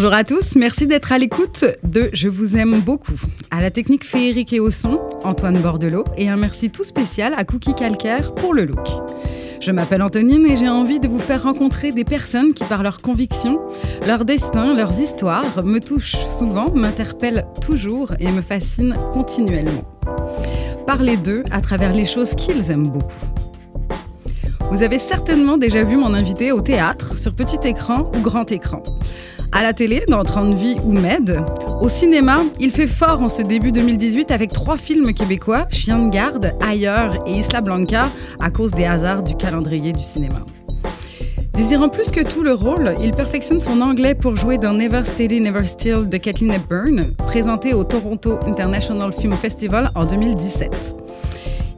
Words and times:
Bonjour 0.00 0.14
à 0.14 0.22
tous, 0.22 0.54
merci 0.54 0.86
d'être 0.86 1.10
à 1.10 1.18
l'écoute 1.18 1.64
de 1.82 2.08
Je 2.12 2.28
vous 2.28 2.56
aime 2.56 2.82
beaucoup. 2.82 3.20
À 3.50 3.60
la 3.60 3.72
technique 3.72 4.06
féerique 4.06 4.52
et 4.52 4.60
au 4.60 4.70
son, 4.70 5.00
Antoine 5.24 5.58
Bordelot 5.58 6.04
et 6.16 6.28
un 6.28 6.36
merci 6.36 6.70
tout 6.70 6.84
spécial 6.84 7.34
à 7.36 7.42
Cookie 7.42 7.74
Calcaire 7.74 8.32
pour 8.32 8.54
le 8.54 8.64
look. 8.64 8.86
Je 9.60 9.72
m'appelle 9.72 10.02
Antonine 10.02 10.46
et 10.46 10.56
j'ai 10.56 10.68
envie 10.68 11.00
de 11.00 11.08
vous 11.08 11.18
faire 11.18 11.42
rencontrer 11.42 11.90
des 11.90 12.04
personnes 12.04 12.54
qui, 12.54 12.62
par 12.62 12.84
leurs 12.84 13.02
convictions, 13.02 13.58
leur 14.06 14.24
destin, 14.24 14.72
leurs 14.72 15.00
histoires, 15.00 15.64
me 15.64 15.80
touchent 15.80 16.24
souvent, 16.28 16.70
m'interpellent 16.72 17.48
toujours 17.60 18.12
et 18.20 18.30
me 18.30 18.40
fascinent 18.40 18.94
continuellement. 19.12 19.82
Parler 20.86 21.16
d'eux 21.16 21.42
à 21.50 21.60
travers 21.60 21.92
les 21.92 22.04
choses 22.04 22.36
qu'ils 22.36 22.70
aiment 22.70 22.86
beaucoup. 22.86 23.26
Vous 24.70 24.84
avez 24.84 25.00
certainement 25.00 25.56
déjà 25.56 25.82
vu 25.82 25.96
mon 25.96 26.14
invité 26.14 26.52
au 26.52 26.60
théâtre, 26.60 27.18
sur 27.18 27.34
petit 27.34 27.66
écran 27.66 28.12
ou 28.14 28.20
grand 28.20 28.52
écran. 28.52 28.80
À 29.52 29.62
la 29.62 29.72
télé, 29.72 30.04
dans 30.08 30.22
30 30.22 30.54
Vie 30.54 30.76
ou 30.84 30.92
Med. 30.92 31.42
Au 31.80 31.88
cinéma, 31.88 32.40
il 32.60 32.70
fait 32.70 32.86
fort 32.86 33.22
en 33.22 33.28
ce 33.28 33.42
début 33.42 33.72
2018 33.72 34.30
avec 34.30 34.52
trois 34.52 34.76
films 34.76 35.12
québécois, 35.14 35.66
Chien 35.70 35.98
de 35.98 36.10
garde, 36.10 36.54
Ailleurs 36.60 37.24
et 37.26 37.32
Isla 37.32 37.60
Blanca, 37.60 38.10
à 38.40 38.50
cause 38.50 38.72
des 38.72 38.84
hasards 38.84 39.22
du 39.22 39.36
calendrier 39.36 39.92
du 39.92 40.02
cinéma. 40.02 40.44
Désirant 41.54 41.88
plus 41.88 42.10
que 42.10 42.20
tout 42.20 42.42
le 42.42 42.52
rôle, 42.52 42.94
il 43.02 43.12
perfectionne 43.12 43.58
son 43.58 43.80
anglais 43.80 44.14
pour 44.14 44.36
jouer 44.36 44.58
dans 44.58 44.74
Never 44.74 45.02
Steady, 45.04 45.40
Never 45.40 45.64
Still 45.64 46.08
de 46.08 46.16
Kathleen 46.18 46.52
Hepburn, 46.52 47.14
présenté 47.26 47.74
au 47.74 47.84
Toronto 47.84 48.38
International 48.46 49.12
Film 49.12 49.32
Festival 49.32 49.90
en 49.94 50.04
2017. 50.04 50.97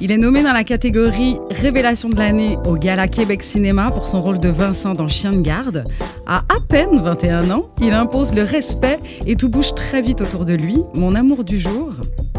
Il 0.03 0.13
est 0.13 0.17
nommé 0.17 0.43
dans 0.43 0.55
la 0.55 0.65
catégorie 0.65 1.37
Révélation 1.51 2.09
de 2.09 2.17
l'année 2.17 2.57
au 2.65 2.77
Gala 2.77 3.07
Québec 3.07 3.43
Cinéma 3.43 3.91
pour 3.91 4.09
son 4.09 4.23
rôle 4.23 4.39
de 4.39 4.49
Vincent 4.49 4.95
dans 4.95 5.09
Chien 5.09 5.33
de 5.33 5.43
garde. 5.43 5.85
À 6.27 6.39
à 6.49 6.61
peine 6.67 7.03
21 7.03 7.51
ans, 7.51 7.69
il 7.83 7.93
impose 7.93 8.33
le 8.33 8.43
respect 8.43 8.99
et 9.27 9.37
tout 9.37 9.51
bouge 9.51 9.75
très 9.75 10.01
vite 10.01 10.23
autour 10.23 10.47
de 10.47 10.55
lui. 10.55 10.83
Mon 10.95 11.15
amour 11.15 11.45
du 11.45 11.61
jour, 11.61 11.93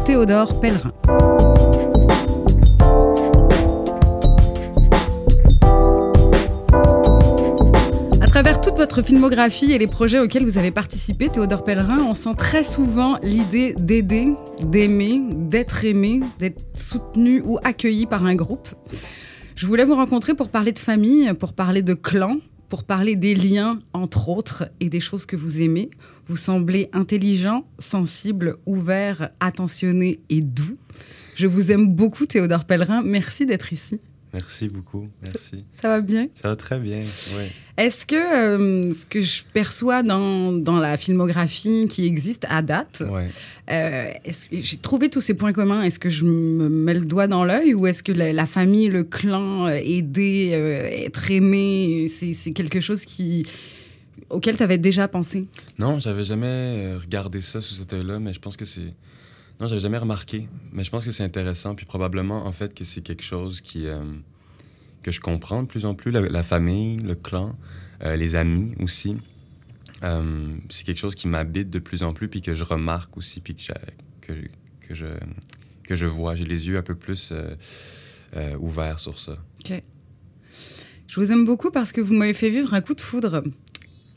Théodore 0.04 0.60
Pellerin. 0.60 0.90
Filmographie 9.00 9.72
et 9.72 9.78
les 9.78 9.86
projets 9.86 10.18
auxquels 10.18 10.44
vous 10.44 10.58
avez 10.58 10.70
participé, 10.70 11.30
Théodore 11.30 11.64
Pellerin, 11.64 12.02
on 12.02 12.12
sent 12.12 12.34
très 12.36 12.64
souvent 12.64 13.16
l'idée 13.22 13.74
d'aider, 13.78 14.34
d'aimer, 14.60 15.22
d'être 15.30 15.86
aimé, 15.86 16.20
d'être 16.38 16.60
soutenu 16.74 17.40
ou 17.46 17.58
accueilli 17.64 18.04
par 18.04 18.26
un 18.26 18.34
groupe. 18.34 18.68
Je 19.54 19.66
voulais 19.66 19.84
vous 19.84 19.94
rencontrer 19.94 20.34
pour 20.34 20.50
parler 20.50 20.72
de 20.72 20.78
famille, 20.78 21.32
pour 21.34 21.54
parler 21.54 21.80
de 21.80 21.94
clan, 21.94 22.36
pour 22.68 22.84
parler 22.84 23.16
des 23.16 23.34
liens, 23.34 23.80
entre 23.94 24.28
autres, 24.28 24.68
et 24.80 24.90
des 24.90 25.00
choses 25.00 25.24
que 25.24 25.36
vous 25.36 25.62
aimez. 25.62 25.88
Vous 26.26 26.36
semblez 26.36 26.90
intelligent, 26.92 27.64
sensible, 27.78 28.56
ouvert, 28.66 29.30
attentionné 29.40 30.20
et 30.28 30.42
doux. 30.42 30.76
Je 31.34 31.46
vous 31.46 31.72
aime 31.72 31.88
beaucoup, 31.88 32.26
Théodore 32.26 32.66
Pellerin. 32.66 33.00
Merci 33.02 33.46
d'être 33.46 33.72
ici. 33.72 34.00
Merci 34.32 34.68
beaucoup, 34.68 35.08
merci. 35.22 35.64
Ça, 35.74 35.88
va 35.88 36.00
bien? 36.00 36.28
Ça 36.40 36.48
va 36.48 36.56
très 36.56 36.78
bien, 36.78 37.02
oui. 37.36 37.44
Est-ce 37.76 38.06
que 38.06 38.16
euh, 38.16 38.90
ce 38.90 39.04
que 39.04 39.20
je 39.20 39.42
perçois 39.52 40.02
dans, 40.02 40.52
dans, 40.52 40.78
la 40.78 40.96
filmographie 40.96 41.86
qui 41.88 42.06
existe 42.06 42.46
à 42.48 42.62
date, 42.62 43.02
ouais. 43.06 43.30
euh, 43.70 44.10
j'ai 44.50 44.76
trouvé 44.78 45.10
tous 45.10 45.20
ces 45.20 45.34
points 45.34 45.52
communs. 45.52 45.82
Est-ce 45.82 45.98
que 45.98 46.08
je 46.08 46.24
me 46.24 46.68
mets 46.70 46.94
le 46.94 47.04
doigt 47.04 47.26
dans 47.26 47.44
l'œil 47.44 47.74
ou 47.74 47.86
est-ce 47.86 48.02
que 48.02 48.12
la, 48.12 48.32
la, 48.32 48.46
famille, 48.46 48.88
le 48.88 49.04
clan, 49.04 49.66
euh, 49.66 49.78
aider, 49.82 50.50
euh, 50.54 51.06
être 51.06 51.30
aimé, 51.30 52.10
c'est 52.10 52.52
quelque 52.52 52.80
chose 52.80 53.04
qui 53.04 53.46
auquel 54.30 54.56
tu 54.56 54.62
avais 54.62 54.78
déjà 54.78 55.08
pensé? 55.08 55.46
Non, 55.78 55.98
j'avais 55.98 56.24
jamais 56.24 56.96
regardé 56.96 57.42
ça 57.42 57.60
sous 57.60 57.74
cet 57.74 57.92
œil-là, 57.92 58.18
mais 58.18 58.32
je 58.32 58.40
pense 58.40 58.56
que 58.56 58.64
c'est 58.64 58.94
non, 59.60 59.68
j'avais 59.68 59.80
jamais 59.80 59.98
remarqué, 59.98 60.48
mais 60.72 60.84
je 60.84 60.90
pense 60.90 61.04
que 61.04 61.12
c'est 61.12 61.22
intéressant, 61.22 61.74
puis 61.74 61.86
probablement, 61.86 62.46
en 62.46 62.52
fait, 62.52 62.74
que 62.74 62.84
c'est 62.84 63.00
quelque 63.00 63.22
chose 63.22 63.60
qui, 63.60 63.86
euh, 63.86 64.02
que 65.02 65.10
je 65.10 65.20
comprends 65.20 65.62
de 65.62 65.68
plus 65.68 65.84
en 65.84 65.94
plus, 65.94 66.10
la, 66.10 66.42
famille, 66.42 66.96
le 66.96 67.14
clan, 67.14 67.56
euh, 68.02 68.16
les 68.16 68.34
amis 68.34 68.74
aussi. 68.80 69.16
Euh, 70.02 70.56
c'est 70.68 70.84
quelque 70.84 70.98
chose 70.98 71.14
qui 71.14 71.28
m'habite 71.28 71.70
de 71.70 71.78
plus 71.78 72.02
en 72.02 72.12
plus, 72.12 72.28
puis 72.28 72.42
que 72.42 72.54
je 72.54 72.64
remarque 72.64 73.16
aussi, 73.16 73.40
puis 73.40 73.54
que, 73.54 73.72
que, 74.20 74.32
que, 74.80 74.94
je, 74.94 75.06
que 75.84 75.94
je 75.94 76.06
vois. 76.06 76.34
J'ai 76.34 76.44
les 76.44 76.66
yeux 76.68 76.76
un 76.76 76.82
peu 76.82 76.96
plus 76.96 77.32
ouverts 78.58 78.98
sur 78.98 79.20
ça. 79.20 79.36
OK. 79.64 79.82
Je 81.06 81.20
vous 81.20 81.30
aime 81.30 81.44
beaucoup 81.44 81.70
parce 81.70 81.92
que 81.92 82.00
vous 82.00 82.14
m'avez 82.14 82.34
fait 82.34 82.48
vivre 82.48 82.72
un 82.74 82.80
coup 82.80 82.94
de 82.94 83.00
foudre 83.00 83.44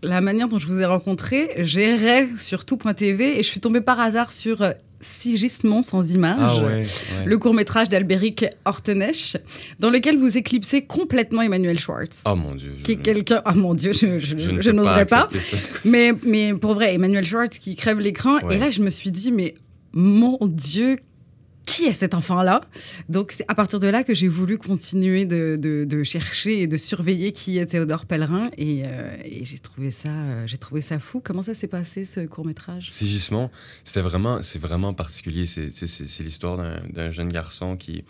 la 0.05 0.21
manière 0.21 0.47
dont 0.47 0.59
je 0.59 0.67
vous 0.67 0.79
ai 0.79 0.85
rencontré, 0.85 1.51
j'errais 1.57 2.29
sur 2.37 2.65
tout.tv 2.65 3.39
et 3.39 3.43
je 3.43 3.47
suis 3.47 3.59
tombée 3.59 3.81
par 3.81 3.99
hasard 3.99 4.31
sur 4.31 4.73
Sigismond 5.01 5.81
sans 5.81 6.09
image, 6.09 6.37
ah 6.39 6.57
ouais, 6.57 6.63
ouais. 6.63 6.83
le 7.25 7.37
court-métrage 7.37 7.89
d'Albéric 7.89 8.45
Hortenech, 8.65 9.37
dans 9.79 9.89
lequel 9.89 10.17
vous 10.17 10.37
éclipsez 10.37 10.83
complètement 10.83 11.41
Emmanuel 11.41 11.79
Schwartz. 11.79 12.23
Oh 12.25 12.35
mon 12.35 12.55
Dieu. 12.55 12.73
Qui 12.83 12.93
est 12.93 12.95
quelqu'un. 12.97 13.41
Oh 13.47 13.53
mon 13.55 13.73
Dieu, 13.73 13.93
je, 13.93 14.19
je, 14.19 14.37
je, 14.37 14.61
je 14.61 14.71
n'oserais 14.71 15.05
pas. 15.05 15.27
pas 15.27 15.37
mais, 15.83 16.11
mais 16.23 16.53
pour 16.53 16.73
vrai, 16.73 16.95
Emmanuel 16.95 17.25
Schwartz 17.25 17.59
qui 17.59 17.75
crève 17.75 17.99
l'écran. 17.99 18.39
Ouais. 18.41 18.55
Et 18.55 18.57
là, 18.57 18.69
je 18.69 18.81
me 18.81 18.89
suis 18.89 19.11
dit, 19.11 19.31
mais 19.31 19.55
mon 19.93 20.37
Dieu, 20.41 20.99
qui 21.65 21.85
est 21.85 21.93
cet 21.93 22.13
enfant-là? 22.13 22.61
Donc, 23.09 23.31
c'est 23.31 23.45
à 23.47 23.55
partir 23.55 23.79
de 23.79 23.87
là 23.87 24.03
que 24.03 24.13
j'ai 24.13 24.27
voulu 24.27 24.57
continuer 24.57 25.25
de, 25.25 26.03
chercher 26.03 26.61
et 26.61 26.67
de 26.67 26.77
surveiller 26.77 27.31
qui 27.31 27.57
est 27.57 27.65
Théodore 27.65 28.05
Pellerin. 28.05 28.49
Et, 28.57 28.83
euh, 28.85 29.15
j'ai 29.41 29.59
trouvé, 29.59 29.91
ça, 29.91 30.09
euh, 30.09 30.47
trouvé 30.59 30.81
ça 30.81 30.99
fou. 30.99 31.21
Comment 31.23 31.41
ça 31.41 31.53
s'est 31.53 31.67
passé, 31.67 32.05
ce 32.05 32.21
court-métrage? 32.21 32.91
Sigismond, 32.91 33.49
c'était 33.83 34.01
vraiment, 34.01 34.41
c'est 34.41 34.59
vraiment 34.59 34.93
particulier. 34.93 35.45
C'est, 35.45 36.19
l'histoire 36.19 36.57
d'un, 36.57 36.81
d'un 36.91 37.09
jeune 37.11 37.29
garçon 37.29 37.77
qui, 37.77 38.03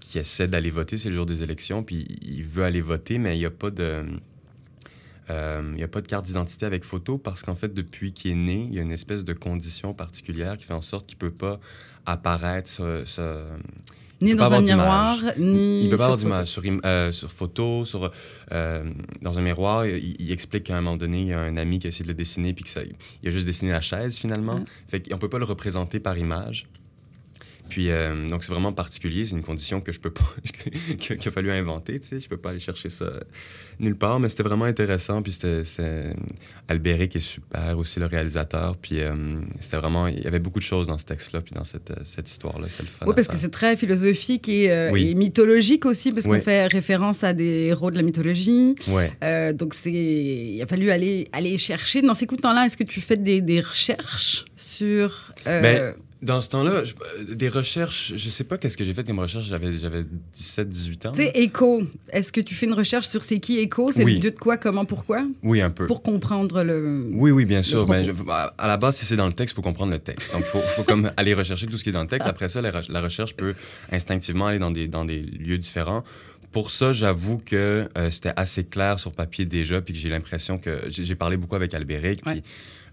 qui 0.00 0.18
essaie 0.18 0.48
d'aller 0.48 0.70
voter. 0.70 0.98
C'est 0.98 1.10
le 1.10 1.16
jour 1.16 1.26
des 1.26 1.42
élections. 1.42 1.82
Puis 1.82 2.06
il 2.22 2.44
veut 2.44 2.64
aller 2.64 2.80
voter, 2.80 3.18
mais 3.18 3.36
il 3.36 3.38
n'y 3.38 3.46
a 3.46 3.50
pas 3.50 3.70
de... 3.70 4.04
Euh, 5.30 5.62
il 5.72 5.76
n'y 5.76 5.82
a 5.82 5.88
pas 5.88 6.00
de 6.00 6.06
carte 6.06 6.24
d'identité 6.24 6.66
avec 6.66 6.84
photo 6.84 7.18
parce 7.18 7.42
qu'en 7.42 7.54
fait, 7.54 7.74
depuis 7.74 8.12
qu'il 8.12 8.30
est 8.30 8.34
né, 8.34 8.66
il 8.70 8.74
y 8.74 8.78
a 8.78 8.82
une 8.82 8.92
espèce 8.92 9.24
de 9.24 9.32
condition 9.32 9.92
particulière 9.92 10.56
qui 10.56 10.64
fait 10.64 10.74
en 10.74 10.82
sorte 10.82 11.06
qu'il 11.06 11.16
ne 11.16 11.28
peut 11.28 11.36
pas 11.36 11.58
apparaître 12.04 12.68
ce, 12.68 13.04
ce... 13.06 13.44
Ni 14.22 14.34
dans 14.34 14.52
un 14.52 14.62
miroir, 14.62 15.18
ni. 15.36 15.84
Il 15.84 15.90
peut 15.90 15.96
pas 15.98 16.04
avoir 16.04 16.18
d'image 16.18 16.48
sur, 16.48 16.62
euh, 16.64 17.12
sur, 17.12 17.30
photo, 17.30 17.84
sur, 17.84 18.10
euh, 18.52 18.84
dans 19.20 19.38
un 19.38 19.42
miroir. 19.42 19.84
Il, 19.84 20.16
il 20.18 20.32
explique 20.32 20.64
qu'à 20.64 20.76
un 20.76 20.80
moment 20.80 20.96
donné, 20.96 21.20
il 21.20 21.26
y 21.26 21.32
a 21.34 21.40
un 21.40 21.58
ami 21.58 21.78
qui 21.78 21.86
a 21.86 21.88
essayé 21.88 22.04
de 22.04 22.08
le 22.08 22.14
dessiner, 22.14 22.54
puis 22.54 22.64
qu'il 22.64 23.28
a 23.28 23.30
juste 23.30 23.44
dessiné 23.44 23.72
la 23.72 23.82
chaise 23.82 24.16
finalement. 24.16 24.64
Ah. 24.64 24.70
Fait 24.88 25.06
qu'on 25.06 25.18
peut 25.18 25.28
pas 25.28 25.38
le 25.38 25.44
représenter 25.44 26.00
par 26.00 26.16
image. 26.16 26.66
Puis, 27.68 27.90
euh, 27.90 28.28
donc, 28.28 28.44
c'est 28.44 28.52
vraiment 28.52 28.72
particulier. 28.72 29.26
C'est 29.26 29.34
une 29.34 29.42
condition 29.42 29.80
que 29.80 29.92
je 29.92 30.00
peux 30.00 30.10
pas, 30.10 30.24
qu'il 30.98 31.28
a 31.28 31.30
fallu 31.30 31.50
inventer, 31.50 32.00
tu 32.00 32.08
sais. 32.08 32.20
Je 32.20 32.28
peux 32.28 32.36
pas 32.36 32.50
aller 32.50 32.60
chercher 32.60 32.88
ça 32.88 33.06
nulle 33.78 33.96
part, 33.96 34.20
mais 34.20 34.28
c'était 34.28 34.42
vraiment 34.42 34.64
intéressant. 34.64 35.22
Puis, 35.22 35.32
c'était 35.32 36.14
Albéric 36.68 37.12
qui 37.12 37.18
est 37.18 37.20
super 37.20 37.78
aussi, 37.78 38.00
le 38.00 38.06
réalisateur. 38.06 38.76
Puis, 38.76 39.00
euh, 39.00 39.14
c'était 39.60 39.76
vraiment, 39.76 40.06
il 40.06 40.20
y 40.20 40.26
avait 40.26 40.38
beaucoup 40.38 40.58
de 40.58 40.64
choses 40.64 40.86
dans 40.86 40.98
ce 40.98 41.04
texte-là, 41.04 41.40
puis 41.40 41.54
dans 41.54 41.64
cette, 41.64 41.92
cette 42.04 42.30
histoire-là. 42.30 42.68
C'était 42.68 42.84
le 42.84 42.88
fun. 42.88 43.06
Oui, 43.06 43.14
parce 43.14 43.28
que 43.28 43.36
c'est 43.36 43.50
très 43.50 43.76
philosophique 43.76 44.48
et, 44.48 44.70
euh, 44.70 44.90
oui. 44.90 45.10
et, 45.10 45.14
mythologique 45.14 45.84
aussi, 45.86 46.12
parce 46.12 46.26
oui. 46.26 46.38
qu'on 46.38 46.44
fait 46.44 46.66
référence 46.66 47.24
à 47.24 47.34
des 47.34 47.66
héros 47.66 47.90
de 47.90 47.96
la 47.96 48.02
mythologie. 48.02 48.74
Ouais. 48.88 49.12
Euh, 49.22 49.52
donc, 49.52 49.74
c'est, 49.74 49.92
il 49.92 50.60
a 50.62 50.66
fallu 50.66 50.90
aller, 50.90 51.28
aller 51.32 51.58
chercher. 51.58 52.02
Dans 52.02 52.14
ces 52.14 52.26
coups 52.26 52.40
de 52.40 52.42
temps-là, 52.42 52.66
est-ce 52.66 52.76
que 52.76 52.84
tu 52.84 53.00
fais 53.00 53.16
des, 53.16 53.40
des 53.40 53.60
recherches 53.60 54.44
sur. 54.56 55.32
Ben, 55.44 55.94
dans 56.22 56.40
ce 56.40 56.48
temps-là, 56.48 56.84
je, 56.84 56.94
des 57.34 57.48
recherches, 57.48 58.14
je 58.16 58.30
sais 58.30 58.44
pas 58.44 58.56
qu'est-ce 58.56 58.76
que 58.76 58.84
j'ai 58.84 58.94
fait 58.94 59.04
comme 59.04 59.18
recherche, 59.18 59.44
j'avais, 59.46 59.76
j'avais 59.76 60.04
17, 60.32 60.68
18 60.68 61.06
ans. 61.06 61.12
Tu 61.12 61.22
sais, 61.22 61.32
Echo, 61.34 61.82
est-ce 62.10 62.32
que 62.32 62.40
tu 62.40 62.54
fais 62.54 62.66
une 62.66 62.72
recherche 62.72 63.06
sur 63.06 63.22
c'est 63.22 63.38
qui 63.38 63.58
Echo? 63.58 63.92
C'est 63.92 64.04
oui. 64.04 64.14
le 64.14 64.20
dieu 64.20 64.30
de 64.30 64.38
quoi, 64.38 64.56
comment, 64.56 64.86
pourquoi? 64.86 65.26
Oui, 65.42 65.60
un 65.60 65.70
peu. 65.70 65.86
Pour 65.86 66.02
comprendre 66.02 66.62
le. 66.62 67.06
Oui, 67.12 67.30
oui, 67.30 67.44
bien 67.44 67.62
sûr. 67.62 67.86
Ben, 67.86 68.02
je, 68.02 68.12
à 68.28 68.66
la 68.66 68.76
base, 68.78 68.96
si 68.96 69.04
c'est 69.04 69.16
dans 69.16 69.26
le 69.26 69.34
texte, 69.34 69.52
il 69.52 69.56
faut 69.56 69.62
comprendre 69.62 69.92
le 69.92 69.98
texte. 69.98 70.32
Donc, 70.32 70.42
il 70.42 70.46
faut, 70.48 70.60
faut, 70.60 70.84
comme 70.84 71.12
aller 71.16 71.34
rechercher 71.34 71.66
tout 71.66 71.76
ce 71.76 71.84
qui 71.84 71.90
est 71.90 71.92
dans 71.92 72.02
le 72.02 72.08
texte. 72.08 72.26
Après 72.26 72.48
ça, 72.48 72.62
la, 72.62 72.72
la, 72.88 73.00
recherche 73.00 73.36
peut 73.36 73.54
instinctivement 73.92 74.46
aller 74.46 74.58
dans 74.58 74.70
des, 74.70 74.88
dans 74.88 75.04
des 75.04 75.20
lieux 75.20 75.58
différents. 75.58 76.02
Pour 76.50 76.70
ça, 76.70 76.94
j'avoue 76.94 77.36
que 77.36 77.88
euh, 77.98 78.10
c'était 78.10 78.32
assez 78.36 78.64
clair 78.64 78.98
sur 78.98 79.12
papier 79.12 79.44
déjà, 79.44 79.82
puis 79.82 79.92
que 79.92 80.00
j'ai 80.00 80.08
l'impression 80.08 80.56
que 80.56 80.84
j'ai 80.88 81.14
parlé 81.14 81.36
beaucoup 81.36 81.56
avec 81.56 81.74
Albéric, 81.74 82.22
puis 82.22 82.36
ouais. 82.36 82.42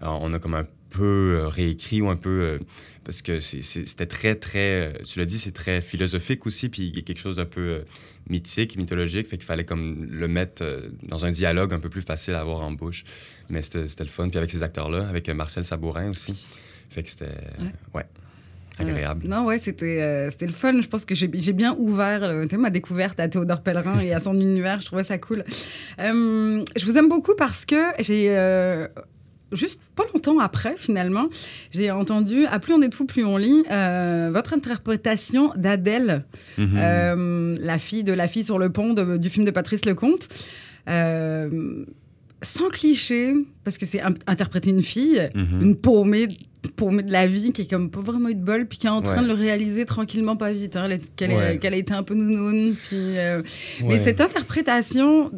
euh, 0.02 0.08
on 0.20 0.34
a 0.34 0.38
comme 0.38 0.54
un 0.54 0.66
peu 0.96 1.38
euh, 1.40 1.48
réécrit 1.48 2.00
ou 2.00 2.08
un 2.08 2.16
peu 2.16 2.30
euh, 2.30 2.58
parce 3.04 3.22
que 3.22 3.40
c'était 3.40 4.06
très 4.06 4.34
très 4.34 4.82
euh, 4.82 4.92
tu 5.04 5.18
l'as 5.18 5.26
dit 5.26 5.38
c'est 5.38 5.52
très 5.52 5.80
philosophique 5.80 6.46
aussi 6.46 6.68
puis 6.68 6.88
il 6.88 6.96
y 6.96 6.98
a 6.98 7.02
quelque 7.02 7.18
chose 7.18 7.36
d'un 7.36 7.44
peu 7.44 7.84
mythique 8.28 8.76
mythologique 8.76 9.26
fait 9.26 9.36
qu'il 9.36 9.46
fallait 9.46 9.64
comme 9.64 10.06
le 10.10 10.28
mettre 10.28 10.64
dans 11.02 11.24
un 11.24 11.30
dialogue 11.30 11.72
un 11.74 11.80
peu 11.80 11.88
plus 11.88 12.02
facile 12.02 12.34
à 12.34 12.40
avoir 12.40 12.60
en 12.60 12.72
bouche 12.72 13.04
mais 13.48 13.62
c'était 13.62 14.04
le 14.04 14.10
fun 14.10 14.28
puis 14.28 14.38
avec 14.38 14.50
ces 14.50 14.62
acteurs 14.62 14.88
là 14.88 15.06
avec 15.08 15.28
Marcel 15.28 15.64
Sabourin 15.64 16.10
aussi 16.10 16.48
fait 16.90 17.02
que 17.02 17.10
c'était 17.10 17.26
ouais. 17.58 17.72
ouais. 17.94 18.06
Agréable. 18.78 19.22
Euh, 19.24 19.28
non, 19.28 19.44
ouais, 19.44 19.58
c'était 19.58 19.98
euh, 20.00 20.30
le 20.40 20.52
fun. 20.52 20.80
Je 20.80 20.88
pense 20.88 21.04
que 21.04 21.14
j'ai 21.14 21.28
bien 21.28 21.76
ouvert 21.78 22.24
euh, 22.24 22.46
ma 22.58 22.70
découverte 22.70 23.20
à 23.20 23.28
Théodore 23.28 23.62
Pellerin 23.62 24.00
et 24.00 24.12
à 24.12 24.18
son 24.18 24.34
univers. 24.40 24.80
Je 24.80 24.86
trouvais 24.86 25.04
ça 25.04 25.16
cool. 25.18 25.44
Je 25.98 26.84
vous 26.84 26.98
aime 26.98 27.08
beaucoup 27.08 27.34
parce 27.36 27.64
que 27.64 27.76
j'ai 28.00 28.28
juste 29.54 29.80
pas 29.96 30.04
longtemps 30.12 30.38
après, 30.38 30.74
finalement, 30.76 31.28
j'ai 31.70 31.90
entendu, 31.90 32.46
à 32.46 32.58
plus 32.58 32.74
on 32.74 32.82
est 32.82 32.88
de 32.88 32.94
fou, 32.94 33.04
plus 33.06 33.24
on 33.24 33.36
lit, 33.36 33.64
euh, 33.70 34.30
votre 34.32 34.52
interprétation 34.54 35.52
d'Adèle, 35.56 36.24
Mhm. 36.58 36.74
euh, 36.76 37.56
la 37.60 37.78
fille 37.78 38.04
de 38.04 38.12
la 38.12 38.28
fille 38.28 38.44
sur 38.44 38.58
le 38.58 38.70
pont 38.70 38.92
de- 38.94 39.16
du 39.16 39.30
film 39.30 39.44
de 39.44 39.50
Patrice 39.50 39.84
Lecomte. 39.84 40.28
Euh, 40.88 41.84
sans 42.42 42.68
cliché, 42.68 43.32
parce 43.64 43.78
que 43.78 43.86
c'est 43.86 44.02
interpréter 44.26 44.68
une 44.70 44.82
fille, 44.82 45.30
Mhm. 45.34 45.62
une 45.62 45.76
paumée, 45.76 46.28
paumée 46.76 47.02
de 47.02 47.10
la 47.12 47.26
vie 47.26 47.52
qui 47.52 47.62
est 47.62 47.70
comme 47.70 47.90
pas 47.90 48.00
vraiment 48.00 48.28
eu 48.28 48.34
de 48.34 48.44
bol, 48.44 48.66
puis 48.66 48.78
qui 48.78 48.86
est 48.86 48.90
en 48.90 49.00
train 49.00 49.16
Ouais. 49.16 49.22
de 49.22 49.28
le 49.28 49.34
réaliser 49.34 49.86
tranquillement, 49.86 50.36
pas 50.36 50.52
vite. 50.52 50.76
hein, 50.76 50.88
qu'elle, 51.16 51.30
Ouais. 51.32 51.58
a 51.62 51.76
été 51.76 51.94
un 51.94 52.02
peu. 52.02 52.14
Puis, 52.14 52.98
euh, 53.18 53.42
Mais 53.84 53.96
cette 53.98 54.20
interprétation, 54.20 55.30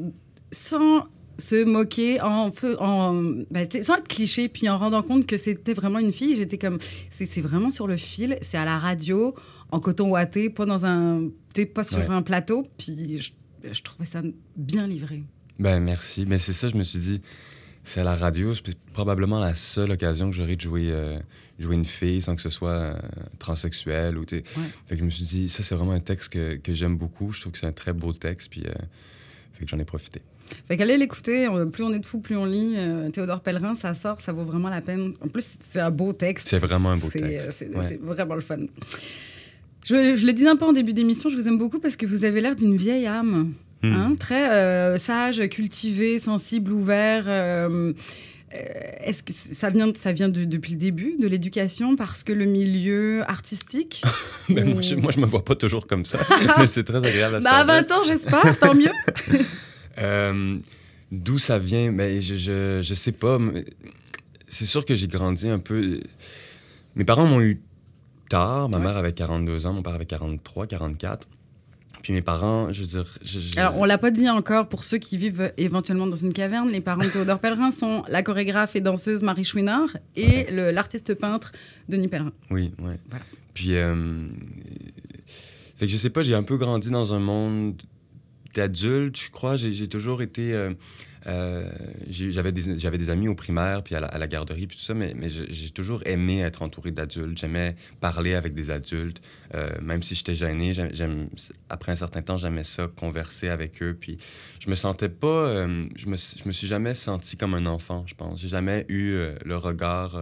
sans 0.50 1.04
se 1.38 1.64
moquer, 1.64 2.20
en, 2.20 2.50
en, 2.80 3.34
t'sais, 3.68 3.82
sans 3.82 3.96
être 3.96 4.08
cliché, 4.08 4.48
puis 4.48 4.68
en 4.68 4.78
rendant 4.78 5.02
compte 5.02 5.26
que 5.26 5.36
c'était 5.36 5.74
vraiment 5.74 5.98
une 5.98 6.12
fille, 6.12 6.36
j'étais 6.36 6.58
comme, 6.58 6.78
c'est, 7.10 7.40
vraiment 7.40 7.70
sur 7.70 7.86
le 7.86 7.96
fil, 7.96 8.38
c'est 8.40 8.56
à 8.58 8.64
la 8.64 8.78
radio, 8.78 9.34
en 9.70 9.80
coton 9.80 10.10
ouaté, 10.10 10.50
pas 10.50 10.66
dans 10.66 10.86
un, 10.86 11.28
pas 11.74 11.84
sur 11.84 11.98
Ouais. 11.98 12.06
un 12.08 12.22
plateau, 12.22 12.66
puis 12.78 13.18
je, 13.18 13.30
je 13.72 13.82
trouvais 13.82 14.04
ça 14.06 14.22
bien 14.56 14.86
livré. 14.86 15.22
Ben 15.58 15.80
merci. 15.80 16.26
Mais 16.26 16.38
c'est 16.38 16.52
ça, 16.52 16.68
je 16.68 16.76
me 16.76 16.82
suis 16.84 16.98
dit, 16.98 17.20
c'est 17.84 18.00
à 18.00 18.04
la 18.04 18.16
radio, 18.16 18.54
c'est 18.54 18.76
probablement 18.92 19.38
la 19.38 19.54
seule 19.54 19.90
occasion 19.92 20.28
que 20.30 20.36
j'aurai 20.36 20.56
de 20.56 20.60
jouer, 20.60 20.88
euh, 20.90 21.18
jouer 21.58 21.76
une 21.76 21.84
fille 21.84 22.20
sans 22.20 22.34
que 22.36 22.42
ce 22.42 22.50
soit 22.50 22.70
euh, 22.70 22.94
transsexuel. 23.38 24.18
Ou. 24.18 24.22
Ouais. 24.30 24.42
Fait 24.86 24.96
que 24.96 24.98
je 24.98 25.04
me 25.04 25.10
suis 25.10 25.24
dit, 25.24 25.48
ça 25.48 25.62
c'est 25.62 25.74
vraiment 25.74 25.92
un 25.92 26.00
texte 26.00 26.30
que, 26.30 26.56
que 26.56 26.74
j'aime 26.74 26.96
beaucoup. 26.96 27.32
Je 27.32 27.40
trouve 27.40 27.52
que 27.52 27.58
c'est 27.58 27.66
un 27.66 27.72
très 27.72 27.92
beau 27.92 28.12
texte, 28.12 28.50
puis 28.50 28.64
euh, 28.66 28.72
fait 29.54 29.64
que 29.64 29.70
j'en 29.70 29.78
ai 29.78 29.84
profité. 29.84 30.20
Fait 30.68 30.76
qu'allez 30.76 30.96
l'écouter, 30.96 31.48
plus 31.72 31.84
on 31.84 31.92
est 31.92 31.98
de 31.98 32.06
fous, 32.06 32.20
plus 32.20 32.36
on 32.36 32.44
lit. 32.44 32.74
euh, 32.76 33.10
Théodore 33.10 33.40
Pellerin, 33.40 33.74
ça 33.74 33.94
sort, 33.94 34.20
ça 34.20 34.32
vaut 34.32 34.44
vraiment 34.44 34.68
la 34.68 34.80
peine. 34.80 35.12
En 35.24 35.28
plus, 35.28 35.46
c'est 35.70 35.80
un 35.80 35.90
beau 35.90 36.12
texte. 36.12 36.48
C'est 36.48 36.58
vraiment 36.58 36.90
un 36.90 36.96
beau 36.96 37.08
texte, 37.08 37.52
C'est, 37.52 37.68
ouais. 37.74 37.98
vraiment 38.02 38.34
le 38.34 38.40
fun. 38.40 38.58
Je, 39.84 40.16
je 40.16 40.26
le 40.26 40.32
disais 40.32 40.48
un 40.48 40.56
peu 40.56 40.64
en 40.64 40.72
début 40.72 40.92
d'émission, 40.92 41.28
je 41.30 41.36
vous 41.36 41.46
aime 41.48 41.58
beaucoup 41.58 41.78
parce 41.78 41.96
que 41.96 42.06
vous 42.06 42.24
avez 42.24 42.40
l'air 42.40 42.56
d'une 42.56 42.76
vieille 42.76 43.06
âme. 43.06 43.52
Hmm. 43.82 43.92
hein, 43.92 44.14
très 44.18 44.50
euh, 44.50 44.96
sage, 44.96 45.46
cultivé, 45.48 46.18
sensible, 46.18 46.72
ouvert. 46.72 47.24
euh, 47.28 47.92
Est-ce 49.04 49.22
que 49.22 49.32
ça 49.34 49.68
vient, 49.70 49.92
ça 49.94 50.12
vient 50.12 50.28
de- 50.30 50.44
depuis 50.44 50.72
le 50.72 50.78
début 50.78 51.14
de 51.20 51.28
l'éducation 51.28 51.94
parce 51.94 52.24
que 52.24 52.32
le 52.32 52.46
milieu 52.46 53.22
artistique 53.30 54.02
Mais 54.48 54.62
ou- 54.62 54.72
moi, 54.74 54.82
je, 54.82 54.94
moi, 54.94 55.12
je 55.12 55.20
me 55.20 55.26
vois 55.26 55.44
pas 55.44 55.54
toujours 55.56 55.86
comme 55.86 56.04
ça. 56.06 56.18
mais 56.58 56.66
c'est 56.66 56.84
très 56.84 57.04
agréable 57.06 57.36
à 57.36 57.40
se 57.40 57.44
Bah, 57.44 57.50
à 57.58 57.66
faire 57.66 57.84
20 57.86 57.92
ans, 57.92 58.04
j'espère, 58.06 58.58
tant 58.58 58.74
mieux. 58.74 58.90
Euh, 59.98 60.58
D'où 61.12 61.38
ça 61.38 61.58
vient, 61.60 61.92
mais 61.92 62.20
je, 62.20 62.34
je, 62.34 62.80
je 62.82 62.94
sais 62.94 63.12
pas. 63.12 63.38
C'est 64.48 64.66
sûr 64.66 64.84
que 64.84 64.96
j'ai 64.96 65.06
grandi 65.06 65.48
un 65.48 65.60
peu. 65.60 66.00
Mes 66.96 67.04
parents 67.04 67.26
m'ont 67.26 67.40
eu 67.40 67.60
tard. 68.28 68.68
Ma 68.68 68.78
Ouais. 68.78 68.84
mère 68.84 68.96
avait 68.96 69.12
42 69.12 69.66
ans, 69.66 69.72
mon 69.72 69.82
père 69.82 69.94
avait 69.94 70.04
43, 70.06 70.66
44. 70.66 71.28
Puis 72.02 72.12
mes 72.12 72.22
parents, 72.22 72.72
je 72.72 72.80
veux 72.80 72.86
dire. 72.88 73.18
je- 73.24 73.38
je- 73.38 73.58
Alors, 73.58 73.76
on 73.78 73.84
l'a 73.84 73.98
pas 73.98 74.10
dit 74.10 74.28
encore 74.28 74.68
pour 74.68 74.82
ceux 74.82 74.98
qui 74.98 75.16
vivent 75.16 75.52
éventuellement 75.56 76.08
dans 76.08 76.16
une 76.16 76.32
caverne. 76.32 76.70
Les 76.70 76.80
parents 76.80 77.04
de 77.04 77.08
Théodore 77.08 77.38
Pellerin 77.38 77.70
sont 77.70 78.02
la 78.08 78.22
chorégraphe 78.24 78.74
et 78.74 78.80
danseuse 78.80 79.22
Marie 79.22 79.44
Chouinard 79.44 79.96
et 80.16 80.50
le- 80.52 80.72
l'artiste 80.72 81.14
peintre 81.14 81.52
Denis 81.88 82.08
Pellerin. 82.08 82.32
Oui, 82.50 82.72
ouais. 82.80 82.98
Voilà. 83.10 83.24
Puis, 83.54 83.76
euh, 83.76 84.26
fait 85.76 85.86
que 85.86 85.92
je 85.92 85.96
sais 85.96 86.10
pas, 86.10 86.22
j'ai 86.24 86.34
un 86.34 86.42
peu 86.42 86.56
grandi 86.56 86.90
dans 86.90 87.12
un 87.12 87.18
monde 87.20 87.80
d'adulte, 88.56 89.20
je 89.20 89.30
crois. 89.30 89.56
J'ai 89.56 89.86
toujours 89.86 90.22
été. 90.22 90.52
euh, 90.52 90.72
euh, 91.26 91.68
J'avais 92.08 92.52
des, 92.52 93.10
amis 93.10 93.28
au 93.28 93.34
primaire, 93.34 93.82
puis 93.82 93.94
à 93.94 94.00
la, 94.00 94.26
garderie, 94.28 94.66
puis 94.66 94.76
tout 94.76 94.82
ça, 94.82 94.94
mais, 94.94 95.12
mais 95.14 95.28
j'ai 95.28 95.70
toujours 95.70 96.02
aimé 96.06 96.40
être 96.40 96.62
entouré 96.62 96.90
d'adultes. 96.90 97.38
J'aimais 97.38 97.74
parler 98.00 98.34
avec 98.34 98.54
des 98.54 98.70
adultes, 98.70 99.20
euh, 99.54 99.70
même 99.82 100.02
si 100.02 100.14
j'étais 100.14 100.34
gêné. 100.34 100.72
j'aime- 100.72 101.28
après 101.68 101.92
un 101.92 101.96
certain 101.96 102.22
temps, 102.22 102.38
j'aimais 102.38 102.64
ça, 102.64 102.88
converser 102.88 103.48
avec 103.48 103.82
eux. 103.82 103.96
Puis 103.98 104.18
je 104.60 104.70
me 104.70 104.74
sentais 104.76 105.08
pas. 105.08 105.26
euh, 105.48 105.86
je, 105.96 106.06
me, 106.06 106.16
je 106.16 106.46
me 106.46 106.52
suis 106.52 106.66
jamais 106.68 106.94
senti 106.94 107.36
comme 107.36 107.54
un 107.54 107.66
enfant, 107.66 108.04
je 108.06 108.14
pense. 108.14 108.40
J'ai 108.40 108.48
jamais 108.48 108.86
eu 108.88 109.16
le 109.44 109.56
regard. 109.56 110.18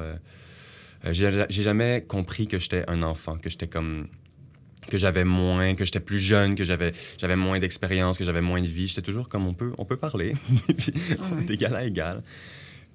j'ai 1.10 1.62
jamais 1.62 2.02
compris 2.06 2.46
que 2.46 2.58
j'étais 2.58 2.84
un 2.88 3.02
enfant, 3.02 3.36
que 3.36 3.50
j'étais 3.50 3.68
comme 3.68 4.08
que 4.90 4.98
j'avais 4.98 5.24
moins, 5.24 5.74
que 5.74 5.84
j'étais 5.84 6.00
plus 6.00 6.18
jeune, 6.18 6.54
que 6.54 6.64
j'avais 6.64 6.92
j'avais 7.18 7.36
moins 7.36 7.58
d'expérience, 7.58 8.18
que 8.18 8.24
j'avais 8.24 8.40
moins 8.40 8.60
de 8.60 8.66
vie. 8.66 8.88
J'étais 8.88 9.02
toujours 9.02 9.28
comme 9.28 9.46
on 9.46 9.54
peut 9.54 9.72
on 9.78 9.84
peut 9.84 9.96
parler, 9.96 10.34
puis 10.76 10.92
on 11.32 11.40
est 11.40 11.50
égal 11.50 11.74
à 11.76 11.84
égal. 11.84 12.22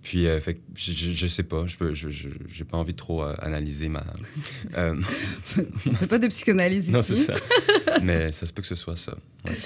Puis 0.02 0.28
euh, 0.28 0.40
fait 0.40 0.58
je, 0.76 0.94
je, 0.94 1.12
je 1.12 1.28
sais 1.28 1.44
pas, 1.44 1.66
je 1.66 1.76
peux 1.78 1.94
je 1.94 2.10
je- 2.10 2.30
j'ai 2.50 2.64
pas 2.64 2.78
envie 2.78 2.94
de 2.94 2.98
trop 2.98 3.22
euh, 3.24 3.36
analyser 3.40 3.90
ma 3.90 4.02
euh, 4.78 4.96
On 5.86 5.94
fait 5.94 6.08
pas 6.08 6.20
de 6.20 6.28
psychanalyse 6.28 6.86
ici. 6.86 6.92
non 6.92 7.04
c'est 7.04 7.18
ça, 7.18 7.36
mais 8.04 8.32
ça 8.32 8.46
se 8.46 8.54
peut 8.54 8.62
que 8.62 8.68
ce 8.68 8.76
soit 8.76 8.96
ça. 8.98 9.18
ouais. 9.46 9.58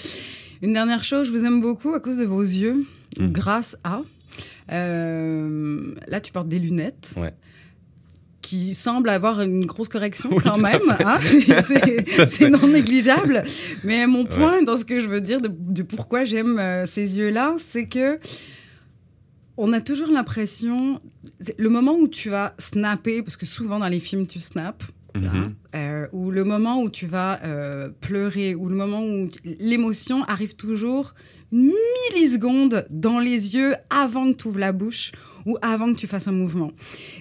Une 0.63 0.73
dernière 0.73 1.03
chose, 1.03 1.27
je 1.27 1.31
vous 1.31 1.45
aime 1.45 1.61
beaucoup 1.61 1.93
à 1.93 1.99
cause 1.99 2.17
de 2.17 2.23
vos 2.25 2.41
yeux, 2.41 2.85
Mm. 3.19 3.27
grâce 3.31 3.77
à. 3.83 4.01
Euh, 4.71 5.93
là, 6.07 6.19
tu 6.19 6.31
portes 6.31 6.49
des 6.49 6.57
lunettes. 6.59 7.11
Ouais. 7.15 7.33
Qui 8.43 8.75
semblent 8.75 9.09
avoir 9.09 9.41
une 9.41 9.65
grosse 9.65 9.87
correction 9.89 10.29
Oui, 10.31 10.43
quand 10.43 10.57
même. 10.61 10.81
hein. 11.03 11.19
C'est- 12.27 12.49
non 12.49 12.67
négligeable. 12.67 13.43
Mais 13.83 14.05
mon 14.05 14.25
point 14.25 14.61
dans 14.61 14.77
ce 14.77 14.85
que 14.85 14.99
je 14.99 15.07
veux 15.07 15.21
dire 15.21 15.41
de, 15.41 15.49
de 15.51 15.81
pourquoi 15.81 16.25
j'aime 16.25 16.59
euh, 16.59 16.85
ces 16.85 17.17
yeux-là, 17.17 17.55
c'est 17.57 17.85
que 17.87 18.19
on 19.57 19.71
a 19.71 19.81
toujours 19.81 20.09
l'impression, 20.11 20.99
le 21.57 21.69
moment 21.69 21.93
où 21.95 22.07
tu 22.07 22.29
vas 22.29 22.53
snapper, 22.59 23.21
parce 23.23 23.37
que 23.37 23.45
souvent 23.45 23.79
dans 23.79 23.87
les 23.87 23.99
films 23.99 24.27
tu 24.27 24.39
snaps, 24.39 24.85
Mhm. 25.15 25.53
euh, 25.75 26.07
ou 26.11 26.31
le 26.31 26.43
moment 26.43 26.81
où 26.81 26.89
tu 26.89 27.05
vas 27.05 27.39
euh, 27.45 27.89
pleurer, 28.01 28.55
ou 28.55 28.67
le 28.67 28.75
moment 28.75 29.03
où 29.05 29.29
l'émotion 29.59 30.23
arrive 30.23 30.55
toujours 30.55 31.13
une 31.51 31.71
milliseconde 32.09 32.87
dans 32.89 33.19
les 33.19 33.53
yeux 33.55 33.75
avant 33.91 34.31
que 34.33 34.37
tu 34.37 34.47
ouvres 34.47 34.57
la 34.59 34.71
bouche 34.71 35.11
ou 35.45 35.57
avant 35.61 35.93
que 35.93 35.99
tu 35.99 36.07
fasses 36.07 36.27
un 36.27 36.31
mouvement. 36.33 36.71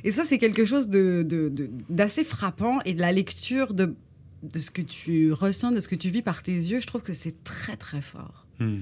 Et 0.05 0.11
ça, 0.11 0.25
c'est 0.25 0.39
quelque 0.39 0.65
chose 0.65 0.89
de- 0.89 1.23
de- 1.27 1.49
de- 1.49 1.71
d'assez 1.89 2.25
frappant 2.25 2.81
et 2.85 2.95
de 2.95 3.01
la 3.01 3.13
lecture 3.13 3.75
de, 3.75 3.95
de 4.43 4.59
ce 4.59 4.71
que 4.71 4.83
tu 4.83 5.33
ressens, 5.33 5.73
de 5.73 5.81
ce 5.81 5.89
que 5.89 5.95
tu 5.97 6.11
vis 6.11 6.23
par 6.23 6.43
tes 6.43 6.53
yeux, 6.55 6.81
je 6.81 6.87
trouve 6.87 7.03
que 7.03 7.13
c'est 7.13 7.43
très, 7.45 7.77
très 7.77 8.03
fort. 8.03 8.47
Hmm. 8.61 8.79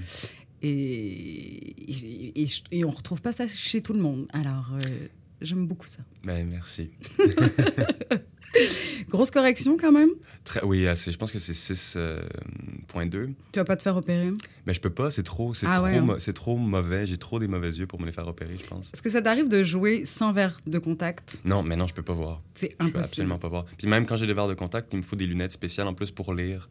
Et, 0.62 2.42
et, 2.42 2.46
et 2.70 2.84
on 2.84 2.90
retrouve 2.90 3.20
pas 3.22 3.32
ça 3.32 3.46
chez 3.46 3.80
tout 3.82 3.92
le 3.94 4.00
monde. 4.00 4.26
Alors, 4.32 4.72
euh, 4.82 5.06
j'aime 5.40 5.66
beaucoup 5.66 5.86
ça. 5.86 6.00
Ben 6.24 6.46
merci. 6.50 6.90
Grosse 9.08 9.30
correction 9.30 9.76
quand 9.78 9.92
même? 9.92 10.10
Très, 10.44 10.64
oui, 10.64 10.86
assez. 10.86 11.12
Je 11.12 11.18
pense 11.18 11.32
que 11.32 11.38
c'est 11.38 11.52
6.2. 11.52 13.28
Tu 13.52 13.58
vas 13.58 13.64
pas 13.64 13.76
te 13.76 13.82
faire 13.82 13.96
opérer? 13.96 14.30
Mais 14.66 14.74
je 14.74 14.80
peux 14.80 14.90
pas, 14.90 15.10
c'est 15.10 15.22
trop, 15.22 15.54
c'est 15.54 15.66
Ah 15.68 15.76
trop, 15.76 15.84
ouais, 15.84 15.96
hein. 15.96 16.16
c'est 16.18 16.32
trop 16.32 16.56
mauvais. 16.56 17.06
J'ai 17.06 17.16
trop 17.16 17.38
des 17.38 17.48
mauvais 17.48 17.70
yeux 17.70 17.86
pour 17.86 18.00
me 18.00 18.06
les 18.06 18.12
faire 18.12 18.26
opérer, 18.28 18.56
je 18.60 18.66
pense. 18.66 18.90
Est-ce 18.92 19.02
que 19.02 19.08
ça 19.10 19.22
t'arrive 19.22 19.48
de 19.48 19.62
jouer 19.62 20.04
sans 20.04 20.32
verre 20.32 20.58
de 20.66 20.78
contact? 20.78 21.40
Non, 21.44 21.62
mais 21.62 21.76
non, 21.76 21.86
je 21.86 21.94
peux 21.94 22.02
pas 22.02 22.12
voir. 22.14 22.42
C'est 22.54 22.70
Je 22.72 22.76
peux 22.76 22.84
impossible. 22.84 23.04
absolument 23.04 23.38
pas 23.38 23.48
voir. 23.48 23.64
Puis 23.78 23.86
même 23.86 24.06
quand 24.06 24.16
j'ai 24.16 24.26
des 24.26 24.34
verres 24.34 24.48
de 24.48 24.54
contact, 24.54 24.88
il 24.92 24.98
me 24.98 25.02
faut 25.02 25.16
des 25.16 25.26
lunettes 25.26 25.52
spéciales 25.52 25.86
en 25.86 25.94
plus 25.94 26.10
pour 26.10 26.34
lire. 26.34 26.68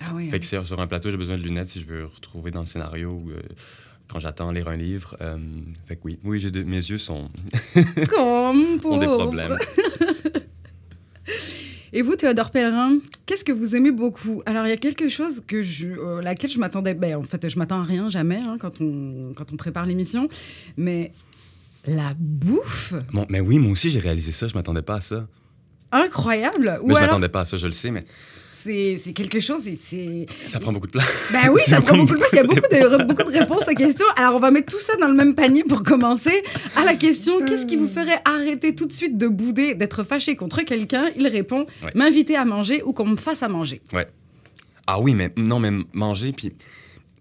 Ah 0.00 0.12
oui. 0.14 0.28
Fait 0.30 0.40
que 0.40 0.46
c'est- 0.46 0.62
sur 0.64 0.80
un 0.80 0.86
plateau, 0.86 1.10
j'ai 1.10 1.16
besoin 1.16 1.38
de 1.38 1.42
lunettes 1.42 1.68
si 1.68 1.80
je 1.80 1.86
veux 1.86 2.04
retrouver 2.06 2.50
dans 2.50 2.60
le 2.60 2.66
scénario 2.66 3.10
ou 3.24 3.30
euh, 3.30 3.40
quand 4.08 4.20
j'attends 4.20 4.50
lire 4.52 4.68
un 4.68 4.76
livre. 4.76 5.16
Euh, 5.22 5.38
fait 5.86 5.96
que 5.96 6.02
oui, 6.04 6.18
oui, 6.22 6.38
j'ai 6.40 6.50
de- 6.50 6.62
mes 6.62 6.76
yeux 6.76 6.98
sont 6.98 7.30
Comme 8.10 8.78
ont 8.84 8.98
des 8.98 9.06
problèmes. 9.06 9.56
Et 11.92 12.02
vous, 12.02 12.16
Théodore 12.16 12.50
Pellerin, 12.50 12.98
qu'est-ce 13.26 13.44
que 13.44 13.52
vous 13.52 13.74
aimez 13.76 13.90
beaucoup? 13.92 14.42
Alors, 14.44 14.66
il 14.66 14.70
y 14.70 14.72
a 14.72 14.76
quelque 14.76 15.08
chose 15.08 15.42
que 15.46 15.62
je, 15.62 15.88
euh, 15.88 16.20
laquelle 16.20 16.50
je 16.50 16.58
m'attendais. 16.58 16.94
Ben, 16.94 17.16
en 17.16 17.22
fait, 17.22 17.48
je 17.48 17.58
m'attends 17.58 17.80
à 17.80 17.84
rien 17.84 18.10
jamais 18.10 18.42
hein, 18.44 18.56
quand 18.60 18.80
on 18.80 19.32
quand 19.34 19.52
on 19.52 19.56
prépare 19.56 19.86
l'émission, 19.86 20.28
mais 20.76 21.12
la 21.86 22.12
bouffe, 22.18 22.94
Bon, 23.12 23.24
mais 23.30 23.40
oui, 23.40 23.58
moi 23.58 23.70
aussi 23.72 23.90
j'ai 23.90 24.00
réalisé 24.00 24.32
ça. 24.32 24.48
Je 24.48 24.54
m'attendais 24.54 24.82
pas 24.82 24.96
à 24.96 25.00
ça. 25.00 25.26
incroyable. 25.92 26.78
Mais 26.82 26.84
Ou 26.84 26.90
je 26.90 26.96
alors, 26.96 27.00
m'attendais 27.08 27.28
pas 27.28 27.40
à 27.42 27.44
ça, 27.44 27.56
je 27.56 27.66
le 27.66 27.72
sais, 27.72 27.90
mais 27.92 28.04
c'est 28.98 29.12
quelque 29.12 29.40
chose. 29.40 29.62
C'est 29.80 30.26
ça 30.46 30.60
prend 30.60 30.72
beaucoup 30.72 30.86
de 30.86 30.92
place. 30.92 31.08
Ben 31.32 31.48
oui, 31.52 31.60
ça 31.66 31.80
prend 31.80 31.96
beaucoup 31.96 32.14
de 32.14 32.18
place. 32.18 32.30
Il 32.32 32.36
y 32.36 32.38
a 32.40 32.42
beaucoup 32.44 32.60
de, 32.60 33.04
beaucoup 33.04 33.30
de 33.32 33.38
réponses 33.38 33.68
aux 33.68 33.74
questions. 33.74 34.06
Alors, 34.16 34.36
on 34.36 34.40
va 34.40 34.50
mettre 34.50 34.72
tout 34.72 34.80
ça 34.80 34.96
dans 34.96 35.08
le 35.08 35.14
même 35.14 35.34
panier 35.34 35.64
pour 35.64 35.82
commencer. 35.82 36.42
À 36.76 36.84
la 36.84 36.94
question, 36.94 37.40
qu'est-ce 37.44 37.66
qui 37.66 37.76
vous 37.76 37.88
ferait 37.88 38.20
arrêter 38.24 38.74
tout 38.74 38.86
de 38.86 38.92
suite 38.92 39.16
de 39.18 39.28
bouder, 39.28 39.74
d'être 39.74 40.04
fâché 40.04 40.36
contre 40.36 40.62
quelqu'un? 40.62 41.06
Il 41.16 41.26
répond 41.28 41.66
Ouais. 41.82 41.92
m'inviter 41.94 42.36
à 42.36 42.44
manger 42.44 42.82
ou 42.82 42.92
qu'on 42.92 43.06
me 43.06 43.16
fasse 43.16 43.42
à 43.42 43.48
manger. 43.48 43.80
Ah 44.86 45.00
oui, 45.00 45.14
mais 45.14 45.32
non, 45.36 45.58
mais 45.58 45.70
manger, 45.92 46.32
puis 46.32 46.52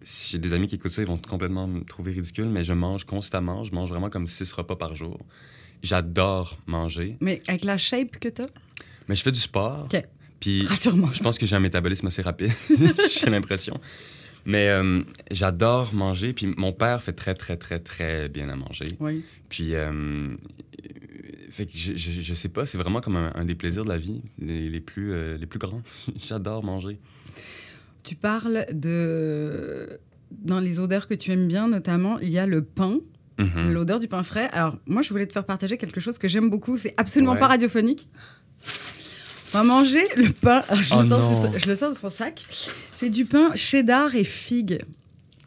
si 0.01 0.31
j'ai 0.31 0.37
des 0.37 0.53
amis 0.53 0.67
qui 0.67 0.75
écoutent 0.75 0.91
ça, 0.91 1.01
ils 1.01 1.07
vont 1.07 1.17
complètement 1.17 1.67
me 1.67 1.83
trouver 1.83 2.11
ridicule, 2.11 2.45
mais 2.45 2.63
je 2.63 2.73
mange 2.73 3.05
constamment. 3.05 3.63
Je 3.63 3.73
mange 3.73 3.89
vraiment 3.89 4.09
comme 4.09 4.27
six 4.27 4.51
repas 4.51 4.75
par 4.75 4.95
jour. 4.95 5.19
J'adore 5.83 6.57
manger, 6.67 7.17
Mais 7.21 7.41
avec 7.47 7.63
la 7.63 7.77
shape 7.77 8.17
que 8.19 8.29
t'as, 8.29 8.45
mais 9.07 9.15
je 9.15 9.21
fais 9.23 9.31
du 9.31 9.39
sport. 9.39 9.87
Ok. 9.93 10.03
Puis 10.45 10.65
rassure-moi. 10.67 11.09
je 11.11 11.21
pense 11.23 11.39
que 11.39 11.45
j'ai 11.47 11.55
un 11.55 11.59
métabolisme 11.59 12.05
assez 12.05 12.21
rapide, 12.21 12.51
j'ai 13.11 13.29
l'impression. 13.31 13.79
Mais 14.45 14.69
euh, 14.69 15.01
j'adore 15.31 15.95
manger, 15.95 16.33
puis 16.33 16.53
mon 16.55 16.71
père 16.71 17.01
fait 17.01 17.13
très, 17.13 17.33
très, 17.33 17.57
très, 17.57 17.79
très 17.79 18.29
bien 18.29 18.47
à 18.49 18.55
manger. 18.55 18.89
Oui. 18.99 19.23
Puis, 19.49 19.73
euh, 19.73 20.35
fait 21.49 21.65
que 21.65 21.71
je, 21.73 21.95
je, 21.95 22.21
je 22.21 22.33
sais 22.35 22.49
pas, 22.49 22.67
c'est 22.67 22.77
vraiment 22.77 23.01
comme 23.01 23.15
un, 23.15 23.31
un 23.33 23.43
des 23.43 23.55
plaisirs 23.55 23.85
de 23.85 23.89
la 23.89 23.97
vie, 23.97 24.21
les, 24.37 24.69
les 24.69 24.81
plus, 24.81 25.13
euh, 25.13 25.35
les 25.37 25.47
plus 25.47 25.57
grands. 25.57 25.81
J'adore 26.19 26.63
manger. 26.63 26.99
Tu 28.03 28.13
parles 28.15 28.67
de. 28.71 29.99
Dans 30.29 30.59
les 30.59 30.79
odeurs 30.79 31.07
que 31.07 31.15
tu 31.15 31.31
aimes 31.31 31.47
bien, 31.47 31.67
notamment, 31.67 32.19
il 32.19 32.29
y 32.29 32.37
a 32.37 32.45
le 32.45 32.63
pain, 32.63 32.99
Mhm. 33.39 33.73
l'odeur 33.73 33.99
du 33.99 34.07
pain 34.07 34.21
frais. 34.23 34.47
Alors, 34.53 34.77
moi, 34.85 35.01
je 35.01 35.09
voulais 35.09 35.25
te 35.25 35.33
faire 35.33 35.45
partager 35.45 35.77
quelque 35.77 35.99
chose 35.99 36.17
que 36.19 36.27
j'aime 36.27 36.49
beaucoup. 36.51 36.77
C'est 36.77 36.93
absolument 36.97 37.33
Ouais. 37.33 37.39
pas 37.39 37.47
radiophonique. 37.47 38.07
On 39.53 39.57
va 39.59 39.63
manger 39.63 40.03
le 40.17 40.29
pain. 40.31 40.63
Alors, 40.67 40.83
je, 40.83 40.93
Oh 40.95 41.01
le 41.01 41.07
sors 41.09 41.19
non. 41.19 41.49
de, 41.49 41.57
je 41.59 41.65
le 41.67 41.75
sors 41.75 41.89
de 41.91 41.95
son 41.95 42.09
sac. 42.09 42.45
C'est 42.95 43.09
du 43.09 43.25
pain 43.25 43.51
cheddar 43.55 44.13
et 44.15 44.23
figue. 44.23 44.79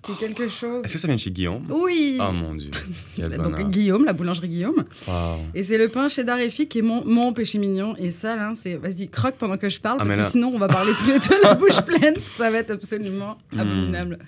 C'est 0.07 0.17
quelque 0.17 0.49
chose. 0.49 0.85
Est-ce 0.85 0.95
que 0.95 0.99
ça 0.99 1.07
vient 1.09 1.17
de 1.17 1.21
chez 1.21 1.31
Guillaume? 1.31 1.67
Oui. 1.69 2.17
Oh 2.19 2.33
mon 2.33 2.55
Dieu, 2.55 2.71
quel 3.17 3.29
bonheur. 3.37 3.59
Donc 3.59 3.71
Guillaume, 3.71 4.07
la 4.07 4.15
boulangerie 4.15 4.49
Guillaume. 4.49 4.85
Wow. 5.07 5.41
Et 5.55 5.63
c'est 5.63 5.77
le 5.77 5.89
pain 5.89 6.09
cheddar 6.09 6.39
et 6.39 6.49
figue 6.49 6.69
qui 6.69 6.79
est 6.79 6.83
mon, 6.83 7.05
mon 7.05 7.35
péché 7.35 7.59
mignon. 7.59 7.95
Et 7.99 8.11
ça, 8.11 8.35
là, 8.35 8.53
c'est. 8.57 8.77
Vas-y, 8.77 9.09
croque 9.11 9.35
pendant 9.37 9.59
que 9.59 9.69
je 9.69 9.79
parle, 9.81 9.99
Ah, 10.01 10.07
parce 10.07 10.17
que 10.17 10.23
sinon, 10.33 10.49
on 10.55 10.59
va 10.59 10.69
parler 10.69 10.93
tous 10.97 11.07
les 11.09 11.19
deux 11.19 11.43
la 11.43 11.55
bouche 11.55 11.81
pleine. 11.87 12.15
Ça 12.39 12.51
va 12.51 12.59
être 12.59 12.71
absolument 12.71 13.37
Mm. 13.53 13.59
abominable. 13.61 14.19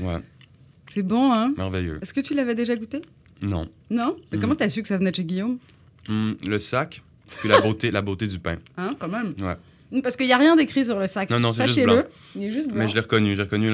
Ouais, 0.00 0.18
C'est 0.90 1.02
bon, 1.02 1.32
hein? 1.32 1.52
Merveilleux. 1.58 1.98
Est-ce 2.00 2.14
que 2.14 2.20
tu 2.20 2.32
l'avais 2.32 2.54
déjà 2.54 2.74
goûté? 2.76 3.02
Non. 3.42 3.68
Non? 3.90 4.16
Mais 4.32 4.38
Mm. 4.38 4.40
comment 4.40 4.54
t'as 4.54 4.70
su 4.70 4.80
que 4.80 4.88
ça 4.88 4.96
venait 4.96 5.10
de 5.10 5.16
chez 5.16 5.24
Guillaume? 5.24 5.58
Hum, 6.08 6.36
le 6.46 6.58
sac, 6.58 7.02
puis 7.40 7.48
la 7.48 7.60
beauté, 7.60 7.90
la 7.90 8.02
beauté 8.02 8.26
du 8.26 8.38
pain. 8.38 8.56
Hein, 8.76 8.94
quand 8.98 9.08
même 9.08 9.34
Ouais. 9.42 9.56
Parce 10.02 10.16
qu'il 10.16 10.26
n'y 10.26 10.32
a 10.32 10.38
rien 10.38 10.56
d'écrit 10.56 10.84
sur 10.84 10.98
le 10.98 11.06
sac. 11.06 11.30
Non, 11.30 11.38
non, 11.38 11.52
c'est 11.52 11.66
juste 11.66 11.84
blanc. 11.84 12.02
Il 12.34 12.44
est 12.44 12.50
juste 12.50 12.68
blanc. 12.68 12.78
Mais 12.78 12.88
je 12.88 12.94
l'ai 12.94 13.00
reconnu, 13.00 13.36
j'ai 13.36 13.42
reconnu 13.42 13.70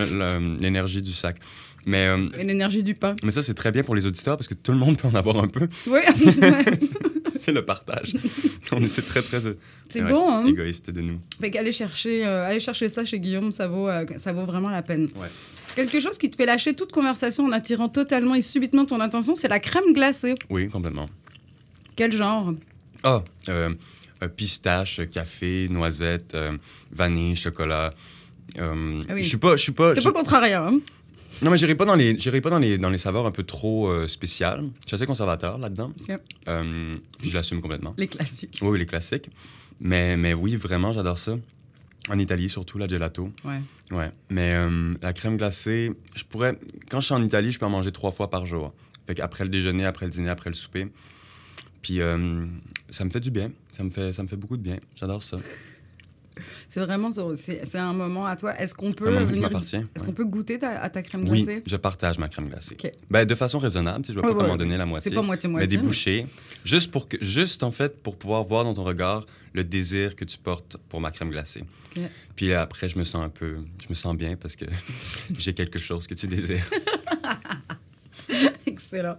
l'énergie 0.61 1.03
du 1.03 1.13
sac. 1.13 1.39
Mais, 1.85 2.07
euh, 2.07 2.29
Et 2.39 2.45
l'énergie 2.45 2.83
du 2.83 2.95
pain. 2.95 3.17
mais 3.25 3.33
ça, 3.33 3.43
c'est 3.43 3.55
très 3.55 3.73
bien 3.73 3.83
pour 3.83 3.97
les 3.97 4.07
auditeurs 4.07 4.37
parce 4.37 4.47
que 4.47 4.55
tout 4.55 4.71
le 4.71 4.79
monde 4.79 4.99
peut 4.99 5.09
en 5.09 5.15
avoir 5.15 5.43
un 5.43 5.49
peu. 5.49 5.69
Oui. 5.89 6.01
c'est 7.29 7.51
le 7.53 7.65
partage. 7.65 8.15
C'est 8.87 9.05
très, 9.07 9.21
très 9.21 9.41
c'est 9.89 10.01
bon, 10.03 10.31
hein 10.31 10.47
égoïste 10.47 10.91
de 10.91 11.01
nous. 11.01 11.19
Fait 11.41 11.51
qu'aller 11.51 11.73
chercher, 11.73 12.25
euh, 12.25 12.47
aller 12.47 12.61
chercher 12.61 12.89
ça 12.89 13.05
chez 13.05 13.19
Guillaume, 13.19 13.51
ça 13.53 13.67
vaut, 13.67 13.89
euh, 13.89 14.07
ça 14.17 14.33
vaut 14.33 14.45
vraiment 14.47 14.71
la 14.71 14.83
peine. 14.83 15.09
Ouais. 15.17 15.29
Quelque 15.75 16.01
chose 16.01 16.19
qui 16.19 16.31
te 16.31 16.37
fait 16.37 16.47
lâcher 16.47 16.75
toute 16.75 16.93
conversation 16.93 17.45
en 17.47 17.53
attirant 17.53 17.89
totalement 17.89 18.35
et 18.35 18.43
subitement 18.43 18.85
ton 18.85 19.01
attention, 19.01 19.35
c'est 19.35 19.49
la 19.49 19.59
crème 19.59 19.93
glacée. 19.93 20.35
Oui, 20.51 20.69
complètement. 20.69 21.09
Quel 21.97 22.13
genre? 22.13 22.55
Ah, 23.05 23.23
euh, 23.49 23.75
euh, 24.23 24.29
pistache, 24.29 25.01
café, 25.11 25.69
noisette, 25.69 26.35
euh, 26.35 26.57
vanille, 26.93 27.37
chocolat. 27.37 27.95
Euh, 28.59 29.03
Ah 29.09 29.15
oui. 29.15 29.23
Je 29.23 29.29
suis 29.29 29.39
pas, 29.39 29.57
je 29.57 29.63
suis 29.63 29.73
pas. 29.73 29.95
T'es 29.95 30.01
pas 30.01 30.13
contrariant, 30.13 30.67
hein? 30.67 30.81
Non, 31.41 31.51
mais 31.51 31.59
j'irai 31.59 31.75
pas 31.75 31.85
dans 31.87 31.97
les, 31.97 32.17
j'irai 32.19 32.41
pas 32.41 32.51
dans 32.51 32.59
les, 32.59 32.79
dans 32.79 32.91
les 32.91 32.99
saveurs 32.99 33.27
un 33.27 33.31
peu 33.33 33.43
trop 33.43 34.07
spéciales. 34.07 34.63
Je 34.83 34.89
suis 34.89 34.95
assez 34.95 35.07
conservateur 35.07 35.59
là-dedans. 35.59 35.93
Je 36.47 37.35
l'assume 37.35 37.61
complètement. 37.61 37.95
Les 37.99 38.07
classiques. 38.07 38.59
Oui, 38.63 38.69
oui, 38.69 38.79
les 38.79 38.87
classiques. 38.87 39.29
Mais, 39.81 40.17
mais 40.17 40.35
oui, 40.35 40.55
vraiment, 40.55 40.93
j'adore 40.93 41.19
ça. 41.19 41.37
En 42.09 42.19
Italie, 42.19 42.49
surtout, 42.49 42.79
la 42.79 42.87
gelato. 42.87 43.31
Ouais. 43.45 43.61
Ouais. 43.91 44.11
Mais 44.29 44.55
euh, 44.55 44.95
la 45.03 45.13
crème 45.13 45.37
glacée, 45.37 45.93
je 46.15 46.25
pourrais. 46.25 46.59
Quand 46.91 47.01
je 47.01 47.07
suis 47.07 47.15
en 47.15 47.23
Italie, 47.23 47.51
je 47.53 47.59
peux 47.59 47.67
en 47.67 47.71
manger 47.71 47.91
trois 47.93 48.11
fois 48.13 48.29
par 48.31 48.45
jour. 48.47 48.73
Fait 49.07 49.15
qu'après 49.15 49.45
le 49.45 49.51
déjeuner, 49.51 49.85
après 49.85 50.07
le 50.07 50.13
dîner, 50.13 50.29
après 50.29 50.51
le 50.51 50.55
souper. 50.55 50.89
Puis 51.83 52.01
euh, 52.01 52.47
ça 52.91 53.05
me 53.05 53.11
fait 53.11 53.21
du 53.21 53.31
bien. 53.31 53.51
Ça 53.77 53.83
me 53.85 53.91
fait, 53.91 54.13
ça 54.13 54.23
me 54.23 54.29
fait 54.29 54.37
beaucoup 54.37 54.57
de 54.57 54.63
bien. 54.63 54.79
J'adore 54.97 55.23
ça. 55.23 55.39
C'est 56.69 56.81
vraiment, 56.81 57.11
c'est 57.37 57.75
un 57.77 57.93
moment 57.93 58.25
à 58.25 58.37
toi. 58.37 58.59
Est-ce 58.59 58.75
qu'on 58.75 58.93
peut 58.93 59.11
venir- 59.11 59.43
m'appartient. 59.43 59.77
Est-ce 59.77 60.01
ouais. 60.01 60.07
qu'on 60.07 60.13
peut 60.15 60.25
goûter 60.25 60.59
ta- 60.59 60.81
à 60.81 60.89
ta 60.89 61.03
crème 61.03 61.29
Oui, 61.29 61.45
glacée? 61.45 61.63
je 61.67 61.77
partage 61.77 62.17
ma 62.19 62.29
crème 62.31 62.49
glacée. 62.49 62.75
Ben, 63.11 63.27
de 63.27 63.35
façon 63.35 63.59
raisonnable, 63.59 64.03
tu 64.05 64.09
sais, 64.09 64.13
je 64.15 64.19
ne 64.19 64.27
vais 64.27 64.35
pas 64.35 64.51
ouais, 64.51 64.57
donner 64.57 64.79
la 64.79 64.87
moitié. 64.87 65.11
C'est 65.11 65.15
pas 65.15 65.21
moitié-moitié. 65.21 65.67
mais 65.69 65.77
des 65.77 65.77
bouchées, 65.87 66.27
juste 66.65 66.91
pour 66.91 67.07
que, 67.09 67.19
juste 67.23 67.63
en 67.63 67.71
fait 67.71 68.03
pour 68.03 68.17
pouvoir 68.17 68.45
voir 68.45 68.65
dans 68.65 68.73
ton 68.73 68.85
regard 68.85 69.27
le 69.53 69.63
désir 69.63 70.17
que 70.17 70.25
tu 70.25 70.39
portes 70.39 70.79
pour 70.89 71.03
ma 71.03 71.11
crème 71.11 71.31
glacée. 71.31 71.65
Puis 72.35 72.49
là, 72.49 72.63
après, 72.63 72.89
je 72.89 72.99
me 72.99 73.05
sens 73.05 73.23
un 73.23 73.29
peu, 73.29 73.57
je 73.83 73.89
me 73.91 73.95
sens 73.95 74.17
bien 74.17 74.37
parce 74.37 74.57
que 74.57 74.65
j'ai 75.39 75.53
quelque 75.53 75.79
chose 75.79 76.07
que 76.07 76.15
tu 76.15 76.27
désires. 76.27 76.65
Excellent. 78.67 79.19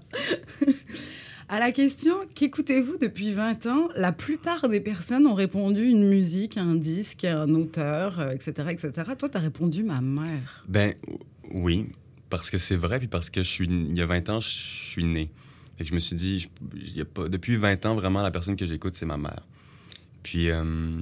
À 1.49 1.59
la 1.59 1.71
question 1.71 2.15
qu'écoutez-vous 2.35 2.97
depuis 2.97 3.33
20 3.33 3.65
ans, 3.65 3.89
la 3.95 4.11
plupart 4.11 4.69
des 4.69 4.79
personnes 4.79 5.27
ont 5.27 5.33
répondu 5.33 5.83
une 5.85 6.07
musique, 6.07 6.57
un 6.57 6.75
disque, 6.75 7.25
un 7.25 7.53
auteur, 7.53 8.19
euh, 8.19 8.31
etc., 8.31 8.67
etc. 8.69 8.91
Toi, 9.17 9.29
tu 9.29 9.37
as 9.37 9.39
répondu 9.39 9.83
ma 9.83 10.01
mère. 10.01 10.63
Ben 10.67 10.93
oui, 11.51 11.87
parce 12.29 12.49
que 12.49 12.57
c'est 12.57 12.75
vrai, 12.75 12.99
puis 12.99 13.07
parce 13.07 13.29
que 13.29 13.43
je 13.43 13.49
suis, 13.49 13.65
il 13.65 13.97
y 13.97 14.01
a 14.01 14.05
20 14.05 14.29
ans, 14.29 14.39
je 14.39 14.47
suis 14.47 15.05
né. 15.05 15.29
Que 15.77 15.85
je 15.85 15.93
me 15.93 15.99
suis 15.99 16.15
dit, 16.15 16.49
y 16.75 17.01
a 17.01 17.05
pas, 17.05 17.27
depuis 17.27 17.57
20 17.57 17.85
ans, 17.85 17.95
vraiment, 17.95 18.21
la 18.21 18.31
personne 18.31 18.55
que 18.55 18.65
j'écoute, 18.65 18.95
c'est 18.95 19.05
ma 19.05 19.17
mère. 19.17 19.43
Puis 20.21 20.49
euh, 20.49 21.01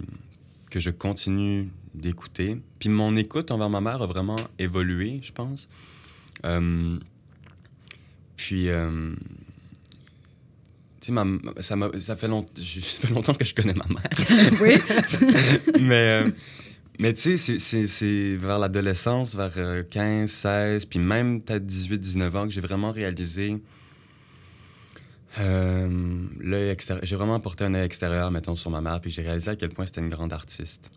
que 0.71 0.79
je 0.79 0.89
continue 0.89 1.69
d'écouter. 1.93 2.57
Puis 2.79 2.89
mon 2.89 3.15
écoute 3.15 3.51
envers 3.51 3.69
ma 3.69 3.81
mère 3.81 4.01
a 4.01 4.07
vraiment 4.07 4.37
évolué, 4.57 5.19
je 5.21 5.31
pense. 5.31 5.69
Euh, 6.45 6.97
puis, 8.37 8.69
tu 11.01 11.07
sais, 11.07 11.11
ma- 11.11 11.25
ça, 11.59 11.75
ça, 11.99 12.15
fait 12.15 12.27
long- 12.27 12.45
ça 12.55 13.07
fait 13.07 13.13
longtemps 13.13 13.33
que 13.33 13.43
je 13.43 13.53
connais 13.53 13.73
ma 13.73 13.85
mère. 13.87 14.59
oui. 14.61 14.75
mais, 15.81 16.23
euh, 16.25 16.29
mais 16.99 17.13
tu 17.13 17.37
sais, 17.37 17.59
c'est- 17.87 18.35
vers 18.35 18.59
l'adolescence, 18.59 19.35
vers 19.35 19.51
euh, 19.57 19.83
15, 19.83 20.29
16, 20.29 20.85
puis 20.85 20.99
même 20.99 21.41
peut-être 21.41 21.65
18, 21.65 21.97
19 21.99 22.35
ans 22.35 22.45
que 22.45 22.51
j'ai 22.53 22.61
vraiment 22.61 22.91
réalisé 22.91 23.57
euh, 25.39 26.19
l'œil 26.39 26.69
extérieur. 26.69 27.05
J'ai 27.05 27.15
vraiment 27.15 27.39
porté 27.39 27.63
un 27.63 27.73
œil 27.73 27.85
extérieur, 27.85 28.29
mettons, 28.31 28.55
sur 28.55 28.69
ma 28.69 28.81
mère, 28.81 28.99
puis 29.01 29.11
j'ai 29.11 29.21
réalisé 29.21 29.49
à 29.51 29.55
quel 29.55 29.69
point 29.69 29.85
c'était 29.85 30.01
une 30.01 30.09
grande 30.09 30.33
artiste. 30.33 30.91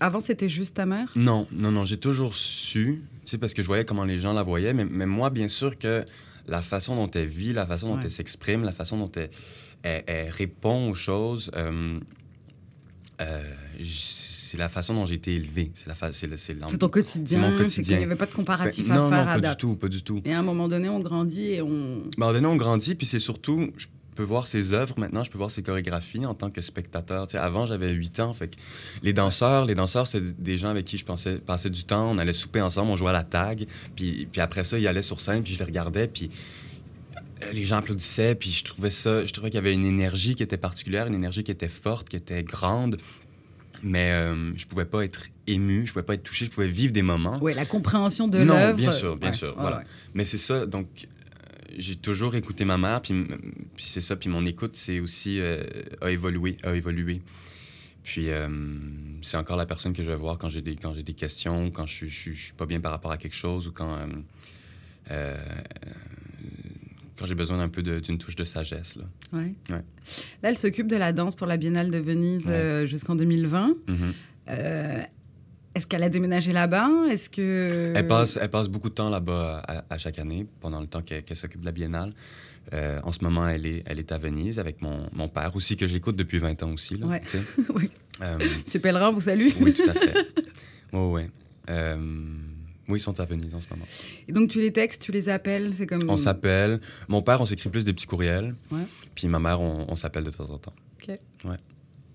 Avant, 0.00 0.20
c'était 0.20 0.48
juste 0.48 0.76
ta 0.76 0.84
mère? 0.86 1.10
Non, 1.16 1.46
non, 1.50 1.70
non, 1.70 1.84
j'ai 1.84 1.96
toujours 1.96 2.34
su, 2.36 3.02
tu 3.24 3.30
sais, 3.30 3.38
parce 3.38 3.54
que 3.54 3.62
je 3.62 3.66
voyais 3.66 3.84
comment 3.84 4.04
les 4.04 4.18
gens 4.18 4.32
la 4.32 4.42
voyaient, 4.42 4.74
mais, 4.74 4.84
mais 4.84 5.06
moi, 5.06 5.30
bien 5.30 5.48
sûr 5.48 5.78
que 5.78 6.04
la 6.46 6.62
façon 6.62 6.96
dont 6.96 7.10
elle 7.10 7.26
vit, 7.26 7.52
la 7.52 7.66
façon 7.66 7.88
dont 7.88 7.94
Ouais. 7.96 8.02
elle 8.04 8.10
s'exprime, 8.10 8.62
la 8.64 8.72
façon 8.72 8.96
dont 8.98 9.10
elle, 9.16 9.30
elle- 9.82 10.04
elle 10.06 10.30
répond 10.30 10.90
aux 10.90 10.94
choses, 10.94 11.50
euh, 11.54 11.98
euh, 13.20 13.42
c'est 13.84 14.58
la 14.58 14.68
façon 14.68 14.94
dont 14.94 15.06
j'ai 15.06 15.14
été 15.14 15.34
élevé. 15.34 15.70
C'est 15.74 15.86
la 15.86 15.94
fa- 15.94 16.12
c'est 16.12 16.28
ton 16.78 16.88
quotidien. 16.88 17.24
C'est 17.26 17.38
mon 17.50 17.56
quotidien. 17.56 17.82
qu'il 17.84 17.98
n'y 17.98 18.04
avait 18.04 18.16
pas 18.16 18.26
de 18.26 18.32
comparatif 18.32 18.86
Fait- 18.86 18.92
à 18.92 18.96
non, 18.96 19.08
faire 19.08 19.24
non, 19.24 19.30
à 19.30 19.34
pas 19.34 19.40
date. 19.40 19.58
du 19.60 19.66
tout, 19.66 19.76
pas 19.76 19.88
du 19.88 20.02
tout. 20.02 20.20
Et 20.24 20.32
à 20.34 20.38
un 20.38 20.42
moment 20.42 20.68
donné, 20.68 20.88
on 20.88 21.00
grandit 21.00 21.52
et 21.54 21.62
on. 21.62 22.02
Mais 22.18 22.24
à 22.24 22.28
un 22.28 22.32
moment 22.32 22.32
donné, 22.34 22.46
on 22.48 22.56
grandit, 22.56 22.94
puis 22.94 23.06
c'est 23.06 23.18
surtout, 23.18 23.70
je 23.76 23.86
peux 24.14 24.22
voir 24.22 24.46
ses 24.48 24.72
œuvres 24.74 24.94
maintenant, 24.98 25.24
je 25.24 25.30
peux 25.30 25.38
voir 25.38 25.50
ses 25.50 25.62
chorégraphies 25.62 26.26
en 26.26 26.34
tant 26.34 26.50
que 26.50 26.60
spectateur. 26.60 27.26
Tu 27.26 27.32
sais, 27.32 27.38
avant, 27.38 27.66
j'avais 27.66 27.90
8 27.90 28.20
ans, 28.20 28.32
fait 28.34 28.48
que 28.48 28.56
les 29.02 29.12
danseurs, 29.12 29.64
les 29.64 29.74
danseurs, 29.74 30.06
c'est 30.06 30.20
des 30.42 30.58
gens 30.58 30.68
avec 30.68 30.84
qui 30.84 30.98
je 30.98 31.04
pensais, 31.04 31.38
passais 31.38 31.70
du 31.70 31.84
temps, 31.84 32.10
on 32.10 32.18
allait 32.18 32.32
souper 32.32 32.60
ensemble, 32.60 32.90
on 32.90 32.96
jouait 32.96 33.10
à 33.10 33.14
la 33.14 33.22
tag, 33.24 33.66
puis, 33.96 34.28
puis 34.30 34.40
après 34.40 34.64
ça, 34.64 34.78
ils 34.78 34.86
allaient 34.86 35.02
sur 35.02 35.20
scène, 35.20 35.42
puis 35.42 35.54
je 35.54 35.58
les 35.58 35.64
regardais, 35.64 36.08
puis 36.08 36.30
euh, 37.42 37.52
les 37.52 37.64
gens 37.64 37.76
applaudissaient, 37.78 38.34
puis 38.34 38.50
je 38.50 38.64
trouvais 38.64 38.90
ça, 38.90 39.24
je 39.26 39.32
trouvais 39.32 39.50
qu'il 39.50 39.56
y 39.56 39.58
avait 39.58 39.74
une 39.74 39.84
énergie 39.84 40.34
qui 40.34 40.42
était 40.42 40.56
particulière, 40.58 41.06
une 41.06 41.14
énergie 41.14 41.42
qui 41.44 41.50
était 41.50 41.68
forte, 41.68 42.08
qui 42.08 42.16
était 42.16 42.42
grande, 42.42 42.98
mais 43.82 44.10
euh, 44.12 44.52
je 44.56 44.66
pouvais 44.66 44.84
pas 44.84 45.04
être 45.04 45.24
ému, 45.46 45.86
je 45.86 45.92
pouvais 45.92 46.04
pas 46.04 46.14
être 46.14 46.22
touché, 46.22 46.44
je 46.44 46.50
pouvais 46.50 46.68
vivre 46.68 46.92
des 46.92 47.02
moments. 47.02 47.36
Oui, 47.40 47.52
la 47.54 47.66
compréhension 47.66 48.28
de 48.28 48.38
Non, 48.44 48.54
l'œuvre. 48.54 48.76
bien 48.76 48.92
sûr, 48.92 49.16
bien 49.16 49.30
Ouais, 49.30 49.34
sûr, 49.34 49.48
ouais, 49.48 49.54
voilà. 49.60 49.78
ouais. 49.78 49.84
Mais 50.14 50.24
c'est 50.24 50.38
ça, 50.38 50.66
donc 50.66 50.86
j'ai 51.78 51.96
toujours 51.96 52.34
écouté 52.34 52.64
ma 52.64 52.78
mère, 52.78 53.00
puis, 53.02 53.14
c'est 53.76 54.00
ça, 54.00 54.16
puis 54.16 54.28
mon 54.28 54.44
écoute, 54.46 54.76
c'est 54.76 55.00
aussi 55.00 55.40
euh, 55.40 55.62
a 56.00 56.10
évolué, 56.10 56.56
a 56.62 56.74
évolué. 56.74 57.20
Puis 58.04 58.30
euh, 58.30 58.48
c'est 59.22 59.36
encore 59.36 59.56
la 59.56 59.64
personne 59.66 59.92
que 59.92 60.02
je 60.02 60.10
vais 60.10 60.16
voir 60.16 60.36
quand 60.36 60.48
j'ai 60.48 60.60
des 60.60 60.74
quand 60.74 60.92
j'ai 60.92 61.04
des 61.04 61.14
questions, 61.14 61.70
quand 61.70 61.86
je 61.86 62.06
je 62.06 62.14
suis 62.14 62.34
je 62.34 62.44
suis 62.46 62.52
pas 62.52 62.66
bien 62.66 62.80
par 62.80 62.90
rapport 62.90 63.12
à 63.12 63.16
quelque 63.16 63.36
chose 63.36 63.68
ou 63.68 63.72
quand 63.72 63.94
euh, 63.94 64.06
euh, 65.12 65.36
quand 67.16 67.26
j'ai 67.26 67.36
besoin 67.36 67.58
d'un 67.58 67.68
peu 67.68 67.82
d'une 67.82 68.18
touche 68.18 68.34
de 68.34 68.44
sagesse 68.44 68.96
là. 68.96 69.04
Ouais. 69.32 69.54
Ouais. 69.70 69.84
Là, 70.42 70.48
elle 70.50 70.58
s'occupe 70.58 70.88
de 70.88 70.96
la 70.96 71.12
danse 71.12 71.36
pour 71.36 71.46
la 71.46 71.56
Biennale 71.56 71.92
de 71.92 71.98
Venise 71.98 72.46
Ouais. 72.48 72.86
jusqu'en 72.88 73.14
2020. 73.14 73.76
Mhm. 73.86 74.12
Euh, 74.48 75.02
Est-ce 75.74 75.86
qu'elle 75.86 76.02
a 76.02 76.08
déménagé 76.10 76.52
là-bas? 76.52 76.88
Est-ce 77.10 77.30
que 77.30 77.92
Elle 77.96 78.06
passe 78.06 78.38
elle 78.40 78.50
passe 78.50 78.68
beaucoup 78.68 78.90
de 78.90 78.94
temps 78.94 79.08
là-bas 79.08 79.62
à, 79.66 79.84
à 79.88 79.98
chaque 79.98 80.18
année 80.18 80.46
pendant 80.60 80.80
le 80.80 80.86
temps 80.86 81.00
qu'elle 81.02 81.24
s'occupe 81.36 81.60
de 81.60 81.66
la 81.66 81.72
biennale. 81.72 82.12
Euh, 82.74 83.00
en 83.02 83.10
ce 83.12 83.24
moment, 83.24 83.48
elle 83.48 83.66
est 83.66 83.82
elle 83.86 83.98
est 83.98 84.12
à 84.12 84.18
Venise 84.18 84.58
avec 84.58 84.82
mon, 84.82 85.08
mon 85.12 85.28
père 85.28 85.56
aussi 85.56 85.76
que 85.76 85.86
j'écoute 85.86 86.14
depuis 86.16 86.38
20 86.38 86.62
ans 86.62 86.72
aussi 86.72 86.96
là. 86.96 87.06
Ouais. 87.06 87.22
Oui. 87.74 87.90
Euh, 88.20 88.38
Monsieur 88.64 88.80
Pellerin 88.80 89.10
vous 89.10 89.22
salue. 89.22 89.48
oui, 89.60 89.72
tout 89.74 89.88
à 89.88 89.94
fait. 89.94 90.14
Oui, 90.92 91.00
oui. 91.10 91.22
Euh, 91.70 91.96
oui, 92.88 92.98
ils 92.98 93.02
sont 93.02 93.18
à 93.18 93.24
Venise 93.24 93.54
en 93.54 93.60
ce 93.62 93.68
moment. 93.70 93.86
Et 94.28 94.32
donc 94.32 94.50
tu 94.50 94.60
les 94.60 94.72
textes, 94.72 95.00
tu 95.02 95.10
les 95.12 95.30
appelles, 95.30 95.72
c'est 95.74 95.86
comme. 95.86 96.04
On 96.10 96.18
s'appelle. 96.18 96.80
Mon 97.08 97.22
père, 97.22 97.40
on 97.40 97.46
s'écrit 97.46 97.70
plus 97.70 97.82
des 97.84 97.94
petits 97.94 98.06
courriels. 98.06 98.54
Ouais. 98.70 98.82
Puis 99.14 99.26
ma 99.26 99.38
mère, 99.38 99.60
on, 99.62 99.86
on 99.88 99.96
s'appelle 99.96 100.24
de 100.24 100.30
temps 100.30 100.50
en 100.50 100.58
temps. 100.58 100.74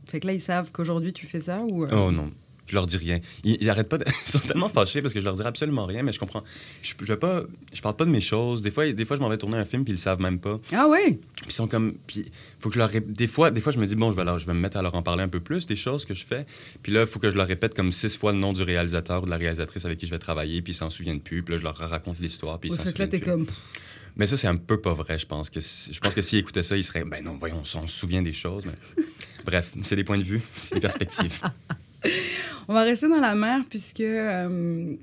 Fait 0.09 0.21
que 0.21 0.27
là 0.27 0.33
ils 0.33 0.39
savent 0.41 0.71
qu'aujourd'hui 0.71 1.11
tu 1.11 1.25
fais 1.25 1.39
ça 1.41 1.61
ou. 1.69 1.83
euh, 1.83 1.87
Oh 1.91 2.11
non. 2.11 2.31
Je 2.67 2.75
leur 2.75 2.85
dis 2.87 2.97
rien. 2.97 3.19
Ils, 3.43 3.57
ils 3.61 3.69
arrêtent 3.69 3.89
pas 3.89 3.97
de... 3.97 4.05
Ils 4.25 4.29
sont 4.29 4.39
tellement 4.39 4.69
fâchés 4.69 5.01
parce 5.01 5.13
que 5.13 5.19
je 5.19 5.25
leur 5.25 5.35
dis 5.35 5.41
absolument 5.41 5.85
rien, 5.85 6.03
mais 6.03 6.11
je 6.13 6.19
comprends. 6.19 6.43
Je, 6.81 6.93
je, 6.99 7.05
vais 7.05 7.17
pas... 7.17 7.43
je 7.73 7.81
parle 7.81 7.95
pas 7.95 8.05
de 8.05 8.09
mes 8.09 8.21
choses. 8.21 8.61
Des 8.61 8.71
fois, 8.71 8.91
des 8.91 9.05
fois 9.05 9.15
je 9.15 9.21
m'en 9.21 9.29
vais 9.29 9.37
tourner 9.37 9.57
un 9.57 9.65
film 9.65 9.83
puis 9.83 9.91
ils 9.93 9.95
le 9.95 9.99
savent 10.01 10.19
même 10.21 10.39
pas. 10.39 10.59
Ah 10.73 10.87
oui? 10.89 11.15
Puis 11.37 11.45
ils 11.47 11.51
sont 11.51 11.67
comme... 11.67 11.93
Puis 12.07 12.25
faut 12.59 12.69
que 12.69 12.75
je 12.75 12.79
leur... 12.79 12.89
Des 12.89 13.27
fois, 13.27 13.51
des 13.51 13.61
fois, 13.61 13.71
je 13.71 13.79
me 13.79 13.85
dis, 13.85 13.95
bon, 13.95 14.11
je 14.11 14.17
vais, 14.17 14.23
leur- 14.25 14.39
je 14.39 14.45
vais 14.45 14.53
me 14.53 14.59
mettre 14.59 14.77
à 14.77 14.81
leur 14.81 14.95
en 14.95 15.01
parler 15.03 15.23
un 15.23 15.29
peu 15.29 15.39
plus 15.39 15.65
des 15.65 15.75
choses 15.75 16.05
que 16.05 16.13
je 16.13 16.25
fais. 16.25 16.45
Puis 16.83 16.91
là, 16.91 17.01
il 17.01 17.07
faut 17.07 17.19
que 17.19 17.31
je 17.31 17.37
leur 17.37 17.47
répète 17.47 17.73
comme 17.73 17.91
six 17.91 18.17
fois 18.17 18.31
le 18.33 18.39
nom 18.39 18.53
du 18.53 18.63
réalisateur 18.63 19.23
ou 19.23 19.25
de 19.25 19.29
la 19.31 19.37
réalisatrice 19.37 19.85
avec 19.85 19.97
qui 19.97 20.05
je 20.05 20.11
vais 20.11 20.19
travailler, 20.19 20.61
puis 20.61 20.73
ils 20.73 20.75
s'en 20.75 20.89
souviennent 20.89 21.21
plus. 21.21 21.43
Puis 21.43 21.53
là, 21.53 21.59
je 21.59 21.63
leur 21.63 21.75
raconte 21.77 22.19
l'histoire, 22.19 22.59
puis 22.59 22.69
ils 22.69 22.75
s'en 22.75 22.83
souviennent 22.83 23.09
plus. 23.09 23.19
comme. 23.21 23.45
Mais 24.17 24.25
ça, 24.25 24.35
c'est 24.35 24.47
un 24.47 24.57
peu 24.57 24.81
pas 24.81 24.93
vrai, 24.95 25.19
je 25.19 25.27
pense. 25.27 25.49
que 25.51 25.59
si- 25.61 25.93
Je 25.93 25.99
pense 25.99 26.15
que 26.15 26.21
s'ils 26.23 26.39
écoutaient 26.39 26.63
ça, 26.63 26.75
ils 26.75 26.83
seraient, 26.83 27.03
ben 27.05 27.23
non, 27.23 27.35
voyons, 27.39 27.61
on 27.61 27.63
se 27.87 27.87
souvient 27.87 28.23
des 28.23 28.33
choses. 28.33 28.63
Mais... 28.65 29.03
Bref, 29.45 29.71
c'est 29.83 29.95
des 29.95 30.03
points 30.03 30.17
de 30.17 30.23
vue, 30.23 30.41
c'est 30.57 30.73
des 30.75 30.81
perspectives. 30.81 31.39
On 32.67 32.73
va 32.73 32.83
rester 32.83 33.07
dans 33.09 33.19
la 33.19 33.35
mer 33.35 33.61
puisque. 33.69 34.01
euh, 34.01 34.95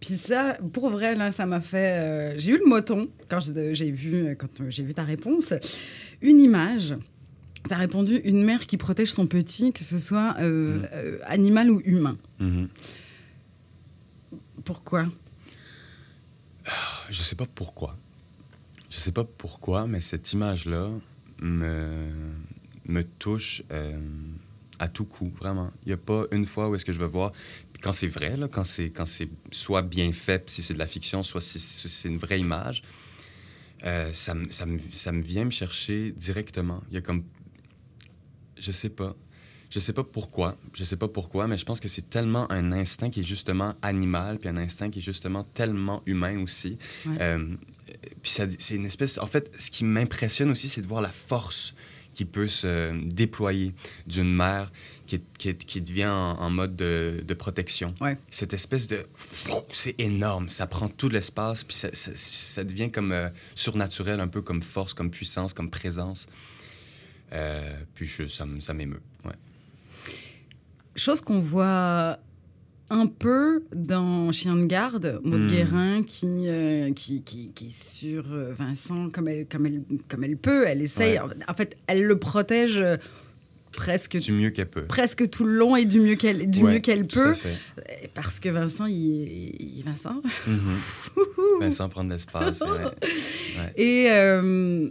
Puis 0.00 0.14
ça, 0.16 0.58
pour 0.72 0.90
vrai, 0.90 1.14
là, 1.14 1.32
ça 1.32 1.46
m'a 1.46 1.60
fait. 1.60 1.98
euh, 1.98 2.38
J'ai 2.38 2.52
eu 2.52 2.58
le 2.58 2.66
moton 2.66 3.08
quand 3.28 3.40
j'ai 3.40 3.90
vu, 3.90 4.36
quand 4.38 4.68
j'ai 4.68 4.82
vu 4.82 4.94
ta 4.94 5.04
réponse. 5.04 5.52
Une 6.22 6.38
image. 6.40 6.94
Tu 7.66 7.72
as 7.72 7.78
répondu 7.78 8.16
une 8.24 8.44
mère 8.44 8.66
qui 8.66 8.76
protège 8.76 9.10
son 9.12 9.26
petit, 9.26 9.72
que 9.72 9.82
ce 9.84 9.98
soit 9.98 10.36
euh, 10.38 10.80
Mm. 10.80 10.88
euh, 10.92 11.18
animal 11.26 11.70
ou 11.70 11.80
humain. 11.84 12.18
Mhm. 12.38 12.68
Pourquoi? 14.64 15.06
Je 17.10 17.22
sais 17.22 17.36
pas 17.36 17.46
pourquoi. 17.54 17.96
Je 18.90 18.98
sais 18.98 19.12
pas 19.12 19.24
pourquoi, 19.24 19.86
mais 19.86 20.00
cette 20.00 20.32
image-là 20.32 20.88
me, 21.40 22.08
me 22.86 23.02
touche 23.02 23.62
euh, 23.70 23.98
à 24.84 24.88
tout 24.88 25.04
coup, 25.06 25.32
vraiment. 25.38 25.70
Il 25.84 25.88
n'y 25.88 25.92
a 25.94 25.96
pas 25.96 26.24
une 26.30 26.46
fois 26.46 26.68
où 26.68 26.74
est-ce 26.74 26.84
que 26.84 26.92
je 26.92 26.98
vais 26.98 27.06
voir. 27.08 27.32
Puis 27.72 27.82
quand 27.82 27.92
c'est 27.92 28.06
vrai, 28.08 28.36
là, 28.36 28.48
quand 28.48 28.64
c'est 28.64 28.90
quand 28.90 29.06
c'est 29.06 29.28
soit 29.50 29.82
bien 29.82 30.12
fait, 30.12 30.48
si 30.50 30.62
c'est 30.62 30.74
de 30.74 30.78
la 30.78 30.86
fiction, 30.86 31.22
soit 31.22 31.40
si, 31.40 31.58
si 31.58 31.88
c'est 31.88 32.08
une 32.08 32.18
vraie 32.18 32.38
image, 32.40 32.82
euh, 33.84 34.10
ça, 34.12 34.34
me- 34.34 34.50
ça, 34.50 34.66
me, 34.66 34.78
ça 34.92 35.12
me 35.12 35.22
vient 35.22 35.44
me 35.46 35.50
chercher 35.50 36.12
directement. 36.12 36.82
Il 36.90 36.94
y 36.94 36.98
a 36.98 37.00
comme. 37.00 37.24
Je 38.58 38.72
sais 38.72 38.88
pas. 38.90 39.14
Je 39.70 39.80
sais 39.80 39.92
pas 39.92 40.04
pourquoi. 40.04 40.56
Je 40.72 40.84
sais 40.84 40.96
pas 40.96 41.08
pourquoi, 41.08 41.48
mais 41.48 41.58
je 41.58 41.64
pense 41.64 41.80
que 41.80 41.88
c'est 41.88 42.08
tellement 42.08 42.50
un 42.52 42.70
instinct 42.72 43.10
qui 43.10 43.20
est 43.20 43.24
justement 43.24 43.74
animal, 43.82 44.38
puis 44.38 44.48
un 44.48 44.56
instinct 44.56 44.90
qui 44.90 45.00
est 45.00 45.02
justement 45.02 45.42
tellement 45.42 46.02
humain 46.06 46.38
aussi. 46.42 46.78
Ouais. 47.06 47.16
Euh, 47.20 47.56
puis 48.22 48.30
c'est 48.58 48.74
une 48.76 48.86
espèce. 48.86 49.18
En 49.18 49.26
fait, 49.26 49.50
ce 49.58 49.70
qui 49.70 49.84
m'impressionne 49.84 50.50
aussi, 50.50 50.68
c'est 50.68 50.80
de 50.82 50.86
voir 50.86 51.02
la 51.02 51.10
force 51.10 51.74
qui 52.14 52.24
peut 52.24 52.46
se 52.48 52.92
déployer 53.08 53.74
d'une 54.06 54.32
mère 54.34 54.70
qui, 55.06 55.20
qui, 55.54 55.80
devient 55.80 56.06
en, 56.06 56.36
en 56.40 56.50
mode 56.50 56.76
de, 56.76 57.22
de 57.26 57.34
protection. 57.34 57.94
Ouais. 58.00 58.16
Cette 58.30 58.54
espèce 58.54 58.86
de... 58.86 59.04
C'est 59.70 59.94
énorme, 60.00 60.48
ça 60.48 60.66
prend 60.66 60.88
tout 60.88 61.08
l'espace, 61.08 61.62
puis 61.64 61.76
ça, 61.76 61.88
ça- 61.92 62.12
ça 62.14 62.64
devient 62.64 62.90
comme 62.90 63.12
euh, 63.12 63.28
surnaturel, 63.54 64.20
un 64.20 64.28
peu 64.28 64.40
comme 64.42 64.62
force, 64.62 64.94
comme 64.94 65.10
puissance, 65.10 65.52
comme 65.52 65.70
présence. 65.70 66.26
Euh, 67.32 67.76
puis 67.94 68.06
je- 68.06 68.28
ça 68.28 68.74
m'émeut. 68.74 69.02
Ouais. 69.24 69.32
Chose 70.96 71.20
qu'on 71.20 71.40
voit 71.40 72.18
un 72.94 73.06
peu 73.06 73.62
dans 73.74 74.30
Chien 74.32 74.56
de 74.56 74.66
garde, 74.66 75.20
Maud 75.24 75.40
Mm. 75.42 75.46
Guérin 75.48 76.02
qui, 76.02 76.26
euh, 76.48 76.92
qui, 76.92 77.22
qui, 77.22 77.50
qui 77.54 77.66
est 77.66 77.84
sur 77.84 78.24
euh, 78.32 78.52
Vincent 78.56 79.10
comme 79.10 79.28
elle, 79.28 79.46
comme, 79.46 79.66
elle, 79.66 79.82
comme 80.08 80.24
elle 80.24 80.36
peut. 80.36 80.64
Elle 80.66 80.82
essaye. 80.82 81.18
Ouais. 81.18 81.34
En 81.48 81.54
fait, 81.54 81.76
elle 81.86 82.04
le 82.04 82.18
protège 82.18 82.78
euh, 82.78 82.96
presque, 83.72 84.16
Du 84.18 84.32
mieux 84.32 84.50
qu'elle 84.50 84.70
peut. 84.70 84.84
presque 84.84 85.28
tout 85.30 85.44
le 85.44 85.54
long 85.56 85.74
et 85.76 85.84
du 85.84 85.98
mieux 86.00 86.14
qu'elle 86.14 86.48
du 86.48 86.62
Ouais, 86.62 86.74
mieux 86.74 86.78
qu'elle 86.78 87.06
peut. 87.06 87.34
Parce 88.14 88.38
que 88.40 88.48
Vincent, 88.48 88.86
il, 88.86 88.94
il- 88.96 89.82
Vincent. 89.84 90.22
Mhm. 90.46 90.78
Vincent 91.60 91.88
prendre 91.88 92.10
l'espace. 92.10 92.60
ouais. 92.60 92.68
Ouais. 93.58 93.72
Et, 93.76 94.10
euh, 94.10 94.88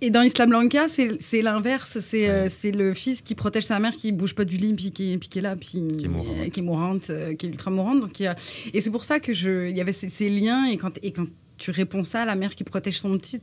et 0.00 0.10
dans 0.10 0.22
Isla 0.22 0.46
Blanca, 0.46 0.86
c'est 0.88 1.42
l'inverse. 1.42 1.98
C'est 2.00 2.28
euh, 2.28 2.42
Ouais. 2.44 2.48
c'est 2.48 2.70
le 2.70 2.94
fils 2.94 3.20
qui 3.22 3.34
protège 3.34 3.64
sa 3.64 3.80
mère, 3.80 3.92
qui 3.96 4.12
bouge 4.12 4.34
pas 4.34 4.44
du 4.44 4.56
lit, 4.56 4.72
puis 4.74 4.92
qui, 4.92 5.16
puis 5.18 5.28
qui 5.28 5.38
est 5.38 5.42
là, 5.42 5.56
puis 5.56 5.82
Qui 5.98 6.04
est 6.04 6.08
mourante. 6.08 6.36
euh, 6.40 6.48
qui 6.50 6.60
est 6.60 6.62
mourante, 6.62 7.10
euh, 7.10 7.34
qui 7.34 7.46
est 7.46 7.48
ultra 7.48 7.70
mourante. 7.70 8.00
Donc, 8.00 8.20
a- 8.20 8.36
et 8.72 8.80
c'est 8.80 8.90
pour 8.90 9.04
ça 9.04 9.18
que 9.20 9.32
je, 9.32 9.68
il 9.68 9.76
y 9.76 9.80
avait 9.80 9.92
ces, 9.92 10.08
ces 10.08 10.28
liens. 10.30 10.66
Et 10.66 10.76
quand, 10.76 10.92
et 11.02 11.10
quand 11.12 11.26
tu 11.58 11.70
réponds 11.72 12.04
ça, 12.04 12.24
la 12.24 12.36
mère 12.36 12.54
qui 12.54 12.62
protège 12.64 13.00
son 13.00 13.18
petit, 13.18 13.40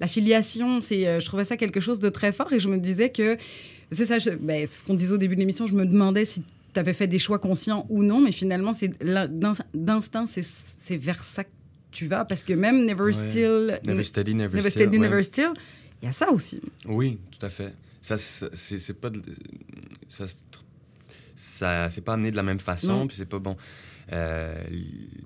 la 0.00 0.06
filiation, 0.06 0.80
c'est, 0.82 1.20
je 1.20 1.24
trouvais 1.24 1.44
ça 1.44 1.56
quelque 1.56 1.80
chose 1.80 1.98
de 2.00 2.10
très 2.10 2.32
fort. 2.32 2.52
Et 2.52 2.60
je 2.60 2.68
me 2.68 2.76
disais 2.76 3.10
que 3.10 3.36
c'est 3.90 4.04
ça, 4.04 4.18
je- 4.18 4.30
ben, 4.30 4.66
ce 4.66 4.84
qu'on 4.84 4.94
disait 4.94 5.12
au 5.12 5.18
début 5.18 5.34
de 5.36 5.40
l'émission. 5.40 5.66
Je 5.66 5.74
me 5.74 5.86
demandais 5.86 6.26
si 6.26 6.42
tu 6.74 6.78
avais 6.80 6.92
fait 6.92 7.06
des 7.06 7.18
choix 7.18 7.38
conscients 7.38 7.86
ou 7.88 8.02
non, 8.02 8.20
mais 8.20 8.32
finalement, 8.32 8.74
c'est 8.74 8.90
d'instinct, 9.74 10.26
c'est 10.26 10.96
vers 10.96 11.24
ça 11.24 11.44
que 11.44 11.48
tu 11.90 12.06
vas, 12.06 12.26
parce 12.26 12.44
que 12.44 12.52
même 12.52 12.84
Never 12.84 13.04
Ouais. 13.04 13.12
Still, 13.14 13.78
Never 13.84 14.04
steady, 14.04 14.34
never, 14.34 14.54
Never 14.58 14.68
still. 14.70 14.82
Steady, 14.82 14.98
ouais. 14.98 15.08
Never 15.08 15.22
Still. 15.22 15.48
Il 16.02 16.06
y 16.06 16.08
a 16.08 16.12
ça 16.12 16.30
aussi. 16.30 16.60
Oui, 16.86 17.18
tout 17.30 17.44
à 17.44 17.50
fait. 17.50 17.74
Ça, 18.00 18.16
c'est 18.18 19.00
pas. 19.00 19.10
de- 19.10 19.22
Ça, 20.08 20.26
ça 21.34 21.90
c'est 21.90 22.00
pas 22.02 22.14
amené 22.14 22.30
de 22.30 22.36
la 22.36 22.42
même 22.42 22.60
façon, 22.60 23.06
puis 23.06 23.16
c'est 23.16 23.26
pas 23.26 23.38
bon. 23.38 23.56
Euh, 24.12 24.54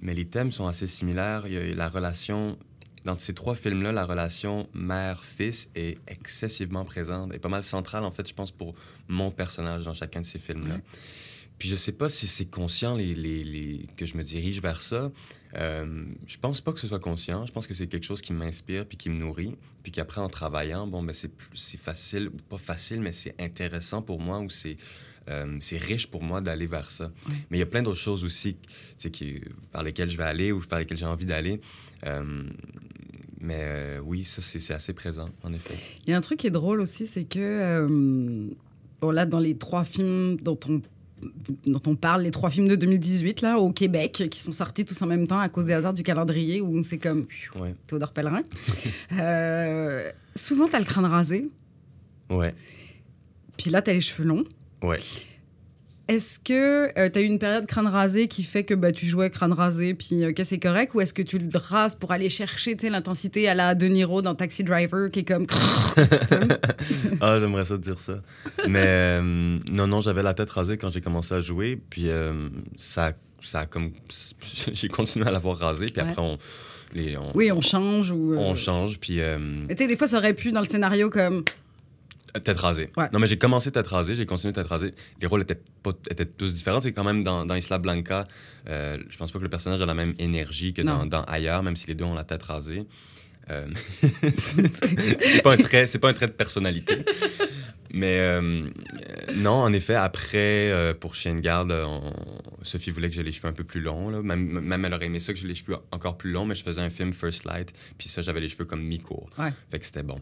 mais 0.01 0.15
les 0.15 0.27
thèmes 0.27 0.51
sont 0.51 0.67
assez 0.67 0.87
similaires. 0.87 1.45
Il 1.47 1.53
y 1.53 1.59
a 1.59 1.75
la 1.75 1.89
relation. 1.89 2.59
Dans 3.05 3.19
ces 3.19 3.35
trois 3.35 3.57
films-là, 3.57 3.91
la 3.91 4.05
relation 4.07 4.69
mère-fils 4.75 5.69
est 5.75 5.99
excessivement 6.07 6.85
présente 6.85 7.35
et 7.35 7.41
pas 7.41 7.49
mal 7.49 7.65
centrale, 7.65 8.05
en 8.05 8.13
fait, 8.13 8.29
je 8.29 8.33
pense, 8.35 8.53
pour 8.53 8.75
mon 9.09 9.33
personnage 9.33 9.85
dans 9.85 9.93
chacun 9.95 10.21
de 10.21 10.27
ces 10.27 10.39
films-là. 10.39 10.77
Ouais. 10.77 10.83
Puis 11.63 11.69
je 11.69 11.77
sais 11.77 11.93
pas 11.93 12.09
si 12.09 12.27
c'est 12.27 12.47
conscient 12.47 12.97
les, 12.97 13.15
les- 13.15 13.45
les- 13.45 13.87
que 13.97 14.05
je 14.05 14.17
me 14.17 14.25
dirige 14.25 14.61
vers 14.61 14.83
ça. 14.83 15.13
Euh, 15.55 16.07
je 16.27 16.37
pense 16.37 16.61
pas 16.61 16.73
que 16.73 16.81
ce 16.81 16.89
soit 16.89 16.99
conscient. 16.99 17.47
Je 17.47 17.53
pense 17.53 17.69
que 17.69 17.75
c'est 17.75 17.87
quelque 17.87 18.03
chose 18.05 18.21
qui 18.21 18.33
m'inspire 18.33 18.85
puis 18.85 18.97
qui 18.97 19.09
me 19.11 19.15
nourrit. 19.15 19.55
Puis 19.85 19.93
qu'après, 19.93 20.21
en 20.21 20.29
travaillant, 20.29 20.89
bon, 20.89 21.05
ben, 21.05 21.13
c'est 21.13 21.29
plus- 21.29 21.57
c'est 21.57 21.79
facile, 21.79 22.31
ou 22.31 22.37
pas 22.51 22.59
facile, 22.59 23.01
mais 23.01 23.13
c'est 23.13 23.41
intéressant 23.41 24.03
pour 24.03 24.19
moi 24.19 24.41
ou 24.41 24.51
c'est 24.51 24.77
euh, 25.31 25.57
c'est 25.61 25.79
riche 25.79 26.09
pour 26.09 26.25
moi 26.25 26.41
d'aller 26.41 26.67
vers 26.67 26.91
ça. 26.91 27.13
Mais 27.49 27.59
il 27.59 27.61
y 27.61 27.63
a 27.63 27.67
plein 27.67 27.85
d'autres 27.85 28.01
choses 28.01 28.25
aussi 28.25 28.57
qui, 29.13 29.41
par 29.71 29.85
lesquelles 29.85 30.11
je 30.11 30.17
vais 30.17 30.25
aller 30.25 30.51
ou 30.51 30.59
vers 30.69 30.81
lesquelles 30.81 30.99
j'ai 30.99 31.07
envie 31.07 31.27
d'aller. 31.27 31.61
Euh, 32.09 32.43
mais 33.41 33.61
euh, 33.61 33.99
oui, 34.01 34.25
ça, 34.25 34.43
c'est 34.43 34.59
c'est 34.59 34.75
assez 34.75 34.95
présent, 34.95 35.29
en 35.45 35.53
effet. 35.53 35.75
Il 36.09 36.11
y 36.11 36.13
a 36.13 36.17
un 36.17 36.21
truc 36.23 36.41
qui 36.41 36.49
est 36.49 36.51
drôle 36.51 36.81
aussi, 36.81 37.07
c'est 37.07 37.23
que, 37.23 37.87
bon, 39.01 39.11
là, 39.13 39.27
dans 39.27 39.39
les 39.39 39.57
trois 39.57 39.85
films 39.85 40.39
dont 40.41 40.59
on, 40.69 40.83
dont 41.67 41.81
on 41.87 41.95
parle, 41.97 42.23
les 42.23 42.31
trois 42.31 42.51
films 42.51 42.69
de 42.69 42.77
2018, 42.77 43.41
là, 43.43 43.59
au 43.59 43.73
Québec, 43.73 44.25
qui 44.31 44.41
sont 44.41 44.53
sortis 44.53 44.85
tous 44.85 45.01
en 45.03 45.07
même 45.07 45.27
temps 45.27 45.39
à 45.39 45.49
cause 45.49 45.67
des 45.67 45.73
hasards 45.73 45.95
du 45.95 46.03
calendrier, 46.03 46.61
où 46.61 46.83
c'est 46.85 46.99
comme 46.99 47.27
Ouais. 47.57 47.75
Théodore 47.87 48.13
Pellerin. 48.13 48.43
Euh, 49.19 50.11
souvent, 50.37 50.67
t'as 50.69 50.79
le 50.79 50.85
crâne 50.85 51.05
rasé, 51.05 51.49
Ouais. 52.31 52.55
puis 53.57 53.71
là, 53.71 53.83
t'as 53.83 53.93
les 53.93 54.01
cheveux 54.01 54.27
longs. 54.27 54.45
Ouais. 54.83 54.99
Est-ce 56.13 56.39
que 56.39 57.09
tu 57.09 57.19
as 57.19 57.23
eu 57.23 57.25
une 57.25 57.39
période 57.39 57.67
crâne 57.67 57.87
rasé 57.87 58.29
qui 58.29 58.43
fait 58.43 58.65
que 58.65 58.75
bah, 58.75 58.93
tu 58.93 59.07
jouais 59.07 59.31
crâne 59.31 59.53
rasé 59.53 59.95
puis 59.95 60.23
euh, 60.25 60.33
que 60.33 60.45
c'est 60.45 60.59
correct 60.59 60.95
ou 60.95 61.01
est-ce 61.01 61.15
que 61.15 61.23
tu 61.23 61.39
le 61.39 61.49
rases 61.55 61.95
pour 61.95 62.13
aller 62.13 62.29
chercher 62.29 62.77
l'intensité 62.83 63.49
à 63.49 63.55
la 63.55 63.75
De 63.75 63.87
Niro 63.87 64.21
dans 64.21 64.35
Taxi 64.35 64.63
Driver 64.65 65.11
qui 65.11 65.21
est 65.21 65.25
comme 65.25 65.47
ah, 67.21 67.39
j'aimerais 67.39 67.65
ça 67.65 67.77
te 67.77 67.83
dire 67.83 67.99
ça. 68.01 68.21
Mais 68.69 68.83
euh, 68.85 69.59
non, 69.71 69.87
non, 69.87 70.01
j'avais 70.01 70.23
la 70.23 70.35
tête 70.35 70.51
rasée 70.51 70.77
quand 70.77 70.91
j'ai 70.91 71.01
commencé 71.01 71.35
à 71.35 71.41
jouer. 71.41 71.81
Puis 71.91 72.09
euh, 72.09 72.49
ça, 72.77 73.13
ça 73.41 73.61
a 73.61 73.67
comme. 73.67 73.93
J'ai 74.73 74.89
continué 74.89 75.27
à 75.27 75.31
l'avoir 75.31 75.57
rasée. 75.59 75.87
Puis 75.87 76.03
Ouais. 76.03 76.09
après, 76.11 76.23
on, 76.23 76.39
les, 76.95 77.17
on, 77.17 77.31
oui 77.35 77.51
on 77.51 77.61
change 77.61 78.11
ou 78.11 78.35
euh, 78.35 78.37
on 78.37 78.55
change. 78.55 78.99
Puis 78.99 79.21
euh, 79.21 79.39
tu 79.71 79.77
sais 79.79 79.87
des 79.87 79.97
fois 79.97 80.07
ça 80.07 80.19
aurait 80.19 80.35
pu 80.35 80.53
dans 80.53 80.61
le 80.61 80.69
scénario 80.69 81.09
comme 81.11 81.43
tête 82.41 82.59
rasée. 82.59 82.91
Ouais. 82.97 83.09
Non, 83.13 83.19
mais 83.19 83.27
j'ai 83.27 83.39
commencé 83.39 83.71
tête 83.71 83.87
rasée. 83.87 84.15
J'ai 84.15 84.27
continué 84.27 84.53
tête 84.53 84.67
rasée. 84.67 84.95
Les 85.21 85.27
rôles 85.27 85.43
étaient, 85.43 85.61
pas, 85.83 85.93
étaient 86.11 86.27
tous 86.27 86.55
différents. 86.55 86.81
C'est 86.81 86.93
quand 86.93 87.05
même 87.05 87.23
dans, 87.23 87.45
dans 87.45 87.55
Isla 87.55 87.79
Blanca. 87.79 88.25
euh, 88.69 88.99
je 89.09 89.17
pense 89.17 89.31
pas 89.33 89.39
que 89.39 89.45
le 89.45 89.51
personnage 89.51 89.83
a 89.83 89.87
la 89.87 89.95
même 89.95 90.15
énergie 90.19 90.73
que 90.73 90.83
dans, 90.83 91.07
dans 91.07 91.25
Ailleurs, 91.25 91.63
même 91.63 91.77
si 91.77 91.87
les 91.87 91.95
deux 91.95 92.05
ont 92.05 92.15
la 92.15 92.25
tête 92.25 92.43
rasée. 92.43 92.87
Euh, 93.51 93.67
c'est 94.37 95.43
pas 95.43 95.55
un 95.55 95.57
trait, 95.57 95.87
c'est 95.87 95.99
pas 95.99 96.09
un 96.09 96.15
trait 96.15 96.29
de 96.29 96.33
personnalité. 96.33 97.05
Mais 97.95 98.21
euh, 98.21 98.41
euh, 98.41 99.33
non, 99.37 99.51
en 99.53 99.71
effet, 99.75 99.95
après, 99.95 100.71
euh, 100.71 100.95
pour 100.95 101.15
Chien 101.15 101.35
de 101.35 101.41
garde, 101.41 101.71
on- 101.73 102.13
Sophie 102.63 102.91
voulait 102.91 103.11
que 103.11 103.15
j'ai 103.15 103.23
les 103.23 103.33
cheveux 103.33 103.49
un 103.49 103.53
peu 103.53 103.65
plus 103.65 103.83
longs. 103.83 104.09
Là. 104.09 104.23
Même, 104.23 104.61
même 104.61 104.85
elle 104.87 104.95
aurait 104.95 105.07
aimé 105.07 105.21
ça 105.21 105.35
que 105.35 105.39
j'ai 105.39 105.47
les 105.47 105.55
cheveux 105.55 105.77
encore 105.91 106.17
plus 106.17 106.33
longs, 106.33 106.47
mais 106.47 106.55
je 106.55 106.63
faisais 106.63 106.81
un 106.81 106.89
film 106.89 107.13
First 107.13 107.45
Light, 107.45 107.73
puis 107.99 108.09
ça, 108.09 108.23
j'avais 108.23 108.41
les 108.41 108.49
cheveux 108.49 108.65
comme 108.65 108.83
mi-courts. 108.83 109.29
Ouais. 109.39 109.53
Fait 109.71 109.79
que 109.79 109.85
c'était 109.85 110.03
bon. 110.03 110.19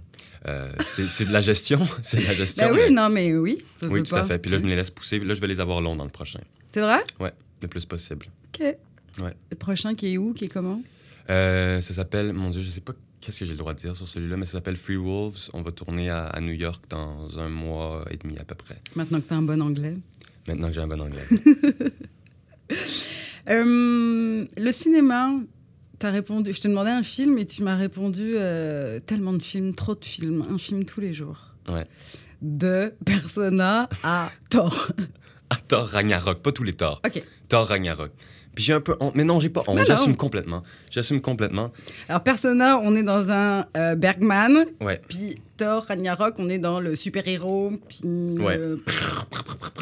Euh, 0.49 0.73
c'est 0.85 1.07
c'est 1.07 1.25
de 1.27 1.33
la 1.33 1.43
gestion. 1.43 1.81
c'est 2.03 2.19
de 2.21 2.27
la 2.27 2.35
gestion. 2.35 2.67
ben 2.69 2.75
mais- 2.75 2.89
oui 2.89 2.93
non 2.95 3.09
mais 3.09 3.35
oui 3.37 3.59
oui, 3.83 4.03
tout 4.03 4.17
à 4.17 4.25
fait. 4.25 4.39
Puis 4.41 4.51
là, 4.51 4.59
je 4.59 4.65
me 4.65 4.69
les 4.69 4.77
laisse 4.77 4.91
pousser. 4.91 5.21
Là, 5.21 5.35
je 5.35 5.41
vais 5.41 5.47
les 5.47 5.61
avoir 5.61 5.81
longs 5.81 5.95
dans 5.97 6.05
le 6.05 6.11
prochain. 6.11 6.41
c'est 6.73 6.81
vrai? 6.81 6.99
Ouais, 7.21 7.33
le 7.63 7.69
plus 7.69 7.87
possible. 7.87 8.27
ok 8.55 8.77
Ouais. 9.23 9.35
le 9.51 9.57
prochain 9.57 9.95
qui 9.95 10.15
est 10.15 10.19
où 10.19 10.33
qui 10.33 10.47
est 10.47 10.49
comment? 10.49 10.81
Ça 11.29 11.81
s'appelle, 11.83 12.33
mon 12.33 12.51
Dieu, 12.51 12.63
je 12.63 12.71
sais 12.71 12.81
pas 12.81 12.95
qu'est-ce 13.21 13.41
que 13.41 13.45
j'ai 13.45 13.53
le 13.53 13.59
droit 13.59 13.75
de 13.75 13.79
dire 13.79 13.97
sur 13.97 14.09
celui-là, 14.09 14.37
mais 14.37 14.47
ça 14.47 14.53
s'appelle 14.53 14.77
Free 14.77 14.97
Wolves. 14.97 15.51
On 15.53 15.63
va 15.63 15.73
tourner 15.73 16.09
à, 16.11 16.27
à 16.27 16.41
New 16.41 16.53
York 16.53 16.85
dans 16.89 17.39
un 17.39 17.49
mois 17.49 18.05
et 18.11 18.17
demi 18.17 18.39
à 18.39 18.45
peu 18.45 18.55
près. 18.55 18.79
maintenant 18.97 19.21
que 19.21 19.27
t'as 19.29 19.37
un 19.37 19.43
bon 19.43 19.61
anglais 19.61 19.97
Maintenant 20.49 20.69
que 20.69 20.75
j'ai 20.75 20.81
un 20.81 20.89
bon 20.89 21.01
anglais. 21.01 21.25
Euh, 23.49 24.47
le 24.57 24.71
cinéma, 24.73 25.33
as 26.03 26.11
répondu. 26.11 26.53
Je 26.53 26.61
t'ai 26.61 26.69
demandé 26.69 26.91
un 26.91 27.03
film 27.03 27.39
et 27.39 27.47
tu 27.47 27.63
m'as 27.63 27.75
répondu 27.75 28.35
euh, 28.37 29.01
tellement 29.01 29.33
de 29.33 29.43
films, 29.43 29.75
trop 29.75 29.95
de 29.95 30.05
films, 30.05 30.45
un 30.49 30.59
film 30.59 30.85
tous 30.85 31.01
les 31.01 31.13
jours. 31.13 31.55
Ouais. 31.69 31.87
De 32.43 32.93
Persona 33.05 33.89
à 34.05 34.31
Thor. 34.51 34.93
à 35.51 35.57
Thor 35.57 35.87
Ragnarok, 35.89 36.41
pas 36.43 36.53
tous 36.53 36.63
les 36.65 36.73
Thor. 36.73 37.01
Ok. 37.05 37.23
Thor 37.49 37.67
Ragnarok. 37.69 38.11
Puis 38.55 38.65
j'ai 38.65 38.73
un 38.73 38.81
peu 38.81 38.97
honte. 38.99 39.15
Mais 39.15 39.23
non, 39.25 39.39
j'ai 39.39 39.49
pas 39.49 39.63
honte. 39.69 39.79
Non. 39.79 39.85
J'assume 39.85 40.17
complètement. 40.17 40.63
J'assume 40.91 41.21
complètement. 41.21 41.73
Alors 42.09 42.23
Persona, 42.23 42.79
on 42.79 42.97
est 42.97 43.03
dans 43.05 43.31
un 43.31 43.65
euh, 43.77 43.95
Bergman. 43.95 44.67
Ouais. 44.81 45.01
Puis 45.09 45.37
Thor, 45.57 45.85
Ragnarok, 45.85 46.35
on 46.39 46.49
est 46.49 46.59
dans 46.59 46.81
le 46.81 46.97
super-héros. 46.97 47.73
Puis 47.89 48.01
Ouais. 48.41 48.57
le... 48.59 48.83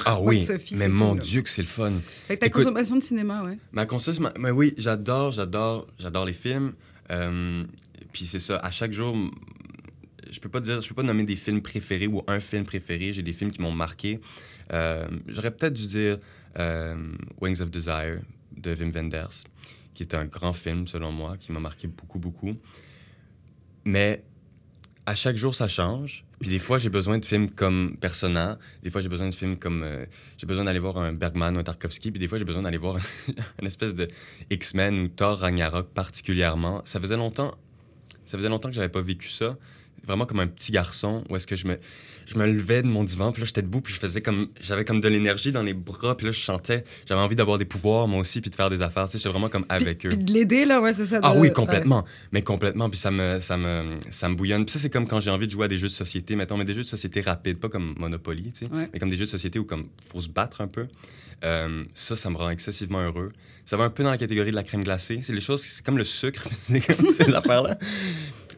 Ah 0.04 0.20
oui, 0.20 0.46
mais 0.76 0.88
mon 0.88 1.16
tout. 1.16 1.22
Dieu 1.22 1.42
que 1.42 1.48
c'est 1.48 1.62
le 1.62 1.68
fun. 1.68 1.92
Fait 2.26 2.36
que 2.36 2.40
ta 2.40 2.46
Écoute- 2.46 2.64
consommation 2.64 2.96
de 2.96 3.02
cinéma, 3.02 3.42
ouais. 3.46 3.58
Ma 3.72 3.86
consommation, 3.86 4.30
mais 4.38 4.50
oui, 4.50 4.74
j'adore, 4.76 5.32
j'adore, 5.32 5.86
j'adore 5.98 6.24
les 6.26 6.32
films. 6.34 6.72
Euh, 7.10 7.64
puis 8.12 8.26
c'est 8.26 8.38
ça, 8.38 8.56
à 8.58 8.70
chaque 8.70 8.92
jour, 8.92 9.16
je 10.30 10.40
peux 10.40 10.48
pas 10.50 10.60
dire, 10.60 10.80
je 10.82 10.88
peux 10.88 10.94
pas 10.94 11.02
nommer 11.02 11.24
des 11.24 11.36
films 11.36 11.62
préférés 11.62 12.06
ou 12.06 12.22
un 12.26 12.40
film 12.40 12.64
préféré. 12.64 13.12
J'ai 13.12 13.22
des 13.22 13.32
films 13.32 13.50
qui 13.50 13.60
m'ont 13.62 13.72
marqué. 13.72 14.20
Euh, 14.72 15.06
J'aurais 15.26 15.50
peut-être 15.50 15.74
dû 15.74 15.86
dire 15.86 16.18
euh, 16.58 17.12
Wings 17.40 17.60
of 17.60 17.70
Desire 17.70 18.20
de 18.56 18.74
Wim 18.74 18.90
Wenders, 18.90 19.44
qui 19.94 20.02
est 20.02 20.14
un 20.14 20.24
grand 20.24 20.52
film 20.52 20.86
selon 20.86 21.12
moi, 21.12 21.36
qui 21.36 21.52
m'a 21.52 21.60
marqué 21.60 21.86
beaucoup, 21.88 22.18
beaucoup. 22.18 22.56
Mais 23.84 24.24
à 25.06 25.14
chaque 25.14 25.36
jour, 25.36 25.54
ça 25.54 25.68
change. 25.68 26.24
Puis 26.40 26.50
des 26.50 26.58
fois, 26.58 26.78
j'ai 26.78 26.90
besoin 26.90 27.18
de 27.18 27.24
films 27.24 27.50
comme 27.50 27.96
Persona. 27.98 28.58
Des 28.82 28.90
fois, 28.90 29.00
j'ai 29.00 29.08
besoin 29.08 29.28
de 29.28 29.34
films 29.34 29.56
comme... 29.56 29.82
euh, 29.82 30.04
j'ai 30.36 30.46
besoin 30.46 30.64
d'aller 30.64 30.78
voir 30.78 30.98
un 30.98 31.12
Bergman 31.12 31.56
ou 31.56 31.58
un 31.60 31.64
Tarkovsky. 31.64 32.10
Puis 32.10 32.20
des 32.20 32.28
fois, 32.28 32.38
j'ai 32.38 32.44
besoin 32.44 32.62
d'aller 32.62 32.76
voir 32.76 32.96
une 33.60 33.66
espèce 33.66 33.94
de 33.94 34.06
X-Men 34.50 34.98
ou 34.98 35.08
Thor 35.08 35.38
Ragnarok 35.38 35.88
particulièrement. 35.94 36.82
Ça 36.84 37.00
faisait 37.00 37.16
longtemps... 37.16 37.56
Ça 38.24 38.36
faisait 38.36 38.50
longtemps 38.50 38.68
que 38.68 38.74
j'avais 38.74 38.90
pas 38.90 39.00
vécu 39.00 39.30
ça. 39.30 39.56
Vraiment 40.08 40.26
comme 40.26 40.40
un 40.40 40.46
petit 40.48 40.72
garçon, 40.72 41.22
où 41.30 41.36
est-ce 41.36 41.46
que 41.46 41.54
je 41.54 41.66
me, 41.68 41.78
je 42.26 42.36
me 42.36 42.46
levais 42.46 42.82
de 42.82 42.88
mon 42.88 43.04
divan, 43.04 43.30
puis 43.30 43.42
là, 43.42 43.46
j'étais 43.46 43.62
debout, 43.62 43.80
puis 43.80 43.94
je 43.94 44.00
faisais 44.00 44.20
comme... 44.20 44.48
J'avais 44.60 44.84
comme 44.84 45.00
de 45.00 45.08
l'énergie 45.08 45.52
dans 45.52 45.62
les 45.62 45.74
bras, 45.74 46.16
puis 46.16 46.26
là, 46.26 46.32
je 46.32 46.40
chantais. 46.40 46.82
J'avais 47.06 47.20
envie 47.20 47.36
d'avoir 47.36 47.58
des 47.58 47.64
pouvoirs, 47.64 48.08
moi 48.08 48.18
aussi, 48.20 48.40
puis 48.40 48.50
de 48.50 48.54
faire 48.56 48.70
des 48.70 48.82
affaires. 48.82 49.04
Tu 49.06 49.12
sais, 49.12 49.18
j'étais 49.18 49.28
vraiment 49.30 49.48
comme 49.48 49.66
avec 49.68 49.98
puis, 49.98 50.08
eux. 50.08 50.10
puis 50.10 50.24
de 50.24 50.32
l'aider, 50.32 50.64
là, 50.64 50.80
ouais, 50.80 50.92
c'est 50.94 51.06
ça. 51.06 51.20
Ah 51.22 51.34
de- 51.34 51.38
oui, 51.38 51.48
ouais. 51.48 51.52
complètement. 51.52 52.04
Mais 52.32 52.42
complètement. 52.42 52.90
Puis 52.90 52.98
ça 52.98 53.10
me, 53.10 53.40
ça 53.40 53.56
me, 53.56 53.98
ça 54.10 54.28
me 54.28 54.34
bouillonne. 54.34 54.64
Puis 54.64 54.72
ça, 54.72 54.78
c'est 54.78 54.90
comme 54.90 55.06
quand 55.06 55.20
j'ai 55.20 55.30
envie 55.30 55.46
de 55.46 55.52
jouer 55.52 55.66
à 55.66 55.68
des 55.68 55.76
jeux 55.78 55.88
de 55.88 55.92
société, 55.92 56.34
mettons, 56.36 56.56
mais 56.56 56.64
des 56.64 56.74
jeux 56.74 56.82
de 56.82 56.88
société 56.88 57.20
rapides, 57.20 57.58
pas 57.58 57.68
comme 57.68 57.94
Monopoly, 57.98 58.52
tu 58.52 58.66
sais, 58.66 58.72
Ouais. 58.72 58.88
mais 58.92 58.98
comme 58.98 59.10
des 59.10 59.16
jeux 59.16 59.24
de 59.26 59.30
société 59.30 59.58
où 59.58 59.64
comme 59.64 59.88
faut 60.10 60.20
se 60.20 60.28
battre 60.28 60.60
un 60.60 60.68
peu. 60.68 60.86
Euh, 61.44 61.84
ça, 61.94 62.16
ça 62.16 62.30
me 62.30 62.36
rend 62.36 62.50
excessivement 62.50 63.00
heureux. 63.00 63.30
Ça 63.64 63.76
va 63.76 63.84
un 63.84 63.90
peu 63.90 64.02
dans 64.02 64.10
la 64.10 64.18
catégorie 64.18 64.50
de 64.50 64.56
la 64.56 64.64
crème 64.64 64.82
glacée. 64.82 65.20
C'est 65.22 65.32
les 65.32 65.40
choses, 65.40 65.62
c'est 65.62 65.84
comme 65.84 65.96
le 65.98 66.02
sucre, 66.04 66.48
c'est 66.52 66.80
comme 66.80 67.08
ces 67.10 67.32
affaires-là. 67.32 67.78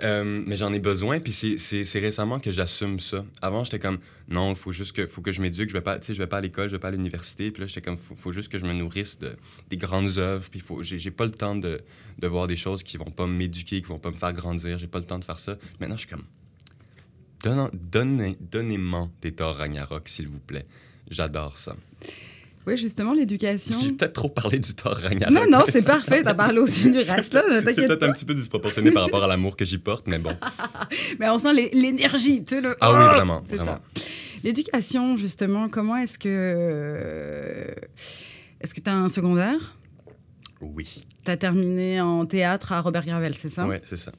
Euh, 0.02 0.42
mais 0.46 0.56
j'en 0.56 0.72
ai 0.72 0.78
besoin, 0.78 1.20
puis 1.20 1.32
c'est- 1.32 1.98
récemment 1.98 2.40
que 2.40 2.50
j'assume 2.52 3.00
ça. 3.00 3.24
Avant, 3.42 3.64
j'étais 3.64 3.78
comme, 3.78 3.98
non, 4.28 4.50
il 4.50 4.56
faut 4.56 4.72
juste 4.72 4.92
que, 4.92 5.06
faut 5.06 5.20
que 5.20 5.30
je 5.32 5.42
m'éduque, 5.42 5.68
je 5.68 5.74
vais 5.74 5.80
pas, 5.82 5.98
je 6.00 6.12
vais 6.14 6.26
pas 6.26 6.38
à 6.38 6.40
l'école, 6.40 6.68
je 6.68 6.76
vais 6.76 6.80
pas 6.80 6.88
à 6.88 6.92
l'université. 6.92 7.50
Puis 7.50 7.60
là, 7.62 7.66
j'étais 7.66 7.82
comme, 7.82 7.96
faut, 7.98 8.14
faut 8.14 8.32
juste 8.32 8.50
que 8.50 8.56
je 8.58 8.64
me 8.64 8.72
nourrisse 8.72 9.18
de, 9.18 9.36
des 9.68 9.76
grandes 9.76 10.18
œuvres, 10.18 10.48
puis 10.50 10.62
j'ai 10.82 11.10
pas 11.10 11.24
le 11.26 11.32
temps 11.32 11.54
de, 11.56 11.80
de 12.18 12.26
voir 12.26 12.46
des 12.46 12.56
choses 12.56 12.82
qui 12.82 12.96
vont 12.96 13.10
pas 13.10 13.26
m'éduquer, 13.26 13.80
qui 13.82 13.88
vont 13.88 13.98
pas 13.98 14.10
me 14.10 14.16
faire 14.16 14.32
grandir. 14.32 14.78
J'ai 14.78 14.86
pas 14.86 14.98
le 15.00 15.04
temps 15.04 15.18
de 15.18 15.24
faire 15.24 15.38
ça. 15.38 15.56
Maintenant, 15.80 15.96
je 15.96 16.06
suis 16.06 16.10
comme, 16.10 16.24
Donne- 17.42 17.70
donnez- 17.72 18.36
donnez-moi 18.40 19.08
des 19.22 19.32
Thor 19.32 19.56
Ragnarok, 19.56 20.08
s'il 20.08 20.28
vous 20.28 20.40
plaît. 20.40 20.66
J'adore 21.10 21.56
ça. 21.58 21.74
Oui, 22.70 22.76
justement, 22.76 23.12
l'éducation. 23.14 23.78
J'ai 23.80 23.92
peut-être 23.92 24.12
trop 24.12 24.28
parlé 24.28 24.59
du 24.61 24.74
Thor 24.74 24.94
Ragnarok. 24.96 25.35
Non, 25.35 25.59
non, 25.59 25.64
c'est 25.68 25.83
parfait. 25.96 26.22
T'as 26.22 26.35
parlé 26.35 26.59
aussi 26.61 26.90
du 26.90 26.98
reste, 27.00 27.35
là. 27.35 27.42
C'est 27.48 27.64
T'inquiète 27.64 27.87
peut-être 27.88 28.02
un 28.04 28.12
petit 28.12 28.24
peu 28.24 28.35
disproportionné 28.35 28.90
par 28.92 29.02
rapport 29.04 29.24
à 29.24 29.26
l'amour 29.26 29.56
que 29.56 29.64
j'y 29.64 29.78
porte, 29.78 30.06
mais 30.06 30.18
bon. 30.18 30.30
Mais 31.18 31.28
on 31.28 31.38
sent 31.38 31.52
l'é- 31.52 31.70
l'énergie, 31.72 32.44
tu 32.44 32.54
sais. 32.56 32.61
le- 32.61 32.76
Ah 32.80 32.92
oui, 32.92 32.98
Oh 33.02 33.14
vraiment, 33.14 33.42
C'est 33.46 33.59
ça. 33.59 33.80
L'éducation, 34.44 35.16
justement, 35.16 35.68
comment 35.68 35.96
est-ce 35.96 36.18
que. 36.18 36.28
euh, 36.28 37.64
Est-ce 38.61 38.72
que 38.74 38.80
tu 38.80 38.88
as 38.88 38.94
un 38.94 39.09
secondaire? 39.09 39.76
Oui. 40.61 41.04
Tu 41.24 41.30
as 41.30 41.37
terminé 41.37 42.00
en 42.00 42.24
théâtre 42.26 42.72
à 42.72 42.80
Robert 42.80 43.04
Gravel, 43.04 43.35
c'est 43.37 43.50
ça? 43.50 43.66
Ouais, 43.66 43.80
c'est 43.85 43.96
ça. 43.96 44.12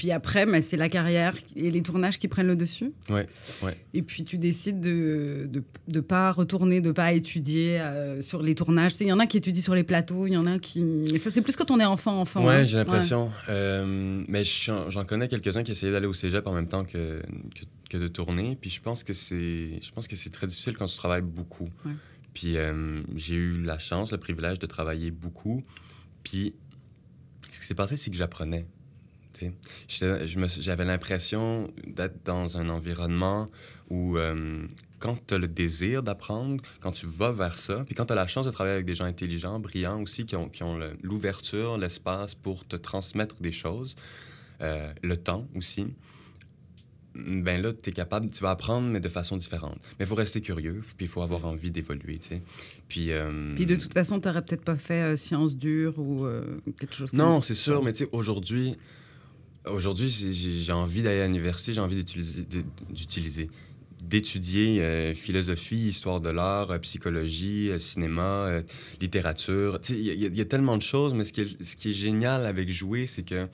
Puis 0.00 0.12
après, 0.12 0.46
mais 0.46 0.62
c'est 0.62 0.78
la 0.78 0.88
carrière 0.88 1.34
et 1.56 1.70
les 1.70 1.82
tournages 1.82 2.18
qui 2.18 2.26
prennent 2.26 2.46
le 2.46 2.56
dessus. 2.56 2.90
Ouais, 3.10 3.28
ouais. 3.60 3.76
Et 3.92 4.00
puis 4.00 4.24
tu 4.24 4.38
décides 4.38 4.80
de 4.80 5.46
de, 5.46 5.62
de 5.88 6.00
pas 6.00 6.32
retourner, 6.32 6.80
de 6.80 6.90
pas 6.90 7.12
étudier 7.12 7.78
euh, 7.78 8.22
sur 8.22 8.42
les 8.42 8.54
tournages. 8.54 8.92
Il 8.98 9.08
y 9.08 9.12
en 9.12 9.18
a 9.18 9.26
qui 9.26 9.36
étudient 9.36 9.60
sur 9.60 9.74
les 9.74 9.84
plateaux, 9.84 10.26
il 10.26 10.32
y 10.32 10.38
en 10.38 10.46
a 10.46 10.58
qui. 10.58 10.80
Mais 10.82 11.18
ça, 11.18 11.30
c'est 11.30 11.42
plus 11.42 11.54
quand 11.54 11.70
on 11.70 11.78
est 11.78 11.84
enfant, 11.84 12.18
enfant. 12.18 12.46
ouais, 12.46 12.54
hein. 12.54 12.64
j'ai 12.64 12.78
l'impression. 12.78 13.30
Euh, 13.50 14.24
mais 14.26 14.42
j'en 14.42 14.88
j'en 14.88 15.04
connais 15.04 15.28
quelques-uns 15.28 15.62
qui 15.62 15.72
essayaient 15.72 15.92
d'aller 15.92 16.06
au 16.06 16.14
cégep 16.14 16.46
en 16.46 16.54
même 16.54 16.68
temps 16.68 16.86
que, 16.86 17.20
que, 17.54 17.64
que 17.90 17.98
de 17.98 18.08
tourner. 18.08 18.56
Puis 18.58 18.70
je 18.70 18.80
pense 18.80 19.04
que 19.04 19.12
c'est 19.12 19.82
je 19.82 19.92
pense 19.92 20.08
que 20.08 20.16
c'est 20.16 20.30
très 20.30 20.46
difficile 20.46 20.78
quand 20.78 20.86
tu 20.86 20.96
travailles 20.96 21.20
beaucoup. 21.20 21.68
Ouais. 21.84 21.92
Puis 22.32 22.56
euh, 22.56 23.02
j'ai 23.16 23.34
eu 23.34 23.60
la 23.60 23.78
chance, 23.78 24.12
le 24.12 24.18
privilège 24.18 24.58
de 24.60 24.66
travailler 24.66 25.10
beaucoup. 25.10 25.62
Puis 26.22 26.54
ce 27.50 27.60
qui 27.60 27.66
s'est 27.66 27.74
passé, 27.74 27.98
c'est 27.98 28.10
que 28.10 28.16
j'apprenais. 28.16 28.64
J'avais 29.88 30.84
l'impression 30.84 31.70
d'être 31.86 32.24
dans 32.24 32.56
un 32.58 32.68
environnement 32.68 33.50
où, 33.88 34.16
euh, 34.18 34.66
quand 34.98 35.18
tu 35.26 35.34
as 35.34 35.38
le 35.38 35.48
désir 35.48 36.02
d'apprendre, 36.02 36.62
quand 36.80 36.92
tu 36.92 37.06
vas 37.06 37.32
vers 37.32 37.58
ça, 37.58 37.84
puis 37.86 37.94
quand 37.94 38.06
tu 38.06 38.12
as 38.12 38.16
la 38.16 38.26
chance 38.26 38.46
de 38.46 38.50
travailler 38.50 38.74
avec 38.74 38.86
des 38.86 38.94
gens 38.94 39.04
intelligents, 39.06 39.58
brillants 39.58 40.02
aussi, 40.02 40.26
qui 40.26 40.36
ont, 40.36 40.48
qui 40.48 40.62
ont 40.62 40.76
le- 40.76 40.96
l'ouverture, 41.02 41.78
l'espace 41.78 42.34
pour 42.34 42.66
te 42.66 42.76
transmettre 42.76 43.36
des 43.40 43.52
choses, 43.52 43.96
euh, 44.60 44.92
le 45.02 45.16
temps 45.16 45.48
aussi, 45.56 45.86
ben 47.14 47.60
là, 47.60 47.72
tu 47.72 47.90
es 47.90 47.92
capable, 47.92 48.30
tu 48.30 48.40
vas 48.40 48.50
apprendre, 48.50 48.86
mais 48.88 49.00
de 49.00 49.08
façon 49.08 49.36
différente. 49.36 49.78
Mais 49.98 50.04
il 50.04 50.06
faut 50.06 50.14
rester 50.14 50.40
curieux, 50.40 50.80
puis 50.96 51.06
il 51.06 51.08
faut 51.08 51.22
avoir 51.22 51.44
envie 51.44 51.70
d'évoluer, 51.72 52.18
tu 52.18 52.28
sais. 52.28 52.42
Puis, 52.88 53.10
euh, 53.10 53.54
Puis 53.56 53.66
de 53.66 53.74
toute 53.74 53.92
façon, 53.92 54.20
tu 54.20 54.28
n'aurais 54.28 54.42
peut-être 54.42 54.62
pas 54.64 54.76
fait 54.76 55.02
euh, 55.02 55.16
sciences 55.16 55.56
dures 55.56 55.98
ou 55.98 56.24
euh, 56.24 56.60
quelque 56.78 56.94
chose 56.94 57.10
comme 57.10 57.18
non, 57.18 57.40
c'est 57.42 57.54
sûr, 57.54 57.82
mais 57.82 57.92
tu 57.92 58.04
sais, 58.04 58.08
aujourd'hui, 58.12 58.76
aujourd'hui, 59.66 60.08
j'ai- 60.08 60.72
envie 60.72 61.02
d'aller 61.02 61.20
à 61.20 61.26
l'université, 61.26 61.72
j'ai 61.72 61.80
envie 61.80 62.02
d'utiliser, 62.02 63.50
d'étudier 64.02 64.80
euh, 64.82 65.14
philosophie, 65.14 65.88
histoire 65.88 66.20
de 66.20 66.30
l'art, 66.30 66.70
euh, 66.70 66.78
psychologie, 66.78 67.70
euh, 67.70 67.78
cinéma, 67.78 68.62
littérature. 69.00 69.78
Il 69.90 69.96
y, 69.96 70.36
y 70.36 70.40
a- 70.40 70.44
tellement 70.44 70.76
de 70.76 70.82
choses, 70.82 71.14
mais 71.14 71.24
ce 71.24 71.32
qui 71.32 71.42
est, 71.88 71.92
génial 71.92 72.46
avec 72.46 72.70
jouer, 72.70 73.06
c'est 73.06 73.22
que 73.22 73.48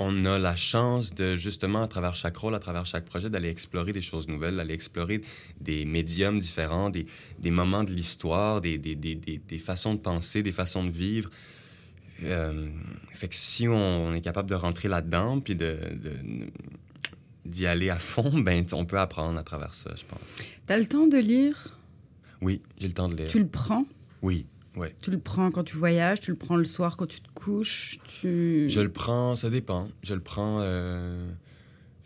on 0.00 0.24
a 0.26 0.38
la 0.38 0.54
chance 0.54 1.12
de, 1.12 1.34
justement, 1.34 1.82
à 1.82 1.88
travers 1.88 2.14
chaque 2.14 2.36
rôle, 2.36 2.54
à 2.54 2.60
travers 2.60 2.86
chaque 2.86 3.04
projet, 3.04 3.30
d'aller 3.30 3.48
explorer 3.48 3.92
des 3.92 4.00
choses 4.00 4.28
nouvelles, 4.28 4.56
d'aller 4.56 4.74
explorer 4.74 5.22
des 5.60 5.84
médiums 5.84 6.38
différents, 6.38 6.88
des, 6.88 7.06
moments 7.50 7.82
de 7.82 7.90
l'histoire, 7.90 8.60
des 8.60 8.78
façons 9.64 9.94
de 9.94 9.98
penser, 9.98 10.44
des 10.44 10.52
façons 10.52 10.84
de 10.84 10.90
vivre. 10.90 11.30
Euh, 12.24 12.68
fait 13.12 13.28
que 13.28 13.34
si 13.34 13.68
on, 13.68 13.74
on 14.06 14.14
est 14.14 14.20
capable 14.20 14.48
de 14.50 14.54
rentrer 14.54 14.88
là-dedans, 14.88 15.40
puis 15.40 15.54
de, 15.54 15.76
de- 16.02 16.46
d'y 17.44 17.66
aller 17.66 17.90
à 17.90 17.98
fond, 17.98 18.38
ben, 18.40 18.64
on 18.72 18.84
peut 18.84 18.98
apprendre 18.98 19.38
à 19.38 19.42
travers 19.42 19.74
ça, 19.74 19.90
je 19.96 20.04
pense. 20.04 20.20
Tu 20.66 20.72
as 20.72 20.78
le 20.78 20.86
temps 20.86 21.06
de 21.06 21.18
lire? 21.18 21.78
Oui, 22.40 22.60
j'ai 22.78 22.88
le 22.88 22.94
temps 22.94 23.08
de 23.08 23.16
lire. 23.16 23.28
Tu 23.28 23.38
le 23.38 23.46
prends? 23.48 23.84
Oui, 24.22 24.46
ouais. 24.76 24.94
Tu 25.00 25.10
le 25.10 25.18
prends 25.18 25.50
quand 25.50 25.64
tu 25.64 25.76
voyages, 25.76 26.20
tu 26.20 26.30
le 26.30 26.36
prends 26.36 26.56
le 26.56 26.64
soir 26.64 26.96
quand 26.96 27.06
tu 27.06 27.20
te 27.20 27.28
couches, 27.34 27.98
tu... 28.20 28.68
Je 28.68 28.80
le 28.80 28.90
prends, 28.90 29.34
ça 29.36 29.50
dépend. 29.50 29.88
Je 30.02 30.14
le 30.14 30.20
prends, 30.20 30.58
euh, 30.60 31.28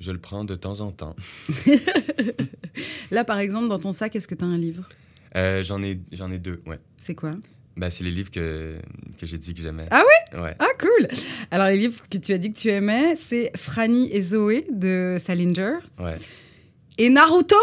je 0.00 0.10
le 0.12 0.18
prends 0.18 0.44
de 0.44 0.54
temps 0.54 0.80
en 0.80 0.90
temps. 0.92 1.16
Là, 3.10 3.24
par 3.24 3.38
exemple, 3.38 3.68
dans 3.68 3.78
ton 3.78 3.92
sac, 3.92 4.16
est-ce 4.16 4.26
que 4.28 4.34
tu 4.34 4.44
as 4.44 4.48
un 4.48 4.56
livre? 4.56 4.88
Euh, 5.36 5.62
j'en 5.62 5.82
ai, 5.82 6.00
j'en 6.12 6.30
ai 6.30 6.38
deux, 6.38 6.62
ouais. 6.66 6.78
C'est 6.98 7.14
quoi? 7.14 7.32
Ben, 7.76 7.88
c'est 7.90 8.04
les 8.04 8.10
livres 8.10 8.30
que, 8.30 8.76
que 9.18 9.24
j'ai 9.26 9.38
dit 9.38 9.54
que 9.54 9.60
j'aimais. 9.62 9.86
Ah 9.90 10.02
oui? 10.34 10.40
Ouais. 10.40 10.54
Ah, 10.58 10.66
cool 10.78 11.08
Alors, 11.50 11.68
les 11.68 11.78
livres 11.78 12.02
que 12.10 12.18
tu 12.18 12.32
as 12.32 12.38
dit 12.38 12.52
que 12.52 12.58
tu 12.58 12.68
aimais, 12.68 13.16
c'est 13.28 13.50
Franny 13.56 14.10
et 14.12 14.20
Zoé 14.20 14.66
de 14.70 15.16
Salinger 15.18 15.74
ouais. 15.98 16.16
et 16.98 17.08
Naruto? 17.08 17.56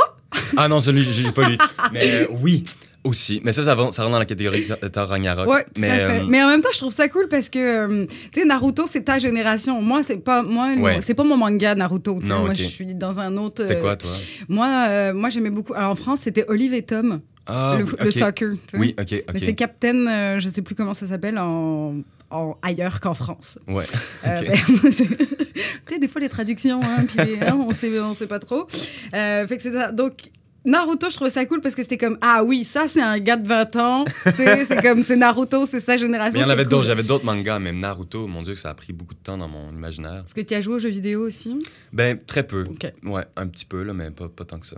Ah 0.58 0.67
non, 0.67 0.82
celui, 0.82 1.02
je 1.04 1.22
l'ai 1.24 1.32
pas 1.32 1.48
lu. 1.48 1.58
Mais 1.93 2.02
euh, 2.24 2.28
oui, 2.41 2.63
aussi. 3.04 3.39
Mais 3.43 3.54
ça, 3.54 3.63
ça, 3.63 3.76
va- 3.76 3.91
ça 3.91 4.02
rentre 4.04 4.13
dans 4.13 4.19
la 4.19 4.26
catégorie 4.26 4.67
Thor 4.91 5.08
Ragnarok. 5.10 5.48
Ouais, 5.48 5.63
tout 5.63 5.80
mais, 5.82 5.89
à 5.91 6.10
fait. 6.10 6.19
euh, 6.22 6.26
Mais 6.28 6.43
en 6.43 6.48
même 6.48 6.62
temps, 6.62 6.69
je 6.74 6.80
trouve 6.80 6.93
ça 6.93 7.08
cool 7.08 7.28
parce 7.28 7.50
que, 7.50 7.60
euh, 7.60 8.06
tu 8.34 8.39
sais, 8.41 8.45
Naruto, 8.45 8.86
c'est 8.88 9.04
ta 9.04 9.19
génération. 9.19 9.80
Moi, 9.82 10.02
c'est 10.04 10.17
pas, 10.17 10.41
moi, 10.43 10.76
le- 10.76 10.82
Ouais. 10.82 11.02
c'est 11.02 11.13
pas 11.13 11.24
mon 11.24 11.38
manga 11.38 11.76
Naruto. 11.76 12.19
Non, 12.22 12.41
moi, 12.41 12.54
je 12.56 12.63
suis 12.63 12.93
dans 12.95 13.19
un 13.19 13.38
autre. 13.38 13.62
C'était 13.63 13.80
quoi, 13.80 13.95
toi? 13.95 14.10
Moi, 14.48 15.13
moi, 15.13 15.30
j'aimais 15.30 15.50
beaucoup. 15.52 15.74
Alors, 15.76 15.91
en 15.91 15.95
France, 15.95 16.22
c'était 16.22 16.45
Olive 16.48 16.74
et 16.74 16.82
Tom, 16.84 17.22
Ah, 17.45 17.75
le, 17.80 17.86
oui, 17.86 17.91
le 17.99 18.08
ok. 18.08 18.12
soccer. 18.13 18.52
tu 18.52 18.60
sais. 18.71 18.78
Oui, 18.78 18.95
ok. 18.99 19.23
Mais 19.34 19.39
c'est 19.39 19.56
Captain, 19.56 20.06
euh, 20.08 20.39
je 20.39 20.49
sais 20.49 20.62
plus 20.62 20.75
comment 20.75 20.93
ça 20.93 21.08
s'appelle 21.08 21.38
en, 21.39 21.95
en 22.30 22.58
ailleurs 22.62 22.99
qu'en 22.99 23.13
France. 23.13 23.58
Ouais. 23.67 23.86
Euh, 24.25 24.41
ben, 24.47 24.91
sais, 24.91 25.99
des 25.99 26.08
fois 26.08 26.21
les 26.21 26.30
traductions, 26.30 26.82
hein, 26.84 27.06
puis 27.08 27.17
les- 27.25 27.41
hein, 27.41 27.58
on 27.67 27.73
sait, 27.73 27.99
on 27.99 28.13
sait 28.13 28.28
pas 28.28 28.39
trop. 28.39 28.67
Euh, 29.13 29.47
fait 29.47 29.58
que 29.58 29.63
c'est 29.63 29.73
ça. 29.73 29.91
Donc 29.91 30.30
Naruto, 30.65 31.10
je 31.10 31.15
trouvais 31.15 31.30
ça 31.30 31.45
cool 31.45 31.62
parce 31.62 31.73
que 31.73 31.82
c'était 31.84 31.97
comme 31.97 32.17
ah 32.21 32.43
oui, 32.43 32.65
ça 32.65 32.88
c'est 32.89 33.02
un 33.02 33.17
gars 33.17 33.38
de 33.38 33.47
20 33.47 33.75
ans, 33.78 34.06
c'est 34.36 34.82
comme 34.84 35.02
c'est 35.02 35.15
Naruto, 35.15 35.65
c'est 35.65 35.80
sa 35.80 35.95
génération. 35.97 36.38
Mais 36.39 36.45
il 36.45 36.47
y 36.47 36.52
en 36.52 36.54
avait 36.54 36.63
cool. 36.63 36.71
d'autres. 36.71 36.86
J'avais 36.86 37.04
d'autres 37.04 37.25
mangas, 37.25 37.60
même 37.60 37.80
Naruto, 37.80 38.28
mon 38.28 38.43
Dieu, 38.43 38.56
ça 38.56 38.69
a 38.69 38.73
pris 38.73 38.91
beaucoup 38.93 39.13
de 39.15 39.19
temps 39.19 39.38
dans 39.38 39.47
mon 39.47 39.71
imaginaire. 39.71 40.23
Est-ce 40.25 40.36
que 40.36 40.41
tu 40.41 40.54
as 40.54 40.62
joué 40.62 40.75
aux 40.75 40.80
jeux 40.80 40.89
vidéo 40.89 41.25
aussi? 41.25 41.65
Ben, 41.93 42.19
très 42.28 42.43
peu. 42.45 42.65
Ouais, 43.04 43.23
un 43.38 43.47
petit 43.47 43.65
peu, 43.65 43.84
là, 43.84 43.93
mais 43.93 44.12
pas, 44.12 44.28
pas 44.28 44.43
tant 44.45 44.60
que 44.60 44.67
ça. 44.67 44.75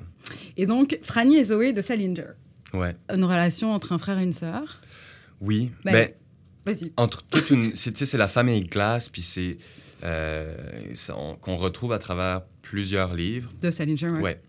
Et 0.56 0.68
donc, 0.68 0.98
Franny 1.02 1.38
et 1.38 1.44
Zoé 1.44 1.74
de 1.74 1.82
Salinger. 1.82 2.28
Ouais. 2.74 2.96
Une 3.14 3.24
relation 3.24 3.72
entre 3.74 3.92
un 3.92 3.98
frère 3.98 4.18
et 4.20 4.24
une 4.24 4.34
sœur. 4.34 4.80
Oui. 5.42 5.72
Ben, 5.84 5.92
Ben, 5.94 6.10
Vas-y. 6.66 6.92
entre 6.98 7.24
toute 7.24 7.50
une. 7.50 7.74
C'est, 7.76 8.14
la 8.14 8.28
famille 8.28 8.62
Glace, 8.62 9.10
puis 9.10 9.22
c'est. 9.22 9.58
euh, 10.04 10.56
qu'on 11.42 11.58
retrouve 11.58 11.92
à 11.94 12.00
travers 12.00 12.42
plusieurs 12.62 13.14
livres. 13.16 13.52
De 13.62 13.70
Salinger, 13.72 14.10
ouais. 14.10 14.22
Ouais. 14.22 14.42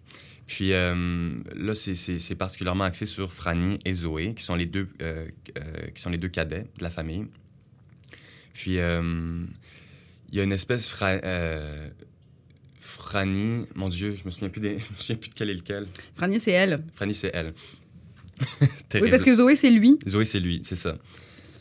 Puis 0.47 0.73
euh, 0.73 1.35
là, 1.57 1.75
c'est, 1.75 2.35
particulièrement 2.35 2.85
axé 2.85 3.07
sur 3.07 3.33
Franny 3.33 3.79
et 3.85 3.93
Zoé, 3.95 4.35
qui 4.35 4.45
sont 4.45 4.55
les 4.55 4.67
deux, 4.67 4.89
euh, 5.01 5.27
qui 5.95 6.03
sont 6.03 6.11
les 6.11 6.19
deux 6.19 6.29
cadets 6.29 6.67
de 6.79 6.83
la 6.83 6.91
famille. 6.91 7.27
Puis 8.53 8.73
il 8.75 8.77
y 10.37 10.41
a 10.41 10.43
une 10.43 10.53
espèce. 10.53 10.87
Fra- 10.89 11.21
Franny, 12.81 13.67
mon 13.75 13.89
Dieu, 13.89 14.15
je 14.17 14.25
me 14.25 14.31
souviens 14.31 14.49
plus, 14.49 14.61
des, 14.61 14.79
je 14.79 14.93
me 14.93 14.97
souviens 14.99 15.17
plus 15.17 15.31
de 15.31 15.35
quel 15.35 15.51
est 15.51 15.55
lequel. 15.55 15.87
Franny, 16.17 16.41
c'est 16.41 16.51
elle. 16.53 16.83
Franny, 16.95 17.15
c'est 17.15 17.31
elle. 17.33 17.55
Oui, 18.95 19.11
parce 19.11 19.23
que 19.23 19.33
Zoé, 19.33 19.57
c'est 19.57 19.71
lui. 19.71 19.99
Zoé, 20.09 20.25
c'est 20.25 20.41
lui, 20.41 20.63
c'est 20.65 20.77
ça. 20.77 20.97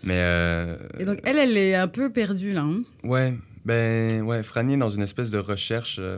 Mais. 0.04 0.18
euh, 0.18 0.78
Et 1.00 1.06
donc, 1.06 1.20
elle, 1.24 1.38
elle 1.38 1.58
est 1.58 1.76
un 1.76 1.88
peu 1.88 2.12
perdue, 2.12 2.54
là. 2.54 2.62
hein. 2.64 2.82
Ouais, 3.04 3.34
ben 3.66 4.22
ouais, 4.24 4.42
Franny 4.44 4.74
est 4.74 4.78
dans 4.78 4.90
une 4.90 5.04
espèce 5.04 5.30
de 5.30 5.38
recherche, 5.38 5.98
euh, 6.00 6.18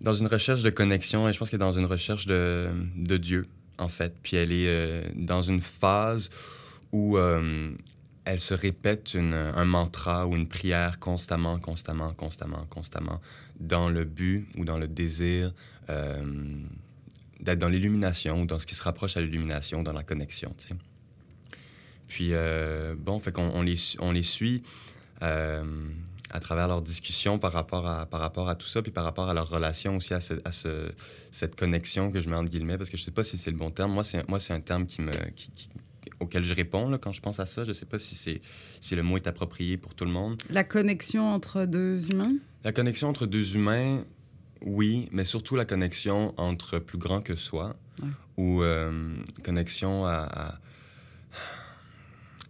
dans 0.00 0.14
une 0.14 0.26
recherche 0.26 0.62
de 0.62 0.70
connexion, 0.70 1.28
et 1.28 1.32
je 1.32 1.38
pense 1.38 1.50
qu'elle 1.50 1.60
est 1.60 1.64
dans 1.64 1.72
une 1.78 1.84
recherche 1.86 2.26
de, 2.26 2.68
de 2.96 3.16
Dieu, 3.18 3.46
en 3.78 3.88
fait. 3.88 4.14
Puis 4.22 4.36
elle 4.36 4.52
est 4.52 4.66
euh, 4.68 5.02
dans 5.14 5.42
une 5.42 5.60
phase 5.60 6.30
où 6.92 7.18
euh, 7.18 7.70
elle 8.24 8.40
se 8.40 8.54
répète 8.54 9.12
une- 9.14 9.34
un 9.34 9.64
mantra 9.64 10.26
ou 10.26 10.34
une 10.34 10.48
prière 10.48 10.98
constamment, 10.98 11.58
constamment, 11.58 12.12
constamment, 12.14 12.66
constamment, 12.70 13.20
dans 13.60 13.88
le 13.90 14.04
but 14.04 14.46
ou 14.56 14.64
dans 14.64 14.78
le 14.78 14.88
désir 14.88 15.52
euh, 15.90 16.22
d'être 17.42 17.58
dans 17.58 17.68
l'illumination 17.68 18.42
ou 18.42 18.46
dans 18.46 18.58
ce 18.58 18.66
qui 18.66 18.74
se 18.74 18.82
rapproche 18.82 19.16
à 19.16 19.20
l'illumination, 19.20 19.82
dans 19.82 19.92
la 19.92 20.02
connexion. 20.02 20.54
Puis, 22.08 22.28
euh, 22.32 22.94
bon, 22.98 23.18
fait 23.20 23.32
qu'on 23.32 23.50
on 23.54 23.62
les, 23.62 23.76
su- 23.76 23.96
on 24.00 24.10
les 24.12 24.22
suit 24.22 24.62
euh, 25.22 25.62
à 26.30 26.40
travers 26.40 26.66
leurs 26.68 26.82
discussions 26.82 27.38
par 27.38 27.52
rapport, 27.52 27.86
à, 27.86 28.06
par 28.06 28.20
rapport 28.20 28.48
à 28.48 28.56
tout 28.56 28.66
ça, 28.66 28.82
puis 28.82 28.90
par 28.92 29.04
rapport 29.04 29.28
à 29.28 29.34
leur 29.34 29.48
relation 29.48 29.96
aussi, 29.96 30.12
à, 30.14 30.20
ce- 30.20 30.34
à 30.44 30.52
ce- 30.52 30.90
cette 31.30 31.54
connexion 31.56 32.10
que 32.10 32.20
je 32.20 32.28
mets 32.28 32.36
entre 32.36 32.50
guillemets, 32.50 32.78
parce 32.78 32.90
que 32.90 32.96
je 32.96 33.02
sais 33.02 33.10
pas 33.12 33.22
si 33.22 33.38
c'est 33.38 33.50
le 33.50 33.56
bon 33.56 33.70
terme. 33.70 33.92
Moi, 33.92 34.04
c'est, 34.04 34.28
moi, 34.28 34.40
c'est 34.40 34.52
un 34.52 34.60
terme 34.60 34.86
qui 34.86 35.02
me, 35.02 35.12
qui- 35.36 35.50
qui- 35.54 35.68
auquel 36.18 36.42
je 36.42 36.52
réponds 36.54 36.88
là, 36.90 36.98
quand 36.98 37.12
je 37.12 37.20
pense 37.20 37.38
à 37.40 37.46
ça. 37.46 37.64
Je 37.64 37.72
sais 37.72 37.86
pas 37.86 37.98
si, 37.98 38.14
c'est, 38.16 38.40
si 38.80 38.96
le 38.96 39.02
mot 39.02 39.16
est 39.16 39.26
approprié 39.28 39.76
pour 39.76 39.94
tout 39.94 40.04
le 40.04 40.10
monde. 40.10 40.42
La 40.50 40.64
connexion 40.64 41.32
entre 41.32 41.64
deux 41.64 42.10
humains? 42.12 42.34
La 42.64 42.72
connexion 42.72 43.08
entre 43.08 43.26
deux 43.26 43.54
humains, 43.54 44.04
oui, 44.64 45.08
mais 45.12 45.24
surtout 45.24 45.56
la 45.56 45.64
connexion 45.64 46.34
entre 46.36 46.78
plus 46.78 46.98
grand 46.98 47.20
que 47.20 47.36
soi, 47.36 47.76
Ouais. 48.02 48.08
ou 48.38 48.62
euh, 48.62 49.14
connexion 49.44 50.06
à, 50.06 50.26
à, 50.30 50.58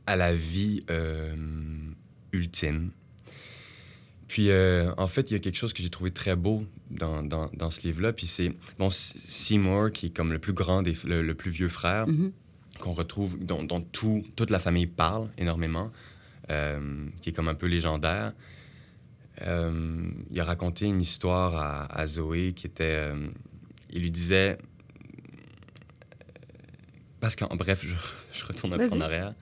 à 0.07 0.17
la 0.17 0.35
vie 0.35 0.85
euh, 0.91 1.35
ultime. 2.33 2.91
Puis, 4.29 4.51
euh, 4.51 4.93
en 4.97 5.09
fait, 5.09 5.31
il 5.31 5.35
y 5.35 5.37
a 5.37 5.41
quelque 5.41 5.57
chose 5.57 5.73
que 5.73 5.83
j'ai 5.83 5.91
trouvé 5.91 6.13
très 6.13 6.37
beau 6.37 6.65
dans, 6.91 7.23
dans, 7.23 7.51
dans 7.55 7.71
ce 7.71 7.81
livre-là. 7.83 8.13
Puis 8.13 8.29
c'est, 8.29 8.53
bon, 8.79 8.89
Seymour, 8.91 9.91
qui 9.91 10.07
est 10.07 10.11
comme 10.17 10.33
le 10.33 10.39
plus 10.39 10.53
grand, 10.53 10.83
des, 10.83 10.97
le, 11.05 11.23
le 11.23 11.35
plus 11.35 11.51
vieux 11.51 11.69
frère, 11.69 12.07
Mhm. 12.07 12.31
qu'on 12.79 12.93
retrouve, 12.93 13.45
dont, 13.45 13.65
dont 13.65 13.81
tout, 13.81 14.25
toute 14.37 14.51
la 14.51 14.61
famille 14.61 14.87
parle 14.87 15.29
énormément, 15.37 15.91
qui 17.21 17.29
est 17.31 17.33
comme 17.33 17.49
un 17.49 17.55
peu 17.55 17.67
légendaire. 17.67 18.33
Euh, 19.43 20.11
il 20.31 20.39
a 20.41 20.45
raconté 20.45 20.87
une 20.87 21.01
histoire 21.01 21.55
à, 21.57 21.85
à 22.01 22.07
Zoé 22.07 22.53
qui 22.53 22.67
était. 22.67 22.97
euh, 23.13 23.29
il 23.91 24.03
lui 24.03 24.11
disait. 24.11 24.59
Parce 27.21 27.37
qu'en 27.37 27.55
bref, 27.57 27.85
je, 27.85 27.95
je 28.39 28.45
retourne 28.45 28.73
un 28.75 28.79
peu 28.79 28.85
en 28.95 29.01
arrière. 29.01 29.35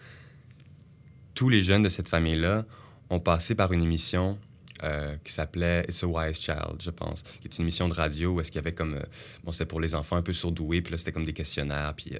Tous 1.34 1.48
les 1.48 1.60
jeunes 1.62 1.82
de 1.82 1.88
cette 1.88 2.08
famille-là 2.08 2.64
ont 3.10 3.20
passé 3.20 3.54
par 3.54 3.72
une 3.72 3.82
émission 3.82 4.38
euh, 4.82 5.16
qui 5.24 5.32
s'appelait 5.32 5.84
It's 5.88 6.02
a 6.02 6.06
Wise 6.06 6.38
Child, 6.40 6.80
je 6.80 6.90
pense, 6.90 7.22
qui 7.40 7.46
est 7.48 7.56
une 7.58 7.62
émission 7.62 7.88
de 7.88 7.94
radio 7.94 8.32
où 8.32 8.40
est-ce 8.40 8.50
qu'il 8.50 8.58
y 8.58 8.64
avait 8.64 8.74
comme. 8.74 8.94
euh, 8.94 9.02
bon, 9.44 9.52
c'était 9.52 9.66
pour 9.66 9.80
les 9.80 9.94
enfants 9.94 10.16
un 10.16 10.22
peu 10.22 10.32
surdoués, 10.32 10.82
puis 10.82 10.92
là, 10.92 10.98
c'était 10.98 11.12
comme 11.12 11.24
des 11.24 11.32
questionnaires, 11.32 11.94
puis. 11.94 12.12
euh, 12.14 12.18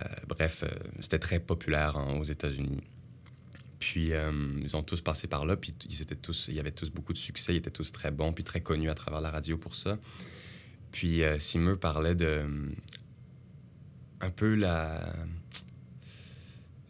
euh, 0.00 0.04
bref, 0.28 0.62
euh, 0.62 0.68
c'était 1.00 1.18
très 1.18 1.40
populaire 1.40 1.96
hein, 1.96 2.14
aux 2.18 2.24
États-Unis. 2.24 2.80
Puis 3.80 4.12
euh, 4.12 4.30
ils 4.62 4.76
ont 4.76 4.82
tous 4.82 5.00
passé 5.00 5.26
par 5.26 5.44
là, 5.46 5.56
puis 5.56 5.74
ils 5.88 6.02
étaient 6.02 6.14
tous, 6.14 6.46
il 6.48 6.54
y 6.54 6.60
avait 6.60 6.70
tous 6.70 6.90
beaucoup 6.90 7.12
de 7.14 7.18
succès, 7.18 7.54
ils 7.54 7.58
étaient 7.58 7.70
tous 7.70 7.90
très 7.92 8.10
bons, 8.10 8.32
puis 8.32 8.44
très 8.44 8.60
connus 8.60 8.90
à 8.90 8.94
travers 8.94 9.20
la 9.22 9.30
radio 9.30 9.56
pour 9.58 9.74
ça. 9.74 9.98
Puis 10.92 11.22
euh, 11.22 11.38
Simeux 11.38 11.76
parlait 11.76 12.14
de 12.14 12.24
euh, 12.26 12.68
un 14.20 14.30
peu 14.30 14.54
la 14.54 15.12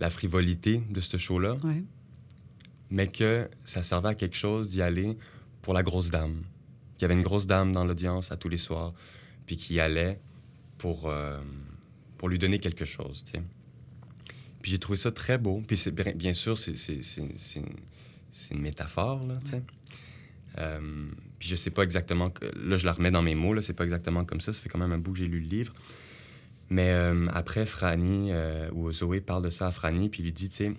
la 0.01 0.11
frivolité 0.11 0.83
de 0.91 1.01
ce 1.01 1.17
show-là, 1.19 1.57
Ouais. 1.63 1.83
mais 2.91 3.07
que 3.09 3.49
ça 3.65 3.83
servait 3.83 4.09
à 4.09 4.15
quelque 4.15 4.37
chose 4.37 4.71
d'y 4.71 4.81
aller 4.83 5.17
pour 5.63 5.75
la 5.75 5.83
grosse 5.83 6.11
dame. 6.11 6.43
Il 6.99 7.03
y 7.03 7.05
avait 7.05 7.15
une 7.15 7.23
grosse 7.23 7.47
dame 7.47 7.73
dans 7.73 7.85
l'audience 7.85 8.33
à 8.33 8.37
tous 8.37 8.49
les 8.49 8.57
soirs, 8.59 8.95
puis 9.47 9.57
qui 9.59 9.75
y 9.75 9.81
allait 9.81 10.19
pour, 10.79 11.09
euh, 11.09 11.39
pour 12.17 12.29
lui 12.31 12.39
donner 12.39 12.59
quelque 12.59 12.85
chose, 12.87 13.25
tu 13.25 13.33
sais. 13.33 13.43
Puis 14.63 14.73
j'ai 14.73 14.79
trouvé 14.79 14.97
ça 14.97 15.11
très 15.11 15.39
beau. 15.39 15.63
Puis 15.67 15.77
c'est 15.77 15.91
bien, 15.91 16.33
sûr, 16.35 16.59
c'est, 16.59 16.75
une 18.51 18.61
métaphore, 18.61 19.27
là. 19.27 19.35
Euh, 20.59 21.09
puis 21.39 21.49
je 21.49 21.57
sais 21.57 21.71
pas 21.71 21.83
exactement... 21.83 22.33
Là, 22.57 22.77
je 22.77 22.85
la 22.85 22.93
remets 22.93 23.11
dans 23.11 23.23
mes 23.23 23.35
mots, 23.35 23.55
là, 23.55 23.63
c'est 23.63 23.73
pas 23.73 23.85
exactement 23.85 24.25
comme 24.25 24.41
ça. 24.41 24.53
Ça 24.53 24.61
fait 24.61 24.69
quand 24.69 24.79
même 24.79 24.93
un 24.93 24.99
bout 24.99 25.13
que 25.13 25.19
j'ai 25.19 25.27
lu 25.27 25.41
le 25.41 25.49
livre. 25.49 25.73
Mais 26.69 26.91
euh, 26.91 27.27
après, 27.33 27.67
Franny, 27.67 28.31
euh, 28.31 28.71
ou 28.73 28.93
Zoé 28.93 29.21
parle 29.21 29.45
de 29.45 29.51
ça 29.51 29.69
à 29.69 29.73
Franny, 29.73 30.09
puis 30.09 30.23
lui 30.23 30.33
dit, 30.33 30.49
tu 30.49 30.57
sais, 30.57 30.73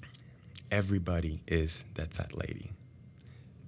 «Everybody 0.70 1.40
is 1.50 1.84
that 1.94 2.08
fat 2.12 2.28
lady.» 2.36 2.70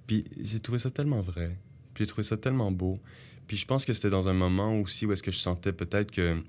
Puis 0.07 0.25
j'ai 0.41 0.61
trouvé 0.61 0.79
ça 0.79 0.91
tellement 0.91 1.21
vrai. 1.21 1.57
Puis 1.95 2.05
j'ai 2.05 2.09
trouvé 2.09 2.23
ça 2.23 2.37
tellement 2.37 2.71
beau. 2.71 2.99
Puis 3.47 3.57
je 3.57 3.67
pense 3.67 3.85
que 3.85 3.93
c'était 3.93 4.11
dans 4.11 4.29
un 4.29 4.35
moment 4.35 4.79
aussi 4.81 5.07
où 5.07 5.13
est-ce 5.13 5.23
que 5.23 5.31
je 5.31 5.39
sentais 5.39 5.73
peut-être 5.73 6.11
que 6.11 6.43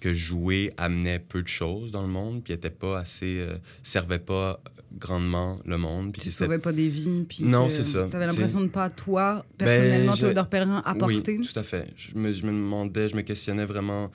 que 0.00 0.12
jouer 0.14 0.72
amenait 0.76 1.18
peu 1.18 1.42
de 1.42 1.48
choses 1.48 1.90
dans 1.90 2.02
le 2.02 2.08
monde, 2.08 2.42
puis 2.44 2.52
était 2.52 2.70
pas 2.70 2.98
assez, 2.98 3.38
euh, 3.40 3.56
servait 3.82 4.18
pas 4.18 4.60
grandement 4.98 5.58
le 5.64 5.76
monde. 5.78 6.12
Puis 6.12 6.22
Tu 6.22 6.30
sauvais 6.30 6.58
pas 6.58 6.72
des 6.72 6.88
vies. 6.88 7.24
Puis 7.28 7.44
Non, 7.44 7.68
c'est 7.68 7.84
ça. 7.84 8.06
T'avais 8.10 8.26
l'impression 8.26 8.60
de 8.60 8.68
pas, 8.68 8.88
toi, 8.90 9.44
personnellement, 9.58 10.12
je- 10.12 10.26
Théodore 10.26 10.48
Pellerin, 10.48 10.82
apporter. 10.84 11.38
Oui, 11.38 11.46
tout 11.46 11.58
à 11.58 11.62
fait. 11.62 11.92
Je 11.96 12.14
me, 12.16 12.32
je 12.32 12.44
me 12.46 12.52
demandais, 12.52 13.08
je 13.08 13.16
me 13.16 13.22
questionnais 13.22 13.64
vraiment 13.66 14.10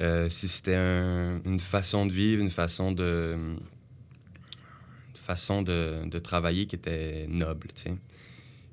euh, 0.00 0.28
si 0.28 0.48
c'était 0.48 0.74
un- 0.74 1.40
une 1.44 1.60
façon 1.60 2.06
de 2.06 2.12
vivre, 2.12 2.42
une 2.42 2.50
façon 2.50 2.92
de, 2.92 3.36
une 3.36 3.58
façon 5.14 5.62
de, 5.62 6.08
de 6.08 6.18
travailler 6.18 6.66
qui 6.66 6.76
était 6.76 7.26
noble, 7.28 7.68
tu 7.74 7.82
sais. 7.82 7.94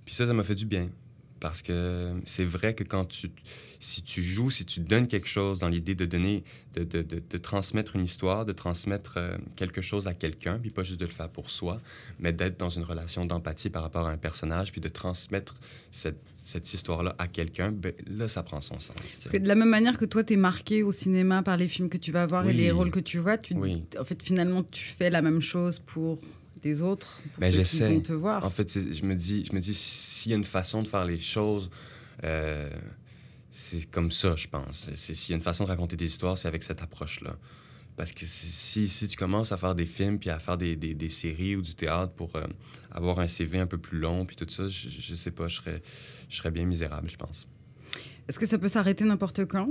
Puis 0.06 0.16
ça, 0.16 0.26
ça 0.26 0.34
m'a 0.34 0.44
fait 0.44 0.56
du 0.56 0.66
bien. 0.66 0.90
Parce 1.40 1.62
que 1.62 2.14
c'est 2.26 2.44
vrai 2.44 2.74
que 2.74 2.84
quand 2.84 3.06
tu, 3.06 3.32
si 3.80 4.04
tu 4.04 4.22
joues, 4.22 4.50
si 4.50 4.66
tu 4.66 4.82
donnes 4.82 5.08
quelque 5.08 5.28
chose 5.28 5.60
dans 5.60 5.70
l'idée 5.70 5.96
de 5.96 6.06
donner, 6.06 6.44
de, 6.74 6.84
de, 6.84 7.02
de, 7.02 7.22
de 7.28 7.38
transmettre 7.38 7.96
une 7.96 8.04
histoire, 8.04 8.46
de 8.46 8.52
transmettre 8.52 9.14
euh, 9.18 9.38
quelque 9.56 9.82
chose 9.82 10.08
à 10.08 10.14
quelqu'un, 10.14 10.60
puis 10.60 10.70
pas 10.70 10.84
juste 10.84 11.00
de 11.00 11.06
le 11.06 11.12
faire 11.12 11.30
pour 11.30 11.50
soi, 11.50 11.82
mais 12.20 12.34
d'être 12.34 12.60
dans 12.60 12.70
une 12.70 12.84
relation 12.84 13.26
d'empathie 13.26 13.70
par 13.70 13.84
rapport 13.84 14.06
à 14.08 14.12
un 14.12 14.18
personnage, 14.18 14.72
puis 14.74 14.82
de 14.82 14.90
transmettre 14.90 15.56
cette, 15.92 16.20
cette 16.44 16.74
histoire-là 16.74 17.16
à 17.18 17.28
quelqu'un, 17.28 17.72
ben, 17.72 17.94
là, 18.08 18.28
ça 18.28 18.44
prend 18.44 18.60
son 18.60 18.80
sens. 18.80 18.96
tu. 18.98 19.04
Parce 19.20 19.30
que 19.32 19.38
de 19.38 19.48
la 19.48 19.56
même 19.56 19.70
manière 19.70 19.98
que 19.98 20.06
toi, 20.06 20.24
t'es 20.24 20.36
marqué 20.36 20.84
au 20.84 20.92
cinéma 20.92 21.42
par 21.42 21.56
les 21.56 21.68
films 21.70 21.90
que 21.90 21.98
tu 21.98 22.12
vas 22.12 22.26
voir 22.26 22.48
et 22.50 22.54
les 22.54 22.72
rôles 22.72 22.92
que 22.92 23.00
tu 23.00 23.18
vois, 23.20 23.38
tu, 23.38 23.54
Oui. 23.54 23.84
en 23.98 24.04
fait, 24.04 24.22
finalement, 24.22 24.64
tu 24.64 24.84
fais 24.84 25.10
la 25.10 25.22
même 25.22 25.42
chose 25.42 25.80
pour 25.80 26.20
les 26.64 26.82
autres, 26.82 27.20
pour 27.34 27.42
Ben, 27.42 27.52
ceux 27.52 27.64
qui 27.88 27.94
vont 27.94 28.02
te 28.02 28.14
voir. 28.14 28.44
En 28.46 28.50
fait, 28.50 28.70
je 28.94 29.04
me 29.06 29.16
dis, 29.16 29.46
je 29.46 29.54
me 29.54 29.60
dis 29.60 29.74
s'il 29.74 30.32
y 30.32 30.34
a 30.34 30.38
une 30.38 30.44
façon 30.44 30.84
de 30.84 30.88
faire 30.88 31.06
les 31.06 31.20
choses, 31.20 31.70
euh, 32.24 32.70
c'est 33.52 33.90
comme 33.90 34.12
ça, 34.12 34.36
je 34.36 34.48
pense. 34.48 34.90
S'il 34.94 35.32
y 35.32 35.34
a 35.34 35.36
une 35.36 35.42
façon 35.42 35.64
de 35.64 35.70
raconter 35.70 35.96
des 35.96 36.06
histoires, 36.06 36.38
c'est 36.38 36.48
avec 36.48 36.64
cette 36.64 36.82
approche-là. 36.82 37.36
Parce 37.98 38.14
que 38.14 38.26
si, 38.26 38.50
si, 38.52 38.88
si 38.88 39.08
tu 39.10 39.18
commences 39.18 39.52
à 39.52 39.58
faire 39.58 39.76
des 39.76 39.86
films, 39.86 40.20
puis 40.20 40.30
à 40.30 40.40
faire 40.40 40.58
des, 40.58 40.76
des, 40.78 40.94
des 40.94 41.10
séries 41.10 41.56
ou 41.58 41.62
du 41.62 41.76
théâtre 41.76 42.14
pour 42.14 42.34
euh, 42.36 42.46
avoir 42.92 43.20
un 43.20 43.28
CV 43.28 43.60
un 43.60 43.68
peu 43.68 43.78
plus 43.78 44.00
long, 44.00 44.26
puis 44.26 44.36
tout 44.38 44.48
ça, 44.50 44.70
je, 44.70 44.88
je 44.90 45.16
sais 45.16 45.32
pas, 45.32 45.48
je 45.50 45.58
serais, 45.58 45.82
je 46.30 46.38
serais 46.38 46.52
bien 46.52 46.66
misérable, 46.66 47.10
je 47.10 47.18
pense. 47.18 47.48
Est-ce 48.28 48.40
que 48.40 48.46
ça 48.46 48.58
peut 48.58 48.70
s'arrêter 48.70 49.04
n'importe 49.04 49.46
quand? 49.46 49.70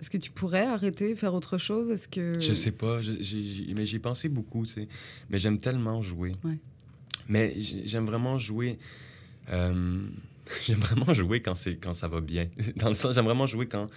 Est-ce 0.00 0.10
que 0.10 0.18
tu 0.18 0.30
pourrais 0.30 0.66
arrêter, 0.66 1.14
faire 1.16 1.34
autre 1.34 1.58
chose? 1.58 1.90
Est-ce 1.90 2.06
que 2.08 2.38
Je 2.40 2.52
sais 2.52 2.72
pas, 2.72 3.00
je- 3.02 3.12
mais 3.76 3.86
j'y 3.86 3.96
ai 3.96 3.98
pensé 3.98 4.28
beaucoup, 4.28 4.64
tu 4.66 4.72
sais. 4.72 4.88
Mais 5.30 5.38
j'aime 5.38 5.58
tellement 5.58 6.02
jouer. 6.02 6.34
Ouais. 6.44 6.58
Mais 7.28 7.54
j'aime 7.60 8.06
vraiment 8.06 8.38
jouer. 8.38 8.78
euh, 9.52 10.06
j'aime 10.66 10.78
vraiment 10.80 11.12
jouer 11.14 11.40
quand, 11.42 11.54
c'est, 11.54 11.76
quand 11.76 11.94
ça 11.94 12.08
va 12.08 12.20
bien. 12.20 12.48
Dans 12.76 12.88
le 12.88 12.94
sens, 12.94 13.14
j'aime 13.14 13.24
vraiment 13.24 13.46
jouer 13.46 13.66
quand 13.66 13.88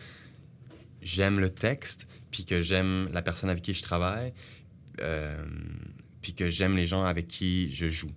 j'aime 1.01 1.39
le 1.39 1.49
texte, 1.49 2.07
puis 2.31 2.45
que 2.45 2.61
j'aime 2.61 3.09
la 3.13 3.21
personne 3.21 3.49
avec 3.49 3.63
qui 3.63 3.73
je 3.73 3.81
travaille, 3.83 4.33
euh, 5.01 5.43
puis 6.21 6.33
que 6.33 6.49
j'aime 6.49 6.75
les 6.75 6.85
gens 6.85 7.03
avec 7.03 7.27
qui 7.27 7.73
je 7.73 7.89
joue. 7.89 8.11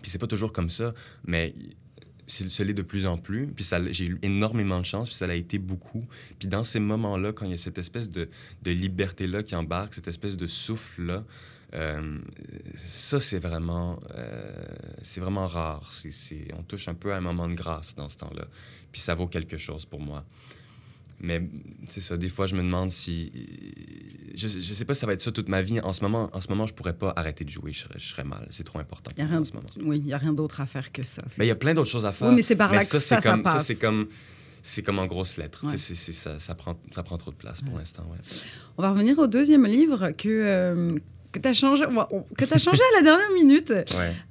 Puis 0.00 0.10
c'est 0.10 0.18
pas 0.18 0.26
toujours 0.26 0.52
comme 0.52 0.70
ça, 0.70 0.94
mais 1.26 1.54
ce 2.28 2.62
l'est 2.62 2.74
de 2.74 2.82
plus 2.82 3.06
en 3.06 3.18
plus. 3.18 3.46
Puis 3.46 3.68
j'ai 3.90 4.06
eu 4.06 4.18
énormément 4.22 4.78
de 4.80 4.84
chance, 4.84 5.08
puis 5.08 5.16
ça 5.16 5.26
l'a 5.26 5.34
été 5.34 5.58
beaucoup. 5.58 6.04
Puis 6.38 6.48
dans 6.48 6.64
ces 6.64 6.80
moments-là, 6.80 7.32
quand 7.32 7.46
il 7.46 7.52
y 7.52 7.54
a 7.54 7.58
cette 7.58 7.78
espèce 7.78 8.10
de, 8.10 8.28
de 8.62 8.70
liberté-là 8.70 9.42
qui 9.42 9.56
embarque, 9.56 9.94
cette 9.94 10.08
espèce 10.08 10.36
de 10.36 10.46
souffle-là, 10.46 11.24
euh, 11.74 12.18
ça, 12.86 13.20
c'est 13.20 13.38
vraiment, 13.38 13.98
euh, 14.14 14.52
c'est 15.02 15.20
vraiment 15.20 15.46
rare. 15.46 15.88
C'est, 15.92 16.48
on 16.56 16.62
touche 16.62 16.88
un 16.88 16.94
peu 16.94 17.12
à 17.12 17.16
un 17.16 17.20
moment 17.20 17.48
de 17.48 17.54
grâce 17.54 17.94
dans 17.94 18.08
ce 18.08 18.16
temps-là. 18.18 18.46
Puis 18.92 19.00
ça 19.00 19.14
vaut 19.14 19.26
quelque 19.26 19.58
chose 19.58 19.84
pour 19.84 20.00
moi. 20.00 20.24
Mais 21.20 21.42
c'est 21.88 22.00
ça, 22.00 22.16
des 22.16 22.28
fois, 22.28 22.46
je 22.46 22.54
me 22.54 22.62
demande 22.62 22.90
si. 22.92 23.32
Je, 24.34 24.46
je 24.46 24.74
sais 24.74 24.84
pas 24.84 24.94
si 24.94 25.00
ça 25.00 25.06
va 25.06 25.14
être 25.14 25.20
ça 25.20 25.32
toute 25.32 25.48
ma 25.48 25.62
vie. 25.62 25.80
En 25.80 25.92
ce 25.92 26.02
moment, 26.02 26.30
en 26.32 26.40
ce 26.40 26.48
moment 26.48 26.66
je 26.66 26.74
pourrais 26.74 26.96
pas 26.96 27.12
arrêter 27.16 27.44
de 27.44 27.50
jouer. 27.50 27.72
Je 27.72 27.80
serais, 27.80 27.98
je 27.98 28.06
serais 28.06 28.24
mal. 28.24 28.46
C'est 28.50 28.64
trop 28.64 28.78
important 28.78 29.10
a 29.18 29.24
rien, 29.24 29.40
en 29.40 29.44
ce 29.44 29.52
moment. 29.52 29.66
Oui, 29.82 29.96
il 29.98 30.04
n'y 30.04 30.12
a 30.12 30.18
rien 30.18 30.32
d'autre 30.32 30.60
à 30.60 30.66
faire 30.66 30.92
que 30.92 31.02
ça. 31.02 31.22
Mais 31.38 31.46
il 31.46 31.48
y 31.48 31.52
a 31.52 31.56
plein 31.56 31.74
d'autres 31.74 31.90
choses 31.90 32.06
à 32.06 32.12
faire. 32.12 32.28
Oui, 32.28 32.36
mais 32.36 32.42
c'est 32.42 32.56
par 32.56 32.72
là 32.72 32.80
que 32.80 32.84
ça, 32.84 33.00
ça, 33.00 33.20
comme, 33.20 33.44
ça, 33.44 33.58
c'est 33.58 33.76
comme 33.76 34.08
c'est 34.62 34.82
comme 34.82 34.98
en 34.98 35.06
grosses 35.06 35.36
lettres. 35.36 35.64
ça, 35.76 36.38
ça, 36.38 36.54
prend, 36.54 36.78
ça 36.92 37.02
prend 37.02 37.16
trop 37.16 37.30
de 37.30 37.36
place 37.36 37.62
pour 37.62 37.78
l'instant. 37.78 38.04
Ouais. 38.10 38.18
On 38.76 38.82
va 38.82 38.90
revenir 38.90 39.18
au 39.18 39.26
deuxième 39.26 39.66
livre 39.66 40.10
que, 40.10 40.28
euh, 40.28 40.98
que 41.32 41.38
tu 41.38 41.48
as 41.48 41.52
changé, 41.52 41.84
que 42.36 42.54
as 42.54 42.58
changé 42.58 42.80
à 42.94 42.96
la 42.98 43.02
dernière 43.02 43.30
minute, 43.34 43.72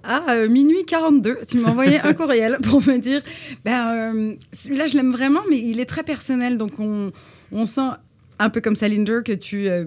à 0.03 0.31
euh, 0.31 0.49
minuit 0.49 0.85
42. 0.85 1.39
Tu 1.47 1.59
m'as 1.59 1.69
envoyé 1.69 1.99
un 1.99 2.13
courriel 2.13 2.57
pour 2.63 2.81
me 2.81 2.97
dire, 2.97 3.21
ben, 3.63 3.89
euh, 3.89 4.35
celui-là, 4.51 4.87
je 4.87 4.95
l'aime 4.95 5.11
vraiment, 5.11 5.41
mais 5.49 5.59
il 5.59 5.79
est 5.79 5.85
très 5.85 6.03
personnel. 6.03 6.57
Donc, 6.57 6.79
on, 6.79 7.11
on 7.51 7.65
sent 7.65 7.89
un 8.39 8.49
peu 8.49 8.61
comme 8.61 8.75
Salinger 8.75 9.19
que 9.25 9.33
tu, 9.33 9.67
euh, 9.69 9.85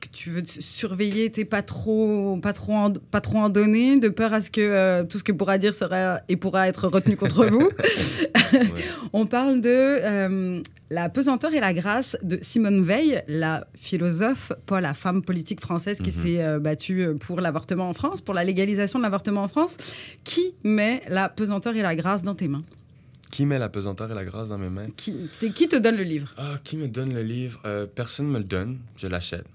que 0.00 0.08
tu 0.08 0.30
veux 0.30 0.42
surveiller, 0.44 1.30
t'es 1.30 1.44
pas 1.44 1.62
trop, 1.62 2.38
pas 2.42 2.52
trop, 2.52 2.72
en, 2.72 2.92
pas 2.92 3.20
trop 3.20 3.38
en 3.38 3.48
donner, 3.50 3.98
de 3.98 4.08
peur 4.08 4.32
à 4.32 4.40
ce 4.40 4.50
que 4.50 4.60
euh, 4.60 5.04
tout 5.04 5.18
ce 5.18 5.24
que 5.24 5.32
pourra 5.32 5.58
dire 5.58 5.74
sera 5.74 6.20
et 6.28 6.36
pourra 6.36 6.68
être 6.68 6.88
retenu 6.88 7.16
contre 7.16 7.46
vous. 7.46 7.70
On 9.12 9.26
parle 9.26 9.60
de 9.60 9.68
euh, 9.68 10.62
la 10.90 11.08
pesanteur 11.10 11.52
et 11.52 11.60
la 11.60 11.74
grâce 11.74 12.16
de 12.22 12.38
Simone 12.40 12.82
Veil, 12.82 13.22
la 13.28 13.66
philosophe, 13.74 14.52
pas 14.66 14.80
la 14.80 14.94
femme 14.94 15.22
politique 15.22 15.60
française 15.60 15.98
qui 15.98 16.10
mhm. 16.10 16.24
s'est 16.24 16.42
euh, 16.42 16.58
battue 16.58 17.06
pour 17.20 17.40
l'avortement 17.40 17.88
en 17.88 17.94
France, 17.94 18.22
pour 18.22 18.34
la 18.34 18.44
légalisation 18.44 18.98
de 18.98 19.04
l'avortement 19.04 19.42
en 19.42 19.48
France. 19.48 19.76
Qui 20.24 20.54
met 20.64 21.02
la 21.08 21.28
pesanteur 21.28 21.76
et 21.76 21.82
la 21.82 21.94
grâce 21.94 22.22
dans 22.22 22.34
tes 22.34 22.48
mains? 22.48 22.64
Qui 23.30 23.46
met 23.46 23.58
la 23.58 23.68
pesanteur 23.68 24.10
et 24.10 24.14
la 24.14 24.24
grâce 24.24 24.48
dans 24.48 24.58
mes 24.58 24.70
mains? 24.70 24.88
Qui, 24.96 25.14
qui 25.54 25.68
te 25.68 25.76
donne 25.76 25.96
le 25.96 26.02
livre? 26.02 26.34
Ah, 26.36 26.58
qui 26.64 26.76
me 26.76 26.88
donne 26.88 27.14
le 27.14 27.22
livre? 27.22 27.60
personne 27.94 28.26
ne 28.26 28.32
me 28.32 28.38
le 28.38 28.44
donne. 28.44 28.78
Je 28.96 29.06
l'achète. 29.06 29.46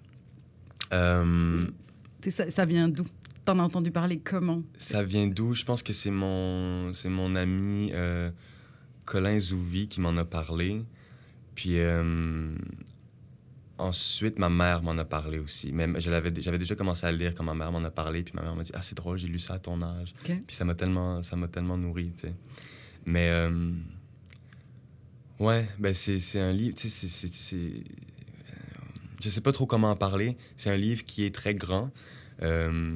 Euh, 0.94 1.66
ça, 2.30 2.66
vient 2.66 2.88
d'où? 2.88 3.06
T'en 3.44 3.60
as 3.60 3.64
entendu 3.64 3.92
parler 3.92 4.20
comment? 4.20 4.64
Ça 4.78 5.04
vient 5.04 5.28
d'où? 5.28 5.54
Je 5.54 5.66
pense 5.66 5.84
que 5.84 5.94
c'est 5.94 6.12
mon, 6.12 6.94
c'est 6.94 7.10
mon 7.10 7.36
ami 7.36 7.92
euh, 7.94 8.32
Colin 9.06 9.40
Zouvi 9.40 9.88
qui 9.88 10.02
m'en 10.02 10.18
a 10.18 10.26
parlé. 10.26 10.84
Puis 11.54 11.80
euh, 11.80 12.56
ensuite, 13.78 14.40
ma 14.40 14.50
mère 14.50 14.82
m'en 14.82 14.98
a 14.98 15.06
parlé 15.06 15.38
aussi. 15.38 15.72
Mais 15.74 15.88
j'avais, 16.02 16.34
j'avais 16.42 16.58
déjà 16.58 16.76
commencé 16.76 17.06
à 17.06 17.12
lire 17.12 17.36
quand 17.36 17.44
ma 17.44 17.54
mère 17.54 17.72
m'en 17.72 17.84
a 17.84 17.92
parlé. 17.92 18.24
Puis 18.24 18.34
ma 18.36 18.42
mère 18.42 18.56
m'a 18.56 18.64
dit 18.64 18.72
Ah, 18.74 18.82
c'est 18.82 18.96
drôle, 18.96 19.18
j'ai 19.18 19.28
lu 19.28 19.40
ça 19.40 19.56
à 19.56 19.60
ton 19.60 19.82
âge. 19.82 20.14
Puis 20.24 20.56
ça 20.56 20.66
m'a 20.66 20.74
tellement, 20.74 21.22
ça 21.22 21.36
m'a 21.36 21.48
tellement 21.48 21.78
nourri. 21.78 22.12
sais. 22.18 22.34
Mais 23.06 23.32
ouais, 25.40 25.70
ben 25.78 25.94
c'est, 25.94 26.20
c'est 26.20 26.40
un 26.40 26.52
livre. 26.52 26.76
C'est, 26.78 26.90
c'est, 26.90 27.84
je 29.26 29.32
sais 29.32 29.42
pas 29.42 29.52
trop 29.52 29.66
comment 29.66 29.90
en 29.90 29.96
parler. 29.96 30.38
C'est 30.56 30.70
un 30.70 30.78
livre 30.78 31.04
qui 31.04 31.26
est 31.26 31.34
très 31.34 31.56
grand, 31.56 31.92
euh, 32.44 32.96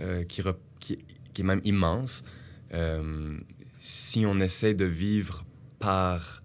euh, 0.00 0.24
qui, 0.24 0.42
est 0.42 1.42
même 1.44 1.60
immense. 1.62 2.24
Euh, 2.72 3.38
si 3.78 4.26
on 4.26 4.40
essaie 4.40 4.74
de 4.74 4.84
vivre 4.84 5.44
par, 5.78 6.42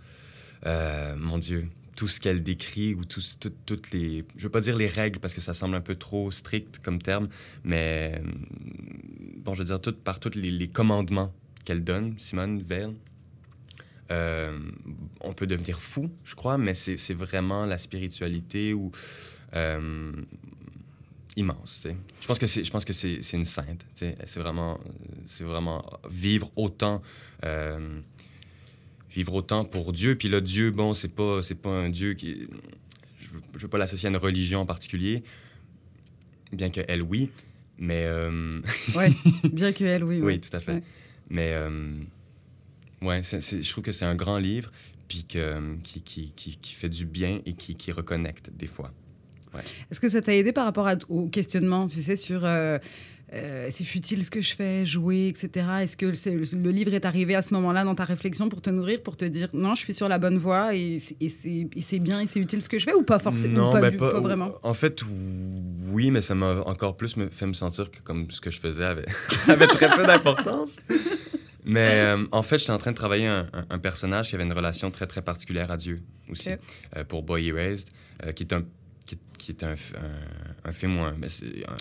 mon 1.17 1.39
Dieu, 1.39 1.69
tout 1.95 2.07
ce 2.07 2.19
qu'elle 2.19 2.43
décrit 2.43 2.93
ou 2.93 3.03
tout, 3.03 3.21
toutes 3.65 3.91
les... 3.91 4.25
Je 4.37 4.43
veux 4.43 4.51
pas 4.51 4.61
dire 4.61 4.77
les 4.77 4.87
règles 4.87 5.19
parce 5.19 5.33
que 5.33 5.41
ça 5.41 5.53
semble 5.53 5.75
un 5.75 5.81
peu 5.81 5.95
trop 5.95 6.29
strict 6.31 6.79
comme 6.79 7.01
terme, 7.01 7.29
mais 7.63 8.21
bon, 9.37 9.53
je 9.53 9.63
veux 9.63 9.65
dire 9.65 9.79
par 10.03 10.19
tous 10.19 10.35
les, 10.35 10.51
les 10.51 10.67
commandements 10.67 11.33
qu'elle 11.65 11.83
donne, 11.83 12.13
Simone 12.19 12.61
Veil, 12.61 12.93
euh, 14.11 14.57
on 15.21 15.33
peut 15.33 15.45
devenir 15.45 15.79
fou, 15.79 16.09
je 16.23 16.35
crois, 16.35 16.57
mais 16.57 16.73
c'est 16.73 17.13
vraiment 17.13 17.65
la 17.65 17.77
spiritualité 17.77 18.73
ou 18.73 18.91
euh, 19.55 20.11
immense. 21.35 21.87
Je 22.19 22.27
pense 22.27 22.39
que 22.39 22.47
c'est 22.47 22.63
je 22.63 22.71
pense 22.71 22.85
que 22.85 22.93
c'est 22.93 23.33
une 23.33 23.45
sainte. 23.45 23.85
C'est 23.95 24.39
vraiment 24.39 24.79
c'est 25.27 25.43
vraiment 25.43 25.85
vivre 26.09 26.51
autant 26.55 27.03
euh, 27.45 27.99
vivre 29.11 29.35
autant 29.35 29.63
pour 29.63 29.93
Dieu. 29.93 30.15
Puis 30.15 30.27
là, 30.27 30.41
Dieu, 30.41 30.71
bon, 30.71 30.93
c'est 30.95 31.13
pas 31.13 31.43
c'est 31.43 31.55
pas 31.55 31.69
un 31.69 31.89
Dieu 31.89 32.15
qui 32.15 32.47
je 33.19 33.29
veux, 33.29 33.41
veux 33.53 33.67
pas 33.67 33.77
l'associer 33.77 34.07
à 34.07 34.09
une 34.09 34.17
religion 34.17 34.61
en 34.61 34.65
particulier, 34.65 35.23
bien 36.51 36.71
que 36.71 36.81
elle 36.87 37.03
oui, 37.03 37.29
mais 37.77 38.07
ouais, 38.95 39.11
bien 39.53 39.71
que 39.71 39.83
elle 39.83 40.03
oui. 40.03 40.19
Oui, 40.19 40.39
tout 40.39 40.55
à 40.55 40.59
fait. 40.59 40.81
Mais 41.29 41.53
Ouais, 43.01 43.21
je 43.23 43.71
trouve 43.71 43.83
que 43.83 43.91
c'est 43.91 44.05
un 44.05 44.15
grand 44.15 44.37
livre, 44.37 44.71
puis 45.07 45.25
que, 45.25 45.75
qui, 45.83 46.01
qui, 46.01 46.31
qui, 46.31 46.73
fait 46.73 46.89
du 46.89 47.05
bien 47.05 47.41
et 47.45 47.53
qui, 47.53 47.75
qui 47.75 47.91
reconnecte 47.91 48.51
des 48.55 48.67
fois. 48.67 48.91
Ouais. 49.53 49.61
Est-ce 49.89 49.99
que 49.99 50.09
ça 50.09 50.21
t'a 50.21 50.35
aidé 50.35 50.51
par 50.51 50.65
rapport 50.65 50.87
au 51.07 51.27
questionnement, 51.27 51.87
tu 51.87 52.01
sais, 52.01 52.15
sur 52.15 52.45
euh, 52.45 52.77
euh, 53.33 53.67
c'est 53.69 53.83
futile 53.83 54.23
ce 54.23 54.31
que 54.31 54.41
je 54.41 54.55
fais, 54.55 54.85
jouer, 54.85 55.27
etc. 55.27 55.65
Est-ce 55.81 55.95
que 55.95 56.07
le 56.07 56.71
livre 56.71 56.93
est 56.93 57.05
arrivé 57.05 57.35
à 57.35 57.43
ce 57.43 57.53
moment-là 57.53 57.83
dans 57.83 57.93
ta 57.93 58.05
réflexion 58.05 58.49
pour 58.49 58.61
te 58.61 58.71
nourrir, 58.71 59.03
pour 59.03 59.17
te 59.17 59.25
dire 59.25 59.49
non, 59.53 59.75
je 59.75 59.83
suis 59.83 59.93
sur 59.93 60.09
la 60.09 60.17
bonne 60.17 60.37
voie 60.37 60.75
et, 60.75 60.99
c'est 60.99 61.99
bien 61.99 62.21
et 62.21 62.27
c'est 62.27 62.39
utile 62.39 62.61
ce 62.61 62.69
que 62.69 62.79
je 62.79 62.85
fais 62.85 62.93
ou 62.93 63.03
pas 63.03 63.19
forcément 63.19 63.65
Non, 63.65 63.71
pas, 63.71 63.81
ben, 63.81 63.97
pas, 63.97 64.19
vraiment? 64.19 64.51
En 64.63 64.73
fait, 64.73 65.01
oui, 65.91 66.09
mais 66.09 66.21
ça 66.21 66.33
m'a 66.33 66.63
encore 66.65 66.97
plus 66.97 67.17
me, 67.17 67.29
fait 67.29 67.45
me 67.45 67.53
sentir 67.53 67.91
que 67.91 67.99
comme 67.99 68.31
ce 68.31 68.41
que 68.41 68.49
je 68.49 68.59
faisais 68.59 68.85
avait, 68.85 69.05
avait 69.47 69.67
très 69.67 69.95
peu 69.95 70.05
d'importance. 70.05 70.79
Mais 71.69 72.01
euh, 72.01 72.25
en 72.31 72.41
fait, 72.41 72.57
j'étais 72.57 72.71
en 72.71 72.77
train 72.77 72.91
de 72.91 72.97
travailler 72.97 73.27
un, 73.27 73.79
personnage 73.79 74.29
qui 74.29 74.35
avait 74.35 74.43
une 74.43 74.53
relation 74.53 74.89
très, 74.89 75.05
très 75.05 75.21
particulière 75.21 75.69
à 75.69 75.77
Dieu 75.77 76.01
aussi, 76.29 76.49
euh, 76.95 77.03
pour 77.03 77.23
Boy 77.23 77.49
Erased, 77.49 77.89
euh, 78.25 78.31
qui 78.31 78.43
est 78.43 78.53
un 78.53 78.63
qui, 79.39 79.53
est 79.53 79.63
un, 79.63 79.73
un, 80.65 80.71
film 80.71 80.99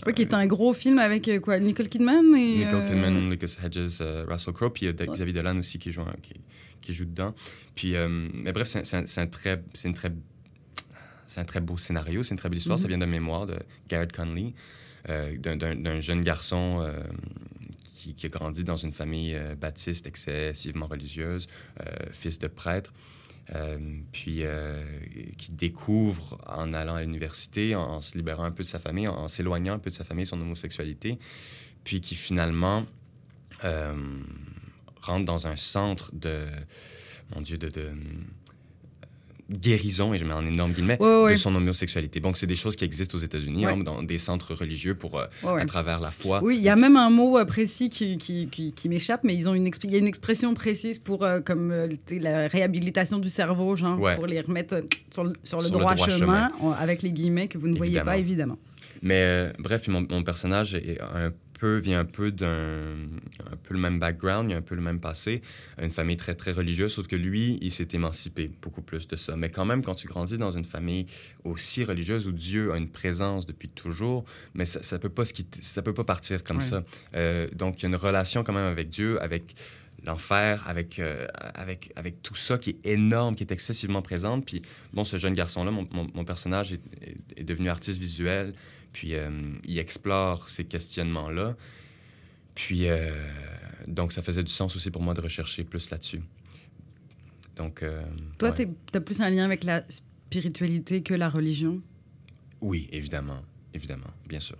oui, 0.06 0.14
qui 0.14 0.22
est 0.22 0.32
un 0.32 0.46
gros 0.46 0.72
film 0.72 0.98
avec 0.98 1.28
quoi 1.42 1.58
Nicole 1.58 1.88
Kidman 1.88 2.34
et... 2.34 2.64
Nicole 2.64 2.86
Kidman, 2.86 3.28
Lucas 3.28 3.56
Hedges, 3.62 4.00
Russell 4.26 4.54
Crowe, 4.54 4.72
puis 4.72 4.90
Xavier 4.90 5.34
Dolan 5.34 5.58
aussi 5.58 5.78
qui 5.78 5.92
joue, 5.92 6.04
qui, 6.22 6.34
qui, 6.80 6.94
joue 6.94 7.04
dedans. 7.04 7.34
Puis, 7.74 7.94
mais 8.32 8.52
bref, 8.52 8.68
c'est 8.68 9.18
un, 9.18 9.26
très... 9.26 9.62
C'est 9.74 9.88
une 9.88 9.94
très... 9.94 10.10
C'est 11.26 11.40
un 11.40 11.44
très 11.44 11.60
beau 11.60 11.76
scénario, 11.76 12.22
c'est 12.22 12.32
une 12.32 12.38
très 12.38 12.48
belle 12.48 12.58
histoire. 12.58 12.78
Ça 12.78 12.84
mhm. 12.84 12.88
vient 12.88 12.98
de 12.98 13.10
mémoire 13.10 13.46
de 13.46 13.58
Garrett 13.88 14.12
Conley, 14.12 14.54
d'un 15.06 16.00
jeune 16.00 16.22
garçon 16.22 16.82
qui, 18.14 18.26
a 18.26 18.28
grandi 18.28 18.64
dans 18.64 18.76
une 18.76 18.92
famille 18.92 19.34
euh, 19.34 19.54
baptiste 19.54 20.06
excessivement 20.06 20.86
religieuse, 20.86 21.46
euh, 21.80 21.84
fils 22.12 22.38
de 22.38 22.48
prêtre. 22.48 22.92
Euh, 23.54 23.78
puis 24.12 24.44
qui 25.38 25.52
découvre 25.52 26.38
en 26.46 26.74
allant 26.74 26.96
à 26.96 27.00
l'université, 27.00 27.74
en, 27.74 28.02
se 28.02 28.18
libérant 28.18 28.44
un 28.44 28.50
peu 28.50 28.62
de 28.62 28.68
sa 28.68 28.78
famille, 28.78 29.08
en, 29.08 29.26
s'éloignant 29.26 29.72
un 29.72 29.78
peu 29.78 29.88
de 29.88 29.94
sa 29.94 30.04
famille, 30.04 30.26
son 30.26 30.38
homosexualité, 30.38 31.18
puis 31.82 32.02
qui 32.02 32.14
finalement 32.14 32.84
rentre 33.62 35.24
dans 35.24 35.46
un 35.46 35.56
centre 35.56 36.10
de, 36.14 36.44
mon 37.34 37.40
Dieu, 37.40 37.56
de 37.56 37.70
guérison, 39.50 40.12
et 40.12 40.18
je 40.18 40.24
mets 40.24 40.34
en 40.34 40.44
énorme 40.44 40.72
guillemets, 40.72 40.98
de 40.98 41.34
son 41.36 41.54
homosexualité. 41.54 42.20
Donc, 42.20 42.36
c'est 42.36 42.46
des 42.46 42.56
choses 42.56 42.76
qui 42.76 42.84
existent 42.84 43.16
aux 43.16 43.20
États-Unis, 43.20 43.64
hein, 43.66 43.78
dans 43.78 44.02
des 44.02 44.18
centres 44.18 44.54
religieux 44.54 44.94
pour, 44.94 45.18
euh, 45.18 45.24
à 45.44 45.64
travers 45.64 46.00
la 46.00 46.10
foi. 46.10 46.40
Oui, 46.42 46.56
il 46.56 46.62
y 46.62 46.68
a 46.68 46.76
même 46.76 46.96
un 46.96 47.10
mot 47.10 47.38
euh, 47.38 47.44
précis 47.44 47.88
qui, 47.88 48.18
qui, 48.18 48.48
qui, 48.48 48.88
m'échappe, 48.88 49.24
mais 49.24 49.34
ils 49.34 49.48
ont 49.48 49.54
une 49.54 49.68
il 49.84 49.90
y 49.90 49.94
a 49.94 49.98
une 49.98 50.06
expression 50.06 50.54
précise 50.54 50.98
pour 50.98 51.24
euh, 51.24 51.40
comme 51.40 51.74
la 52.10 52.48
réhabilitation 52.48 53.18
du 53.18 53.28
cerveau, 53.28 53.76
genre, 53.76 53.98
pour 54.16 54.26
les 54.26 54.40
remettre 54.40 54.82
sur, 55.12 55.24
le, 55.24 55.32
sur 55.42 55.62
le, 55.62 55.70
droit, 55.70 55.96
chemin, 55.96 56.50
avec 56.78 57.02
les 57.02 57.10
guillemets 57.10 57.48
que 57.48 57.58
vous 57.58 57.68
ne 57.68 57.76
voyez 57.76 58.00
pas, 58.00 58.18
évidemment. 58.18 58.58
Mais 59.00 59.52
bref, 59.58 59.86
mon, 59.88 60.06
mon, 60.10 60.24
personnage 60.24 60.74
est 60.74 61.00
un 61.00 61.30
peu, 61.58 61.76
vient 61.76 62.00
un 62.00 62.04
peu 62.04 62.30
d'un 62.30 62.94
un 63.50 63.56
peu 63.62 63.74
le 63.74 63.80
même 63.80 63.98
background, 63.98 64.50
il 64.50 64.54
a 64.54 64.56
un 64.56 64.62
peu 64.62 64.74
le 64.74 64.80
même 64.80 65.00
passé, 65.00 65.42
une 65.80 65.90
famille 65.90 66.16
très 66.16 66.34
très 66.34 66.52
religieuse, 66.52 66.92
sauf 66.92 67.06
que 67.06 67.16
lui, 67.16 67.58
il 67.60 67.72
s'est 67.72 67.88
émancipé 67.92 68.50
beaucoup 68.62 68.82
plus 68.82 69.08
de 69.08 69.16
ça. 69.16 69.36
Mais 69.36 69.50
quand 69.50 69.64
même, 69.64 69.82
quand 69.82 69.94
tu 69.94 70.08
grandis 70.08 70.38
dans 70.38 70.50
une 70.50 70.64
famille 70.64 71.06
aussi 71.44 71.84
religieuse 71.84 72.26
où 72.26 72.32
Dieu 72.32 72.72
a 72.72 72.76
une 72.76 72.90
présence 72.90 73.46
depuis 73.46 73.68
toujours, 73.68 74.24
mais 74.54 74.64
ça, 74.64 74.82
ça 74.82 74.98
peut 74.98 75.08
pas 75.08 75.24
ça 75.60 75.82
peut 75.82 75.94
pas 75.94 76.04
partir 76.04 76.44
comme 76.44 76.60
ça. 76.60 76.84
Euh, 77.14 77.48
donc 77.54 77.80
il 77.80 77.82
y 77.82 77.86
a 77.86 77.88
une 77.88 77.96
relation 77.96 78.44
quand 78.44 78.52
même 78.52 78.70
avec 78.70 78.88
Dieu, 78.88 79.20
avec 79.22 79.54
l'enfer 80.04 80.64
avec, 80.66 80.98
euh, 80.98 81.26
avec, 81.54 81.92
avec 81.96 82.22
tout 82.22 82.34
ça 82.34 82.58
qui 82.58 82.70
est 82.70 82.86
énorme, 82.86 83.34
qui 83.34 83.42
est 83.42 83.52
excessivement 83.52 84.02
présent. 84.02 84.40
Puis, 84.40 84.62
bon, 84.92 85.04
ce 85.04 85.18
jeune 85.18 85.34
garçon-là, 85.34 85.70
mon, 85.70 85.88
mon, 85.92 86.24
personnage 86.24 86.72
est, 86.72 86.80
est, 87.36 87.44
devenu 87.44 87.68
artiste 87.68 88.00
visuel, 88.00 88.54
puis 88.98 89.14
euh, 89.14 89.30
il 89.64 89.78
explore 89.78 90.48
ces 90.48 90.64
questionnements-là. 90.64 91.56
Puis, 92.56 92.88
euh, 92.88 93.12
donc, 93.86 94.12
ça 94.12 94.22
faisait 94.22 94.42
du 94.42 94.50
sens 94.50 94.74
aussi 94.74 94.90
pour 94.90 95.02
moi 95.02 95.14
de 95.14 95.20
rechercher 95.20 95.62
plus 95.62 95.88
là-dessus. 95.90 96.20
Donc. 97.54 97.84
Toi, 98.38 98.50
tu 98.50 98.66
as 98.92 99.00
plus 99.00 99.20
un 99.20 99.30
lien 99.30 99.44
avec 99.44 99.62
la 99.62 99.84
spiritualité 99.88 101.04
que 101.04 101.14
la 101.14 101.28
religion? 101.30 101.80
Oui, 102.60 102.88
évidemment. 102.90 103.40
Évidemment, 103.72 104.10
bien 104.28 104.40
sûr. 104.40 104.58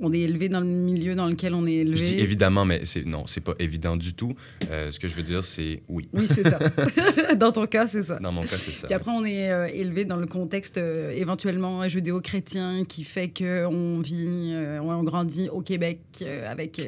On 0.00 0.12
est 0.12 0.20
élevé 0.20 0.48
dans 0.48 0.60
le 0.60 0.66
milieu 0.66 1.14
dans 1.14 1.26
lequel 1.26 1.54
on 1.54 1.66
est 1.66 1.74
élevé. 1.74 1.96
Je 1.96 2.04
dis 2.04 2.18
évidemment, 2.18 2.64
mais 2.64 2.82
c'est 2.84 3.04
non, 3.04 3.24
c'est 3.26 3.42
pas 3.42 3.54
évident 3.58 3.96
du 3.96 4.14
tout. 4.14 4.34
Euh, 4.70 4.92
ce 4.92 4.98
que 5.00 5.08
je 5.08 5.14
veux 5.14 5.22
dire, 5.22 5.44
c'est 5.44 5.82
oui. 5.88 6.08
Oui, 6.12 6.26
c'est 6.26 6.42
ça. 6.42 6.58
dans 7.36 7.52
ton 7.52 7.66
cas, 7.66 7.86
c'est 7.86 8.02
ça. 8.02 8.18
Dans 8.18 8.32
mon 8.32 8.42
cas, 8.42 8.56
c'est 8.56 8.72
ça. 8.72 8.86
Puis 8.86 8.94
après, 8.94 9.10
on 9.10 9.24
est 9.24 9.50
euh, 9.50 9.66
élevé 9.72 10.04
dans 10.04 10.16
le 10.16 10.26
contexte 10.26 10.78
euh, 10.78 11.10
éventuellement 11.10 11.88
judéo-chrétien 11.88 12.84
qui 12.84 13.02
fait 13.02 13.28
qu'on 13.28 14.00
vit, 14.00 14.54
on 14.80 15.02
grandit 15.02 15.48
au 15.48 15.62
Québec 15.62 16.00
avec 16.48 16.80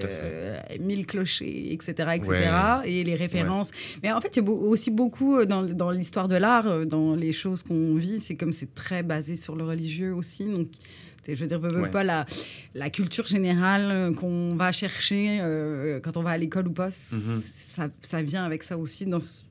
mille 0.81 1.07
clochers, 1.07 1.73
etc., 1.73 2.11
etc. 2.15 2.33
Et 2.85 3.05
les 3.05 3.15
références. 3.15 3.71
Mais 4.03 4.13
en 4.13 4.21
fait, 4.21 4.37
il 4.37 4.45
y 4.45 4.47
a 4.47 4.51
aussi 4.51 4.91
beaucoup 4.91 5.45
dans, 5.45 5.63
dans 5.63 5.91
l'histoire 5.91 6.29
de 6.29 6.37
l'art, 6.37 6.87
dans 6.87 7.15
les 7.15 7.33
choses 7.33 7.63
qu'on 7.63 7.95
vit, 7.95 8.21
c'est 8.21 8.37
comme 8.37 8.53
c'est 8.53 8.75
très 8.75 9.03
basé 9.03 9.37
sur 9.37 9.57
le 9.57 9.65
religieux 9.65 10.15
aussi. 10.15 10.45
Donc 10.45 10.69
je 11.35 11.41
veux 11.41 11.47
dire, 11.47 11.59
veux, 11.59 11.91
pas 11.91 12.05
la, 12.05 12.27
la, 12.75 12.91
culture 12.91 13.27
générale 13.27 13.91
euh, 13.91 14.13
qu'on 14.13 14.55
va 14.57 14.73
chercher 14.73 15.39
euh, 15.41 16.01
quand 16.01 16.17
on 16.17 16.23
va 16.23 16.31
à 16.31 16.39
l'école 16.39 16.69
ou 16.69 16.73
pas, 16.73 16.89
mm-hmm. 16.89 17.43
ça, 17.57 17.89
ça, 18.01 18.23
vient 18.23 18.45
avec 18.45 18.63
ça 18.63 18.79
aussi 18.79 19.07
dans 19.07 19.21
ce, 19.21 19.43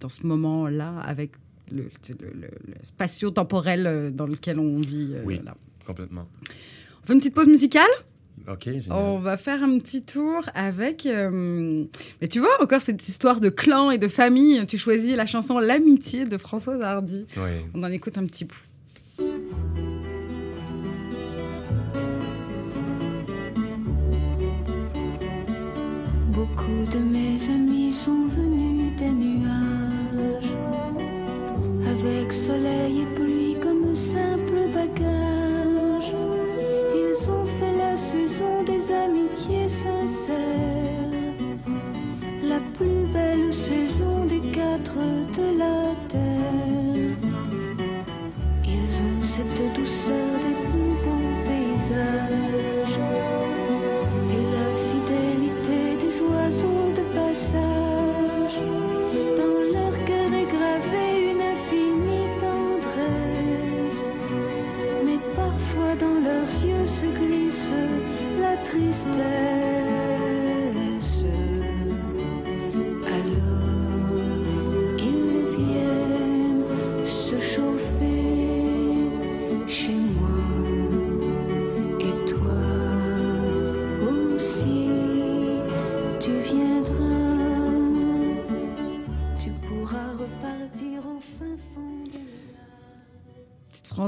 dans 0.00 0.08
ce 0.08 0.26
moment-là, 0.26 0.98
avec 1.00 1.32
le, 1.70 1.88
le, 2.18 2.48
spatio-temporel 2.82 3.86
euh, 3.86 4.10
dans 4.10 4.26
lequel 4.26 4.58
on 4.58 4.78
vit. 4.78 5.14
oui, 5.24 5.40
complètement. 5.86 6.28
On 7.02 7.06
fait 7.06 7.12
une 7.14 7.20
petite 7.20 7.34
pause 7.34 7.46
musicale? 7.46 7.88
Ok, 8.46 8.64
génial. 8.64 8.92
On 8.92 9.18
va 9.18 9.36
faire 9.36 9.62
un 9.62 9.78
petit 9.78 10.02
tour 10.02 10.48
avec. 10.54 11.06
Mais 11.06 12.28
tu 12.28 12.38
vois, 12.38 12.62
encore 12.62 12.80
cette 12.80 13.06
histoire 13.08 13.40
de 13.40 13.48
clan 13.48 13.90
et 13.90 13.98
de 13.98 14.08
famille. 14.08 14.64
Tu 14.66 14.78
choisis 14.78 15.16
la 15.16 15.26
chanson 15.26 15.58
L'amitié 15.58 16.24
de 16.24 16.38
Françoise 16.38 16.80
Hardy. 16.80 17.26
Oui. 17.36 17.50
On 17.74 17.82
en 17.82 17.90
écoute 17.90 18.16
un 18.16 18.24
petit 18.26 18.44
bout. 18.44 18.68
Beaucoup 26.68 26.90
de 26.92 26.98
mes 26.98 27.48
amis 27.48 27.92
sont 27.92 28.26
venus 28.26 28.92
des 28.98 29.10
nuages, 29.10 30.52
avec 31.86 32.32
soleil 32.32 33.02
et 33.02 33.14
pluie 33.14 33.37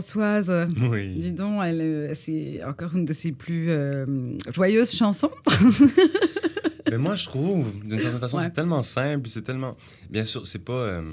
Françoise. 0.00 0.68
Oui. 0.80 1.08
Dis 1.08 1.32
donc, 1.32 1.62
elle, 1.64 1.80
euh, 1.80 2.14
c'est 2.14 2.64
encore 2.64 2.96
une 2.96 3.04
de 3.04 3.12
ses 3.12 3.32
plus 3.32 3.66
euh, 3.68 4.06
joyeuses 4.52 4.94
chansons. 4.94 5.30
Mais 6.90 6.96
moi, 6.96 7.16
je 7.16 7.26
trouve, 7.26 7.70
d'une 7.84 7.98
certaine 7.98 8.20
façon, 8.20 8.38
c'est 8.38 8.52
tellement 8.52 8.82
simple, 8.82 9.28
c'est 9.28 9.42
tellement. 9.42 9.76
Bien 10.08 10.24
sûr, 10.24 10.46
c'est 10.46 10.58
pas. 10.58 10.72
Euh, 10.72 11.12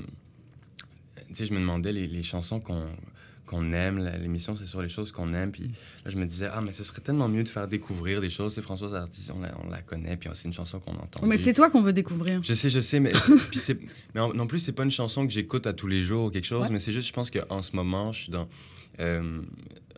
tu 1.27 1.35
sais, 1.35 1.45
je 1.45 1.53
me 1.53 1.59
demandais 1.59 1.91
les 1.91 2.23
chansons 2.23 2.59
qu'on 2.59 2.85
qu'on 3.47 3.71
aime. 3.71 3.97
L'émission, 4.21 4.55
c'est 4.55 4.67
sur 4.67 4.81
les 4.81 4.89
choses 4.89 5.11
qu'on 5.11 5.33
aime. 5.33 5.51
Puis 5.51 5.63
là, 5.63 6.11
je 6.11 6.17
me 6.17 6.25
disais, 6.25 6.47
ah, 6.53 6.61
mais 6.61 6.71
ce 6.71 6.83
serait 6.83 7.01
tellement 7.01 7.27
mieux 7.27 7.43
de 7.43 7.49
faire 7.49 7.67
découvrir 7.67 8.21
des 8.21 8.29
choses. 8.29 8.53
C'est 8.53 8.61
Françoise 8.61 8.93
Hardy, 8.93 9.29
on 9.33 9.39
la, 9.39 9.51
on 9.65 9.69
la 9.69 9.81
connaît, 9.81 10.17
puis 10.17 10.29
c'est 10.33 10.47
une 10.47 10.53
chanson 10.53 10.79
qu'on 10.79 10.93
entend. 10.93 11.25
Mais 11.25 11.37
c'est 11.37 11.53
toi 11.53 11.71
qu'on 11.71 11.81
veut 11.81 11.93
découvrir. 11.93 12.43
Je 12.43 12.53
sais, 12.53 12.69
je 12.69 12.81
sais, 12.81 12.99
mais, 12.99 13.11
puis 13.49 13.59
mais 14.13 14.21
non 14.35 14.45
plus, 14.45 14.59
c'est 14.59 14.73
pas 14.73 14.83
une 14.83 14.91
chanson 14.91 15.25
que 15.25 15.33
j'écoute 15.33 15.65
à 15.65 15.73
tous 15.73 15.87
les 15.87 16.01
jours 16.01 16.25
ou 16.25 16.29
quelque 16.29 16.45
chose, 16.45 16.67
mais 16.69 16.79
c'est 16.79 16.91
juste, 16.91 17.07
je 17.07 17.13
pense 17.13 17.31
qu'en 17.31 17.61
ce 17.61 17.75
moment, 17.75 18.11
je 18.11 18.23
suis 18.23 18.31
dans. 18.31 18.47
Euh, 18.99 19.41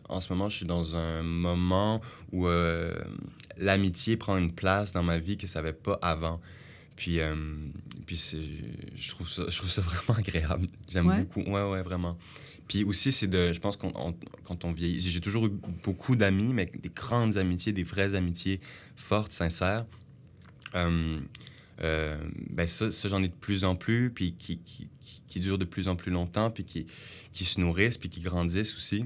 en 0.08 0.20
ce 0.20 0.32
moment, 0.32 0.48
je 0.48 0.56
suis 0.56 0.66
dans 0.66 0.96
un 0.96 1.22
moment 1.22 2.00
où 2.32 2.46
euh, 2.46 2.94
l'amitié 3.56 4.16
prend 4.16 4.36
une 4.36 4.52
place 4.52 4.92
dans 4.92 5.04
ma 5.04 5.18
vie 5.18 5.36
que 5.36 5.46
ça 5.46 5.60
n'avait 5.60 5.72
pas 5.72 5.98
avant. 6.02 6.40
Puis, 6.96 7.20
euh, 7.20 7.34
puis 8.06 8.16
je, 8.94 9.08
trouve 9.08 9.28
ça, 9.28 9.44
je 9.48 9.56
trouve 9.56 9.70
ça 9.70 9.80
vraiment 9.82 10.18
agréable. 10.18 10.66
J'aime 10.88 11.06
beaucoup. 11.06 11.48
Ouais, 11.48 11.62
ouais, 11.62 11.82
vraiment. 11.82 12.18
Puis 12.70 12.84
aussi, 12.84 13.10
c'est 13.10 13.26
de. 13.26 13.52
Je 13.52 13.58
pense 13.58 13.76
qu'on 13.76 13.92
quand 14.44 14.64
on 14.64 14.70
vieillit. 14.70 15.00
J'ai 15.00 15.20
toujours 15.20 15.46
eu 15.46 15.50
beaucoup 15.82 16.14
d'amis, 16.14 16.54
mais 16.54 16.66
des 16.66 16.88
grandes 16.88 17.36
amitiés, 17.36 17.72
des 17.72 17.82
vraies 17.82 18.14
amitiés 18.14 18.60
fortes, 18.94 19.32
sincères. 19.32 19.86
Euh, 20.76 21.18
euh, 21.82 22.16
ben 22.48 22.68
ça, 22.68 22.92
ça 22.92 23.08
j'en 23.08 23.24
ai 23.24 23.28
de 23.28 23.34
plus 23.34 23.64
en 23.64 23.74
plus, 23.74 24.12
puis 24.12 24.36
qui, 24.38 24.58
qui, 24.58 24.88
qui, 25.26 25.40
durent 25.40 25.58
de 25.58 25.64
plus 25.64 25.88
en 25.88 25.96
plus 25.96 26.12
longtemps, 26.12 26.52
puis 26.52 26.62
qui, 26.62 26.86
qui 27.32 27.44
se 27.44 27.60
nourrissent, 27.60 27.98
puis 27.98 28.08
qui 28.08 28.20
grandissent 28.20 28.76
aussi. 28.76 29.04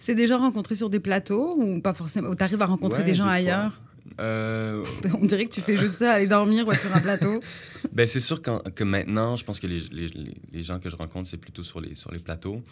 C'est 0.00 0.16
déjà 0.16 0.36
rencontré 0.36 0.74
sur 0.74 0.90
des 0.90 0.98
plateaux 0.98 1.54
ou 1.56 1.80
pas 1.80 1.94
forcément 1.94 2.30
Ou 2.30 2.34
tu 2.34 2.42
arrives 2.42 2.62
à 2.62 2.66
rencontrer 2.66 3.04
des 3.04 3.14
gens 3.14 3.28
ailleurs? 3.28 3.80
Euh... 4.20 4.84
On 5.20 5.24
dirait 5.24 5.46
que 5.46 5.52
tu 5.52 5.60
fais 5.60 5.76
juste 5.76 5.98
ça, 5.98 6.12
aller 6.12 6.26
dormir 6.26 6.66
ou 6.66 6.72
être 6.72 6.80
sur 6.80 6.94
un 6.94 7.00
plateau. 7.00 7.40
ben, 7.92 8.06
c'est 8.06 8.20
sûr 8.20 8.42
que 8.42 8.84
maintenant, 8.84 9.36
je 9.36 9.44
pense 9.44 9.60
que 9.60 9.66
les, 9.66 9.80
les, 9.90 10.08
les, 10.52 10.62
gens 10.62 10.78
que 10.78 10.90
je 10.90 10.96
rencontre, 10.96 11.28
c'est 11.28 11.36
plutôt 11.36 11.62
sur 11.62 11.80
les, 11.80 11.94
sur 11.94 12.12
les 12.12 12.18
plateaux. 12.18 12.62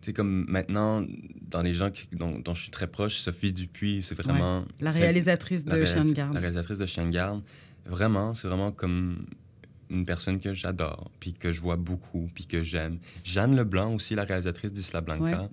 C'est 0.00 0.12
comme 0.12 0.44
maintenant, 0.48 1.04
dans 1.42 1.62
les 1.62 1.72
gens 1.72 1.90
qui, 1.90 2.08
dont, 2.12 2.42
je 2.54 2.62
suis 2.62 2.70
très 2.70 2.88
proche, 2.88 3.16
Sophie 3.16 3.52
Dupuis, 3.52 4.02
c'est 4.02 4.16
vraiment... 4.16 4.64
la 4.80 4.90
réalisatrice 4.90 5.64
de 5.64 5.84
Chien 5.84 6.04
de 6.04 6.12
garde. 6.12 6.34
La 6.34 6.40
réalisatrice 6.40 6.78
de 6.78 6.86
Chien 6.86 7.06
de 7.06 7.10
garde. 7.10 7.42
Vraiment, 7.86 8.34
c'est 8.34 8.48
vraiment 8.48 8.72
comme 8.72 9.26
une 9.90 10.04
personne 10.04 10.40
que 10.40 10.54
j'adore, 10.54 11.10
puis 11.20 11.34
que 11.34 11.52
je 11.52 11.60
vois 11.60 11.76
beaucoup, 11.76 12.30
puis 12.34 12.46
que 12.46 12.62
j'aime. 12.62 12.98
Jeanne 13.24 13.54
Leblanc 13.54 13.94
aussi, 13.94 14.14
la 14.14 14.24
réalisatrice 14.24 14.72
d'Isla 14.72 15.00
Blanca. 15.00 15.48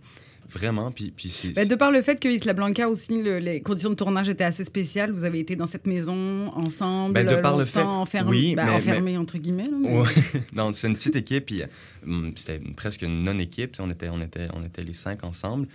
Vraiment, 0.50 0.92
puis, 0.92 1.12
puis. 1.16 1.52
Ben, 1.56 1.68
de 1.68 1.76
par 1.76 1.92
le 1.92 2.02
fait 2.02 2.20
que 2.20 2.28
Isla 2.28 2.54
Blanca 2.54 2.90
aussi, 2.90 3.22
les 3.22 3.62
conditions 3.62 3.92
de 3.92 3.96
tournage 3.96 4.30
étaient 4.30 4.44
assez 4.44 4.64
spéciales, 4.64 5.12
vous 5.12 5.24
avez 5.24 5.40
été 5.40 5.56
dans 5.56 5.68
cette 5.68 5.86
maison 5.86 6.52
ensemble, 6.56 7.14
ben, 7.14 7.28
de 7.28 7.36
par 7.36 7.56
le 7.56 7.66
fait... 7.66 7.82
enfermé, 7.82 8.30
oui, 8.32 8.56
ben, 8.56 8.70
enfermé 8.70 9.16
entre 9.18 9.38
guillemets. 9.38 9.70
non, 10.54 10.74
c'est 10.74 10.88
une 10.88 10.96
petite 10.96 11.16
équipe, 11.16 11.46
puis 11.46 11.62
euh, 11.62 12.32
c'était 12.36 12.60
presque 12.76 13.04
une 13.04 13.24
non-équipe, 13.24 13.76
on 13.80 13.92
était, 13.92 14.10
on, 14.10 14.22
était, 14.22 14.48
on 14.54 14.64
était 14.64 14.84
les 14.84 14.94
cinq 14.94 15.24
ensemble. 15.24 15.68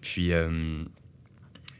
Puis... 0.00 0.32
Euh, 0.32 0.82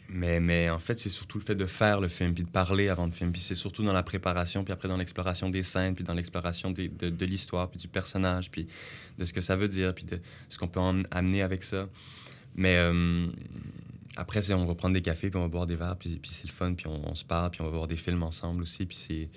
mais, 0.08 0.40
mais 0.40 0.70
en 0.70 0.78
fait, 0.78 0.98
c'est 0.98 1.08
surtout 1.08 1.38
le 1.38 1.44
fait 1.44 1.54
de 1.54 1.66
faire 1.66 2.00
le 2.00 2.08
film, 2.08 2.34
puis 2.34 2.44
de 2.44 2.48
parler 2.48 2.88
avant 2.88 3.06
le 3.06 3.12
film. 3.12 3.32
Puis 3.32 3.40
c'est 3.40 3.54
surtout 3.54 3.82
dans 3.82 3.92
la 3.92 4.02
préparation, 4.02 4.62
puis 4.62 4.72
après 4.72 4.88
dans 4.88 4.96
l'exploration 4.96 5.50
des 5.50 5.62
scènes, 5.62 5.94
puis 5.94 6.04
dans 6.04 6.14
l'exploration 6.14 6.70
de, 6.70 6.86
de 6.86 7.26
l'histoire, 7.26 7.68
puis 7.68 7.78
du 7.78 7.88
personnage, 7.88 8.50
puis 8.50 8.68
de 9.18 9.24
ce 9.24 9.32
que 9.32 9.40
ça 9.40 9.56
veut 9.56 9.68
dire, 9.68 9.94
puis 9.94 10.04
de 10.04 10.20
ce 10.48 10.58
qu'on 10.58 10.68
peut 10.68 10.80
amener 11.10 11.42
avec 11.42 11.64
ça. 11.64 11.88
Mais 12.54 12.76
euh, 12.76 13.26
après, 14.16 14.50
on 14.52 14.64
va 14.64 14.74
prendre 14.74 14.94
des 14.94 15.02
cafés, 15.02 15.28
puis 15.28 15.38
on 15.38 15.42
va 15.42 15.48
boire 15.48 15.66
des 15.66 15.76
verres, 15.76 15.96
puis, 15.96 16.18
puis 16.20 16.30
c'est 16.32 16.46
le 16.46 16.52
fun, 16.52 16.74
puis 16.74 16.86
on, 16.86 17.14
se 17.14 17.24
parle, 17.24 17.50
puis 17.50 17.60
on 17.60 17.64
va 17.64 17.70
voir 17.70 17.86
des 17.86 17.96
films 17.96 18.22
ensemble 18.22 18.62
aussi. 18.62 18.86
Puis 18.86 18.96
c'est 18.96 19.28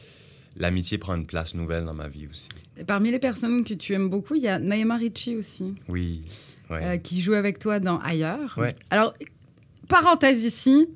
l'amitié 0.56 0.98
prend 0.98 1.16
une 1.16 1.26
place 1.26 1.54
nouvelle 1.54 1.86
dans 1.86 1.94
ma 1.94 2.08
vie 2.08 2.28
aussi. 2.30 2.50
Et 2.78 2.84
parmi 2.84 3.12
les 3.12 3.20
personnes 3.20 3.64
que 3.64 3.74
tu 3.74 3.94
aimes 3.94 4.10
beaucoup, 4.10 4.36
il 4.36 4.44
y 4.44 4.48
a 4.48 4.58
Naïma 4.60 4.98
Ricci 4.98 5.36
aussi. 5.36 5.76
Oui. 5.88 6.24
Euh, 6.72 6.98
qui 6.98 7.20
joue 7.20 7.34
avec 7.34 7.58
toi 7.58 7.80
dans 7.80 8.00
Ailleurs. 8.00 8.56
Ouais. 8.58 8.76
Alors, 8.92 9.16
parenthèse 9.90 10.44
ici, 10.46 10.88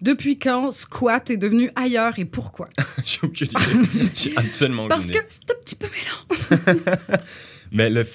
Depuis 0.00 0.38
quand 0.38 0.70
Squat 0.70 1.28
est 1.28 1.36
devenu 1.36 1.70
ailleurs 1.76 2.18
et 2.18 2.24
pourquoi? 2.24 2.70
J'ai 3.04 3.18
aucune 3.22 3.48
idée. 3.48 4.08
J'ai 4.14 4.34
absolument 4.36 4.84
aucune 4.86 4.96
Parce 4.96 5.10
que 5.10 5.18
c'est 5.28 5.50
un 5.50 5.54
petit 5.62 5.74
peu 5.76 5.86
mélange. 5.88 6.80
Mais 7.72 7.90
le, 7.90 8.06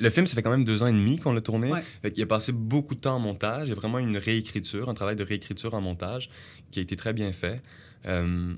le 0.00 0.10
film, 0.10 0.26
ça 0.26 0.34
fait 0.34 0.42
quand 0.42 0.50
même 0.50 0.64
deux 0.64 0.82
ans 0.82 0.86
et 0.86 0.92
demi 0.92 1.18
qu'on 1.18 1.32
l'a 1.32 1.40
tourné. 1.40 1.72
Ouais. 1.72 2.10
Qu'il 2.10 2.22
a 2.22 2.26
passé 2.26 2.52
beaucoup 2.52 2.94
de 2.94 3.00
temps 3.00 3.16
en 3.16 3.20
montage. 3.20 3.68
Il 3.68 3.70
y 3.70 3.72
a 3.72 3.74
vraiment 3.74 3.98
une 3.98 4.18
réécriture, 4.18 4.88
un 4.90 4.94
travail 4.94 5.16
de 5.16 5.24
réécriture 5.24 5.72
en 5.72 5.80
montage 5.80 6.28
qui 6.70 6.78
a 6.80 6.82
été 6.82 6.94
très 6.94 7.12
bien 7.14 7.32
fait. 7.32 7.62
Euh, 8.06 8.52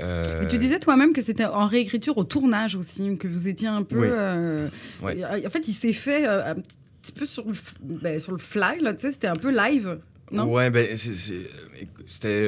euh, 0.00 0.46
Tu 0.46 0.58
disais 0.58 0.78
toi-même 0.78 1.12
que 1.12 1.20
c'était 1.20 1.44
en 1.46 1.66
réécriture 1.66 2.16
au 2.16 2.24
tournage 2.24 2.76
aussi, 2.76 3.16
que 3.18 3.26
vous 3.26 3.48
étiez 3.48 3.66
un 3.68 3.82
peu. 3.82 3.98
Oui. 3.98 4.06
euh, 4.08 4.68
Ouais. 5.02 5.24
En 5.44 5.50
fait, 5.50 5.66
il 5.66 5.74
s'est 5.74 5.92
fait 5.92 6.26
un 6.26 6.54
petit 7.02 7.12
peu 7.12 7.26
sur 7.26 7.44
le, 7.44 7.54
f- 7.54 7.74
ben, 7.82 8.20
sur 8.20 8.30
le 8.32 8.38
fly, 8.38 8.80
là, 8.80 8.94
tu 8.94 9.00
sais, 9.00 9.10
c'était 9.12 9.26
un 9.26 9.36
peu 9.36 9.50
live. 9.50 9.98
Non? 10.30 10.44
Ouais, 10.52 10.70
ben, 10.70 10.96
c'était 10.96 11.46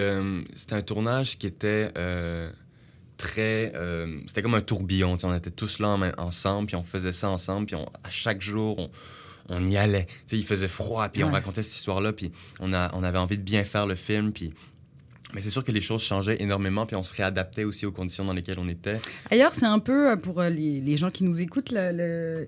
euh, 0.01 0.43
c'était 0.55 0.75
un 0.75 0.83
tournage 0.83 1.39
qui 1.39 1.47
était 1.47 1.91
euh, 1.97 2.51
très. 3.17 3.73
euh, 3.75 4.21
c'était 4.27 4.43
comme 4.43 4.55
un 4.55 4.61
tourbillon. 4.61 5.17
On 5.23 5.35
était 5.35 5.51
tous 5.51 5.79
là 5.79 5.89
en 5.89 6.03
ensemble, 6.19 6.67
puis 6.67 6.77
on 6.77 6.83
faisait 6.85 7.13
ça 7.13 7.31
ensemble, 7.31 7.67
puis 7.67 7.77
on- 7.77 7.89
à 8.05 8.11
chaque 8.11 8.41
jour, 8.43 8.79
on, 8.79 8.91
on 9.49 9.67
y 9.67 9.77
allait. 9.77 10.07
Il 10.33 10.45
faisait 10.45 10.69
froid, 10.69 11.09
puis 11.09 11.23
on 11.25 11.31
racontait 11.33 11.63
cette 11.63 11.77
histoire-là, 11.77 12.13
puis 12.13 12.31
on, 12.61 12.73
a, 12.73 12.91
on 12.95 13.03
avait 13.03 13.19
envie 13.19 13.39
de 13.39 13.43
bien 13.43 13.65
faire 13.65 13.87
le 13.87 13.95
film, 13.95 14.33
puis. 14.33 14.53
Mais 15.35 15.41
c'est 15.41 15.51
sûr 15.51 15.63
que 15.63 15.73
les 15.73 15.81
choses 15.81 16.03
changeaient 16.03 16.43
énormément, 16.43 16.87
puis 16.87 16.97
on 16.97 17.03
se 17.03 17.15
réadaptait 17.15 17.65
aussi 17.65 17.87
aux 17.87 17.93
conditions 17.93 18.25
dans 18.25 18.33
lesquelles 18.33 18.59
on 18.59 18.69
était. 18.69 18.99
Ailleurs, 19.31 19.55
c'est 19.55 19.67
un 19.67 19.79
peu, 19.79 20.11
euh, 20.11 20.17
pour 20.17 20.41
euh, 20.41 20.49
les, 20.51 20.81
les 20.81 20.97
gens 20.97 21.11
qui 21.11 21.25
nous 21.25 21.41
écoutent, 21.41 21.71
le- 21.73 22.47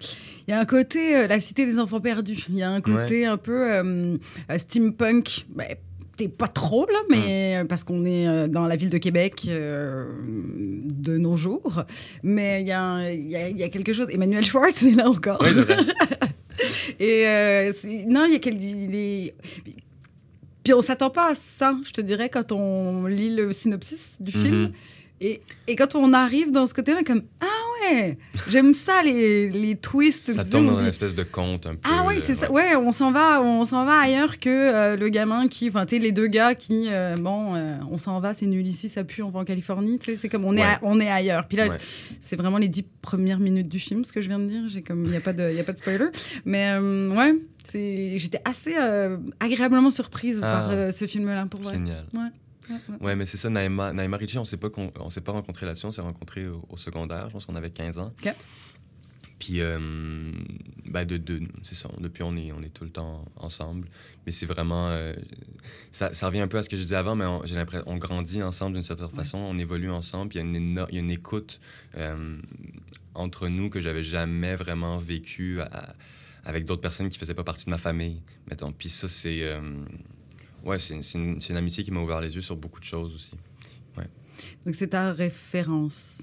il 0.48 0.50
y 0.50 0.54
a 0.54 0.58
un 0.60 0.64
côté 0.64 1.16
euh, 1.16 1.26
la 1.26 1.38
cité 1.40 1.64
des 1.66 1.78
enfants 1.78 2.00
perdus. 2.00 2.44
Il 2.48 2.56
y 2.56 2.62
a 2.62 2.70
un 2.70 2.80
côté 2.80 3.24
un 3.26 3.36
peu 3.36 3.70
euh, 3.72 4.16
steampunk. 4.56 5.46
Ben, 5.54 5.76
T'es 6.14 6.28
pas 6.28 6.46
trop 6.48 6.86
là, 6.86 6.98
mais 7.08 7.56
euh, 7.56 7.64
parce 7.64 7.84
qu'on 7.84 8.04
est 8.04 8.46
dans 8.46 8.66
la 8.66 8.76
ville 8.76 8.90
de 8.90 8.98
Québec 8.98 9.44
euh, 9.48 10.04
de 10.26 11.16
nos 11.16 11.38
jours. 11.38 11.84
Mais 12.22 12.60
il 12.60 12.66
y, 12.68 13.34
y 13.34 13.58
y 13.58 13.62
a 13.62 13.68
quelque 13.70 13.94
chose. 13.94 14.08
Emmanuel 14.10 14.44
Schwartz 14.44 14.82
est 14.82 14.90
là 14.94 15.08
encore. 15.08 15.42
Et 17.00 17.24
non, 18.08 18.26
il 18.26 18.32
y 18.32 18.36
a 18.36 18.38
quel, 18.40 18.62
il 18.62 18.94
est- 18.94 19.34
Puis 20.64 20.74
on 20.74 20.80
s'attend 20.80 21.10
pas 21.10 21.30
à 21.30 21.34
ça, 21.34 21.76
je 21.84 21.92
te 21.92 22.00
dirais, 22.00 22.28
quand 22.28 22.52
on 22.52 23.06
lit 23.06 23.34
le 23.34 23.52
synopsis 23.52 24.16
du 24.20 24.32
film. 24.32 24.62
Mhm. 24.62 24.72
Et, 25.20 25.40
et 25.68 25.76
quand 25.76 25.94
on 25.94 26.12
arrive 26.12 26.50
dans 26.50 26.66
ce 26.66 26.74
côté-là, 26.74 27.02
comme 27.04 27.22
Ah 27.40 27.61
ouais, 27.80 28.18
j'aime 28.48 28.72
ça, 28.72 29.02
les, 29.02 29.48
les 29.50 29.76
twists. 29.76 30.32
Ça 30.32 30.42
on 30.58 30.62
dans 30.62 30.80
une 30.80 30.86
espèce 30.86 31.14
de 31.14 31.22
conte 31.22 31.66
un 31.66 31.74
peu. 31.74 31.80
Ah 31.84 32.04
ouais, 32.06 32.16
euh, 32.16 32.20
c'est 32.22 32.34
ça. 32.34 32.50
Ouais, 32.50 32.76
on 32.76 32.92
s'en 32.92 33.12
va, 33.12 33.42
on 33.42 33.64
s'en 33.64 33.84
va 33.84 33.98
ailleurs 33.98 34.38
que 34.38 34.48
euh, 34.50 34.96
le 34.96 35.08
gamin 35.08 35.48
qui, 35.48 35.68
enfin, 35.68 35.86
tu 35.86 35.96
sais, 35.96 36.02
les 36.02 36.12
deux 36.12 36.26
gars 36.26 36.54
qui, 36.54 36.86
euh, 36.90 37.14
bon, 37.18 37.54
euh, 37.54 37.76
on 37.90 37.98
s'en 37.98 38.20
va, 38.20 38.34
c'est 38.34 38.46
nul 38.46 38.66
ici, 38.66 38.88
ça 38.88 39.04
pue, 39.04 39.22
on 39.22 39.28
va 39.30 39.40
en 39.40 39.44
Californie. 39.44 39.98
Tu 39.98 40.12
sais, 40.12 40.16
c'est 40.16 40.28
comme 40.28 40.44
on 40.44 40.56
est, 40.56 40.64
on 40.82 41.00
est 41.00 41.10
ailleurs. 41.10 41.46
Puis 41.48 41.56
là, 41.56 41.66
Ouais. 41.68 41.76
c'est 42.20 42.36
vraiment 42.36 42.58
les 42.58 42.68
dix 42.68 42.84
premières 43.02 43.38
minutes 43.40 43.68
du 43.68 43.78
film, 43.78 44.04
ce 44.04 44.12
que 44.12 44.20
je 44.20 44.28
viens 44.28 44.38
de 44.38 44.46
dire. 44.46 44.62
J'ai 44.66 44.82
comme, 44.82 45.04
il 45.04 45.10
n'y 45.10 45.16
a 45.16 45.20
pas 45.20 45.32
de, 45.32 45.48
il 45.50 45.56
y 45.56 45.60
a 45.60 45.64
pas 45.64 45.72
de 45.72 45.78
spoiler. 45.78 46.06
Mais 46.44 46.70
euh, 46.72 47.14
ouais, 47.16 47.34
c'est, 47.64 48.18
j'étais 48.18 48.40
assez 48.44 48.74
euh, 48.78 49.16
agréablement 49.40 49.90
surprise 49.90 50.40
Ah. 50.42 50.50
par 50.52 50.70
euh, 50.70 50.90
ce 50.92 51.06
film-là 51.06 51.46
pour. 51.50 51.62
Génial. 51.70 52.04
Ouais, 52.14 52.28
ouais. 52.70 52.76
Ouais, 53.00 53.16
mais 53.16 53.26
c'est 53.26 53.36
ça, 53.36 53.50
Naïma, 53.50 53.92
Naïma 53.92 54.16
Ricci, 54.16 54.38
on 54.38 54.44
s'est 54.44 54.56
pas, 54.56 54.70
con- 54.70 54.92
on 54.98 55.10
s'est 55.10 55.20
pas 55.20 55.32
rencontrés 55.32 55.66
là-dessus, 55.66 55.86
on 55.86 55.92
s'est 55.92 56.00
rencontrés 56.02 56.46
au, 56.48 56.64
au 56.68 56.76
secondaire, 56.76 57.26
je 57.28 57.32
pense 57.32 57.46
qu'on 57.46 57.56
avait 57.56 57.70
15 57.70 57.98
ans. 57.98 58.12
Ok. 58.24 58.34
Puis, 59.38 59.60
euh, 59.60 59.78
ben 60.86 61.04
de, 61.04 61.16
de- 61.16 61.40
c'est 61.64 61.74
ça, 61.74 61.88
depuis 61.98 62.22
on 62.22 62.36
est, 62.36 62.52
on 62.52 62.62
est 62.62 62.72
tout 62.72 62.84
le 62.84 62.90
temps 62.90 63.24
ensemble. 63.36 63.88
Mais 64.24 64.30
c'est 64.30 64.46
vraiment, 64.46 64.88
euh, 64.90 65.14
ça, 65.90 66.14
ça 66.14 66.26
revient 66.28 66.40
un 66.40 66.46
peu 66.48 66.58
à 66.58 66.62
ce 66.62 66.68
que 66.68 66.76
je 66.76 66.82
disais 66.82 66.94
avant, 66.94 67.16
mais 67.16 67.24
j'ai 67.44 67.56
l'impression, 67.56 67.82
on 67.88 67.96
grandit 67.96 68.40
ensemble 68.42 68.74
d'une 68.74 68.84
certaine 68.84 69.08
façon, 69.10 69.38
on 69.38 69.58
évolue 69.58 69.90
ensemble, 69.90 70.32
il 70.36 70.38
y 70.38 70.94
y 70.94 70.96
a 70.96 71.00
une 71.00 71.10
écoute 71.10 71.58
euh, 71.96 72.36
entre 73.14 73.48
nous 73.48 73.68
que 73.68 73.80
j'avais 73.80 74.04
jamais 74.04 74.54
vraiment 74.54 74.96
vécu 74.98 75.60
à- 75.60 75.94
avec 76.44 76.64
d'autres 76.64 76.80
personnes 76.82 77.08
qui 77.08 77.18
faisaient 77.18 77.34
pas 77.34 77.42
partie 77.44 77.64
de 77.66 77.70
ma 77.70 77.78
famille, 77.78 78.22
mettons. 78.48 78.70
Puis 78.72 78.90
ça, 78.90 79.08
c'est... 79.08 79.42
euh, 80.64 80.68
Ouais, 80.68 80.78
c'est 80.78 80.94
une, 81.14 81.56
amitié 81.56 81.84
qui 81.84 81.90
m'a 81.90 82.00
ouvert 82.00 82.20
les 82.20 82.34
yeux 82.34 82.40
sur 82.42 82.56
beaucoup 82.56 82.80
de 82.80 82.84
choses 82.84 83.14
aussi. 83.14 83.32
Donc 84.66 84.74
c'est 84.74 84.88
ta 84.88 85.12
référence? 85.12 86.22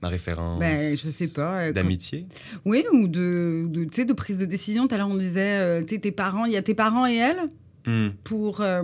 Ma 0.00 0.08
référence 0.08 0.60
Ben, 0.60 0.96
je 0.96 1.10
sais 1.10 1.28
pas. 1.28 1.62
euh, 1.62 1.66
quand- 1.68 1.74
d'amitié? 1.74 2.26
Oui, 2.64 2.84
ou 2.92 3.08
de, 3.08 3.66
de, 3.68 3.84
de 4.04 4.12
prise 4.12 4.38
de 4.38 4.44
décision. 4.44 4.86
Tout 4.86 4.94
à 4.94 4.98
l'heure, 4.98 5.08
on 5.08 5.16
disait, 5.16 5.58
euh, 5.58 5.82
tu 5.84 6.00
tes 6.00 6.12
parents, 6.12 6.44
il 6.44 6.52
y 6.52 6.56
a 6.56 6.62
tes 6.62 6.74
parents 6.74 7.06
et 7.06 7.16
elle 7.16 7.40
Hmm. 7.86 8.10
pour. 8.22 8.60
euh, 8.60 8.82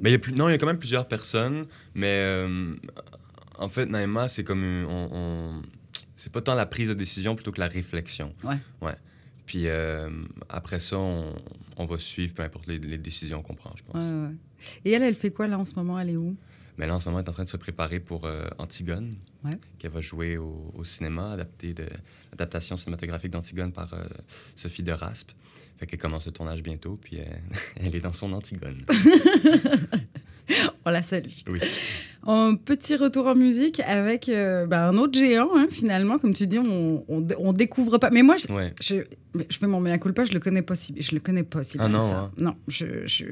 Ben, 0.00 0.10
y 0.10 0.14
a 0.14 0.18
plus... 0.18 0.32
Non, 0.32 0.48
il 0.48 0.52
y 0.52 0.54
a 0.54 0.58
quand 0.58 0.66
même 0.66 0.78
plusieurs 0.78 1.06
personnes, 1.06 1.66
mais 1.94 2.06
euh, 2.22 2.74
en 3.58 3.68
fait, 3.68 3.86
Naïma, 3.86 4.28
c'est 4.28 4.44
comme 4.44 4.64
on, 4.88 5.08
on- 5.12 5.62
C'est 6.16 6.32
pas 6.32 6.40
tant 6.40 6.54
la 6.54 6.64
prise 6.66 6.88
de 6.88 6.94
décision 6.94 7.34
plutôt 7.36 7.52
que 7.52 7.60
la 7.60 7.68
réflexion. 7.68 8.32
Ouais. 8.42 8.56
Ouais. 8.80 8.94
Puis 9.46 9.68
euh, 9.68 10.10
après 10.48 10.80
ça, 10.80 10.98
on, 10.98 11.34
on 11.76 11.86
va 11.86 11.98
suivre 11.98 12.34
peu 12.34 12.42
importe 12.42 12.66
les, 12.66 12.78
les 12.78 12.98
décisions 12.98 13.42
qu'on 13.42 13.54
prend, 13.54 13.72
je 13.76 13.82
pense. 13.84 14.02
ouais, 14.02 14.10
ouais. 14.28 14.34
Et 14.84 14.90
elle, 14.92 15.02
elle 15.02 15.14
fait 15.14 15.30
quoi 15.30 15.46
là 15.46 15.58
en 15.58 15.64
ce 15.64 15.74
moment? 15.74 15.98
Elle 16.00 16.10
est 16.10 16.16
où? 16.16 16.36
Mais 16.78 16.86
là, 16.86 16.96
en 16.96 17.00
ce 17.00 17.08
moment, 17.08 17.20
elle 17.20 17.24
est 17.24 17.30
en 17.30 17.32
train 17.32 17.44
de 17.44 17.48
se 17.48 17.56
préparer 17.56 18.00
pour 18.00 18.26
euh, 18.26 18.48
Antigone, 18.58 19.14
Ouais. 19.44 19.52
qu'elle 19.78 19.92
va 19.92 20.00
jouer 20.00 20.36
au, 20.36 20.72
au 20.74 20.82
cinéma, 20.84 21.32
adapté 21.32 21.72
de 21.72 21.86
l'adaptation 22.32 22.76
cinématographique 22.76 23.30
d'Antigone 23.30 23.72
par 23.72 23.94
euh, 23.94 24.04
Sophie 24.56 24.82
de 24.82 24.92
Raspe. 24.92 25.30
Fait 25.78 25.86
qu'elle 25.86 26.00
commence 26.00 26.26
le 26.26 26.32
tournage 26.32 26.62
bientôt, 26.62 26.98
puis 27.00 27.18
elle 27.76 27.94
est 27.94 28.00
dans 28.00 28.12
son 28.12 28.32
Antigone. 28.32 28.84
On 30.84 30.90
la 30.90 31.02
salue. 31.02 31.28
Oui. 31.48 31.60
Un 32.28 32.56
petit 32.56 32.96
retour 32.96 33.26
en 33.28 33.36
musique 33.36 33.78
avec 33.86 34.28
euh, 34.28 34.66
bah, 34.66 34.88
un 34.88 34.96
autre 34.96 35.16
géant, 35.16 35.48
hein, 35.54 35.68
finalement. 35.70 36.18
Comme 36.18 36.34
tu 36.34 36.48
dis, 36.48 36.58
on, 36.58 37.04
on, 37.08 37.22
on 37.38 37.52
découvre 37.52 37.98
pas. 37.98 38.10
Mais 38.10 38.22
moi, 38.24 38.36
je, 38.36 38.52
Ouais. 38.52 38.74
je, 38.82 38.96
je 39.48 39.56
fais 39.56 39.68
mon 39.68 39.78
mea 39.80 39.96
culpa, 39.98 40.24
je 40.24 40.32
le 40.32 40.40
connais 40.40 40.62
pas 40.62 40.74
si, 40.74 40.92
je 40.98 41.14
le 41.14 41.20
connais 41.20 41.44
pas 41.44 41.62
si 41.62 41.76
Ah 41.80 41.86
bien 41.88 41.98
non, 41.98 42.02
que 42.04 42.10
ça. 42.10 42.18
hein. 42.18 42.32
Non, 42.40 42.54
je, 42.66 42.86
je, 43.06 43.26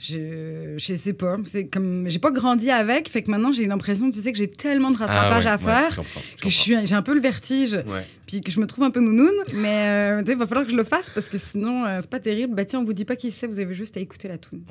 je, 0.00 0.74
je 0.76 0.94
sais 0.96 1.12
pas. 1.12 1.36
C'est 1.46 1.66
comme, 1.68 2.06
j'ai 2.08 2.18
pas 2.18 2.32
grandi 2.32 2.70
avec, 2.72 3.08
fait 3.08 3.22
que 3.22 3.30
maintenant 3.30 3.52
j'ai 3.52 3.66
l'impression, 3.66 4.10
tu 4.10 4.20
sais, 4.20 4.32
que 4.32 4.38
j'ai 4.38 4.50
tellement 4.50 4.90
de 4.90 4.98
rattrapage 4.98 5.46
Ah 5.46 5.52
à 5.54 5.56
ouais, 5.56 5.64
ouais, 5.64 5.70
faire. 5.90 6.00
que 6.42 6.48
je 6.48 6.54
suis, 6.56 6.74
j'ai 6.86 6.94
un 6.94 7.02
peu 7.02 7.14
le 7.14 7.20
vertige, 7.20 7.74
Ouais. 7.86 8.04
puis 8.26 8.40
que 8.40 8.50
je 8.50 8.58
me 8.60 8.66
trouve 8.66 8.84
un 8.84 8.90
peu 8.90 9.00
nounoune, 9.00 9.30
mais 9.54 10.20
euh, 10.20 10.22
il 10.26 10.36
va 10.36 10.46
falloir 10.46 10.64
que 10.66 10.72
je 10.72 10.76
le 10.76 10.84
fasse 10.84 11.10
parce 11.10 11.28
que 11.28 11.38
sinon 11.38 11.84
euh, 11.84 11.98
c'est 12.00 12.10
pas 12.10 12.20
terrible. 12.20 12.54
Bah 12.54 12.64
tiens, 12.64 12.80
on 12.80 12.84
vous 12.84 12.92
dit 12.94 13.04
pas 13.04 13.14
qui 13.16 13.30
c'est, 13.30 13.46
vous 13.46 13.60
avez 13.60 13.74
juste 13.74 13.96
à 13.96 14.00
écouter 14.00 14.26
la 14.28 14.38
tune. 14.38 14.62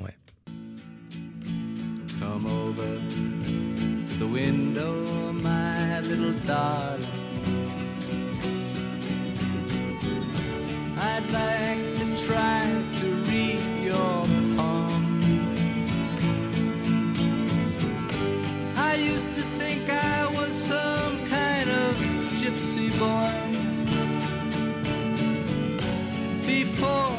Come 2.18 2.46
over 2.46 2.96
to 2.96 4.18
the 4.18 4.26
window, 4.26 5.32
my 5.32 6.00
little 6.00 6.32
darling. 6.46 7.06
I'd 10.98 11.30
like 11.30 11.78
to 12.00 12.26
try 12.26 12.72
to 12.98 13.06
read 13.30 13.60
your 13.84 14.26
palm. 14.56 15.04
I 18.76 18.96
used 18.96 19.34
to 19.36 19.42
think 19.60 19.88
I 19.88 20.26
was 20.34 20.54
some 20.54 21.24
kind 21.26 21.70
of 21.70 21.94
gypsy 22.40 22.90
boy. 22.98 23.32
Before 26.44 27.17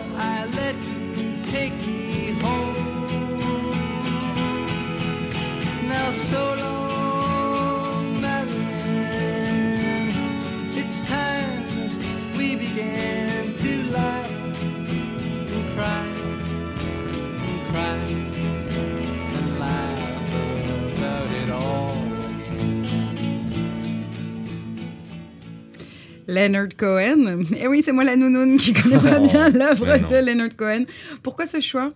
Leonard 26.29 26.69
Cohen. 26.77 27.43
Et 27.57 27.67
oui, 27.67 27.81
c'est 27.83 27.91
moi 27.91 28.03
la 28.03 28.15
nounoune 28.15 28.57
qui 28.57 28.73
connaît 28.73 28.97
pas 28.97 29.17
Oh, 29.19 29.23
bien 29.23 29.49
l'œuvre 29.49 29.97
de 30.09 30.25
Leonard 30.25 30.55
Cohen. 30.55 30.85
Pourquoi 31.23 31.45
ce 31.45 31.59
choix? 31.59 31.91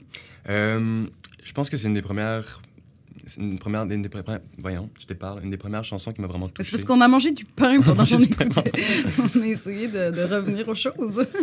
Euh, 0.50 1.06
je 1.44 1.52
pense 1.54 1.70
que 1.70 1.78
c'est 1.78 1.88
une 1.88 1.94
des 1.94 2.02
premières. 2.02 2.63
C'est 3.26 3.40
une 3.42 3.58
première, 3.58 3.84
une 3.84 4.02
des 4.02 4.10
premières, 4.10 4.42
voyons, 4.58 4.90
je 5.00 5.06
te 5.06 5.14
parle, 5.14 5.44
une 5.44 5.50
des 5.50 5.58
premières 5.58 5.84
chansons 5.86 6.12
qui 6.12 6.20
m'a 6.20 6.28
vraiment 6.28 6.48
C'est 6.48 6.54
touché. 6.56 6.72
parce 6.72 6.84
qu'on 6.86 7.00
a 7.00 7.08
mangé 7.08 7.32
du 7.32 7.46
pain 7.46 7.80
pendant 7.86 8.04
qu'on 8.04 8.20
écoutait. 8.20 8.50
On 9.36 9.42
a 9.42 9.46
essayé 9.48 9.88
de, 9.88 10.12
de 10.12 10.22
revenir 10.24 10.68
aux 10.68 10.76
choses. 10.76 11.26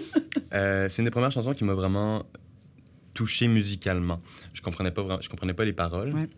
Euh, 0.53 0.89
c'est 0.89 1.03
une 1.03 1.05
des 1.07 1.13
premières 1.13 1.31
chansons 1.31 1.55
qui 1.55 1.63
m'a 1.63 1.75
vraiment 1.75 2.25
touché 3.15 3.47
musicalement. 3.47 4.21
Je 4.53 4.61
comprenais 4.63 4.91
pas 4.91 5.19
je 5.21 5.29
comprenais 5.29 5.55
pas 5.55 5.65
les 5.65 5.73
paroles. 5.73 6.13
Ouais. 6.13 6.29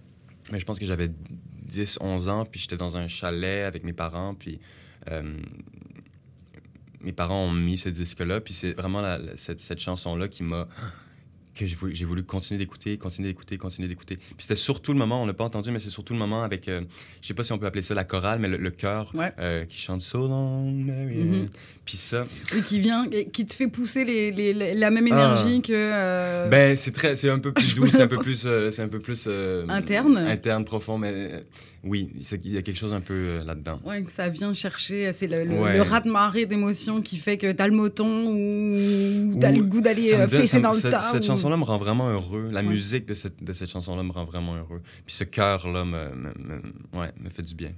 Mais 0.53 0.61
je 0.61 0.67
pense 0.67 0.79
que 0.79 0.85
j'avais 0.85 1.09
10, 1.67 1.97
11 2.01 2.29
ans, 2.29 2.45
puis 2.45 2.61
j'étais 2.61 2.77
dans 2.77 2.97
un 2.99 3.09
chalet 3.09 3.65
avec 3.65 3.85
mes 3.85 3.95
parents, 3.95 4.35
puis 4.35 4.61
euh, 5.11 5.39
mes 7.01 7.13
parents 7.13 7.45
ont 7.47 7.53
mis 7.53 7.79
ce 7.79 7.89
disque-là, 7.89 8.41
puis 8.43 8.53
c'est 8.55 8.73
vraiment 8.73 9.01
la- 9.01 9.17
la- 9.19 9.37
cette, 9.39 9.61
cette 9.61 9.81
chanson-là 9.81 10.29
qui 10.29 10.43
m'a 10.43 10.69
que 11.55 11.67
j'ai 11.67 12.05
voulu, 12.05 12.23
continuer 12.25 12.59
d'écouter, 12.59 12.97
continuer 12.97 13.29
d'écouter, 13.29 13.59
continuer 13.59 13.89
d'écouter. 13.89 14.17
Puis 14.17 14.35
c'était 14.39 14.57
surtout 14.57 14.93
le 14.93 14.99
moment, 14.99 15.23
on 15.23 15.27
l'a 15.27 15.35
pas 15.35 15.45
entendu, 15.45 15.71
mais 15.71 15.79
c'est 15.81 15.91
surtout 15.91 16.15
le 16.15 16.19
moment 16.19 16.43
avec, 16.43 16.67
euh, 16.69 16.81
je 17.21 17.27
sais 17.27 17.35
pas 17.35 17.43
si 17.43 17.53
on 17.53 17.59
peut 17.59 17.67
appeler 17.67 17.83
ça 17.83 17.95
la 17.95 18.05
chorale, 18.05 18.39
mais 18.41 18.49
le, 18.49 18.57
le 18.57 18.71
chœur 18.71 19.11
Ouais. 19.15 19.33
euh, 19.39 19.65
qui 19.67 19.79
chante 19.79 20.01
So 20.03 20.27
Long, 20.29 20.71
Mary. 20.73 21.17
Mhm. 21.25 21.49
Puis 21.85 21.97
ça, 21.99 22.25
Oui, 22.55 22.63
qui 22.63 22.79
vient, 22.79 23.07
qui 23.33 23.45
te 23.45 23.55
fait 23.55 23.67
pousser 23.69 24.05
les, 24.05 24.31
les- 24.31 24.55
les- 24.55 24.75
la 24.75 24.91
même 24.91 25.07
Ah. 25.11 25.15
énergie 25.15 25.61
que. 25.63 25.73
euh, 25.75 26.49
ben 26.49 26.77
c'est 26.77 26.93
très, 26.93 27.17
c'est 27.17 27.29
un 27.29 27.39
peu 27.39 27.53
plus 27.53 27.75
doux, 27.75 27.91
c'est 27.91 28.03
un 28.03 28.07
peu 28.09 28.19
plus, 28.19 28.45
euh, 28.47 28.71
c'est 28.71 28.83
un 28.83 28.89
peu 28.89 29.01
plus 29.01 29.29
Interne. 29.69 30.17
interne, 30.19 30.65
profond, 30.65 30.97
mais 30.97 31.45
oui, 31.85 32.11
il 32.45 32.53
y 32.53 32.57
a 32.57 32.63
quelque 32.63 32.77
chose 32.79 32.93
un 32.93 33.01
peu 33.01 33.13
euh, 33.15 33.45
là-dedans. 33.45 33.81
Ouais, 33.85 34.03
que 34.03 34.13
ça 34.13 34.29
vient 34.29 34.53
chercher, 34.53 35.13
c'est 35.13 35.27
le, 35.27 35.45
le, 35.45 35.59
Ouais. 35.61 35.75
le 35.77 35.83
raz-de-marée 35.83 36.47
d'émotions 36.47 37.03
qui 37.03 37.17
fait 37.17 37.39
que 37.39 37.51
t'as 37.51 37.67
le 37.67 37.75
moton 37.75 38.27
ou 38.29 39.39
t'as 39.41 39.51
le 39.51 39.63
goût 39.65 39.81
d'aller 39.81 40.13
euh, 40.15 40.29
fesser 40.29 40.61
dans 40.61 40.73
le 40.73 40.81
tas. 40.81 41.01
cette 41.01 41.25
ou- 41.25 41.27
chanson-là 41.27 41.57
me 41.57 41.65
rend 41.65 41.79
vraiment 41.79 42.09
heureux. 42.09 42.49
La 42.53 42.61
Ouais. 42.61 42.67
musique 42.69 43.07
de 43.07 43.15
cette, 43.15 43.43
de 43.43 43.53
cette 43.53 43.71
chanson-là 43.71 44.03
me 44.03 44.13
rend 44.13 44.25
vraiment 44.25 44.55
heureux. 44.57 44.81
Puis 45.07 45.15
ce 45.17 45.25
cœur-là 45.25 45.85
me, 45.85 45.91
me, 46.15 46.29
me- 46.39 47.01
ouais, 47.01 47.11
me 47.21 47.29
fait 47.31 47.43
du 47.43 47.55
bien. 47.55 47.73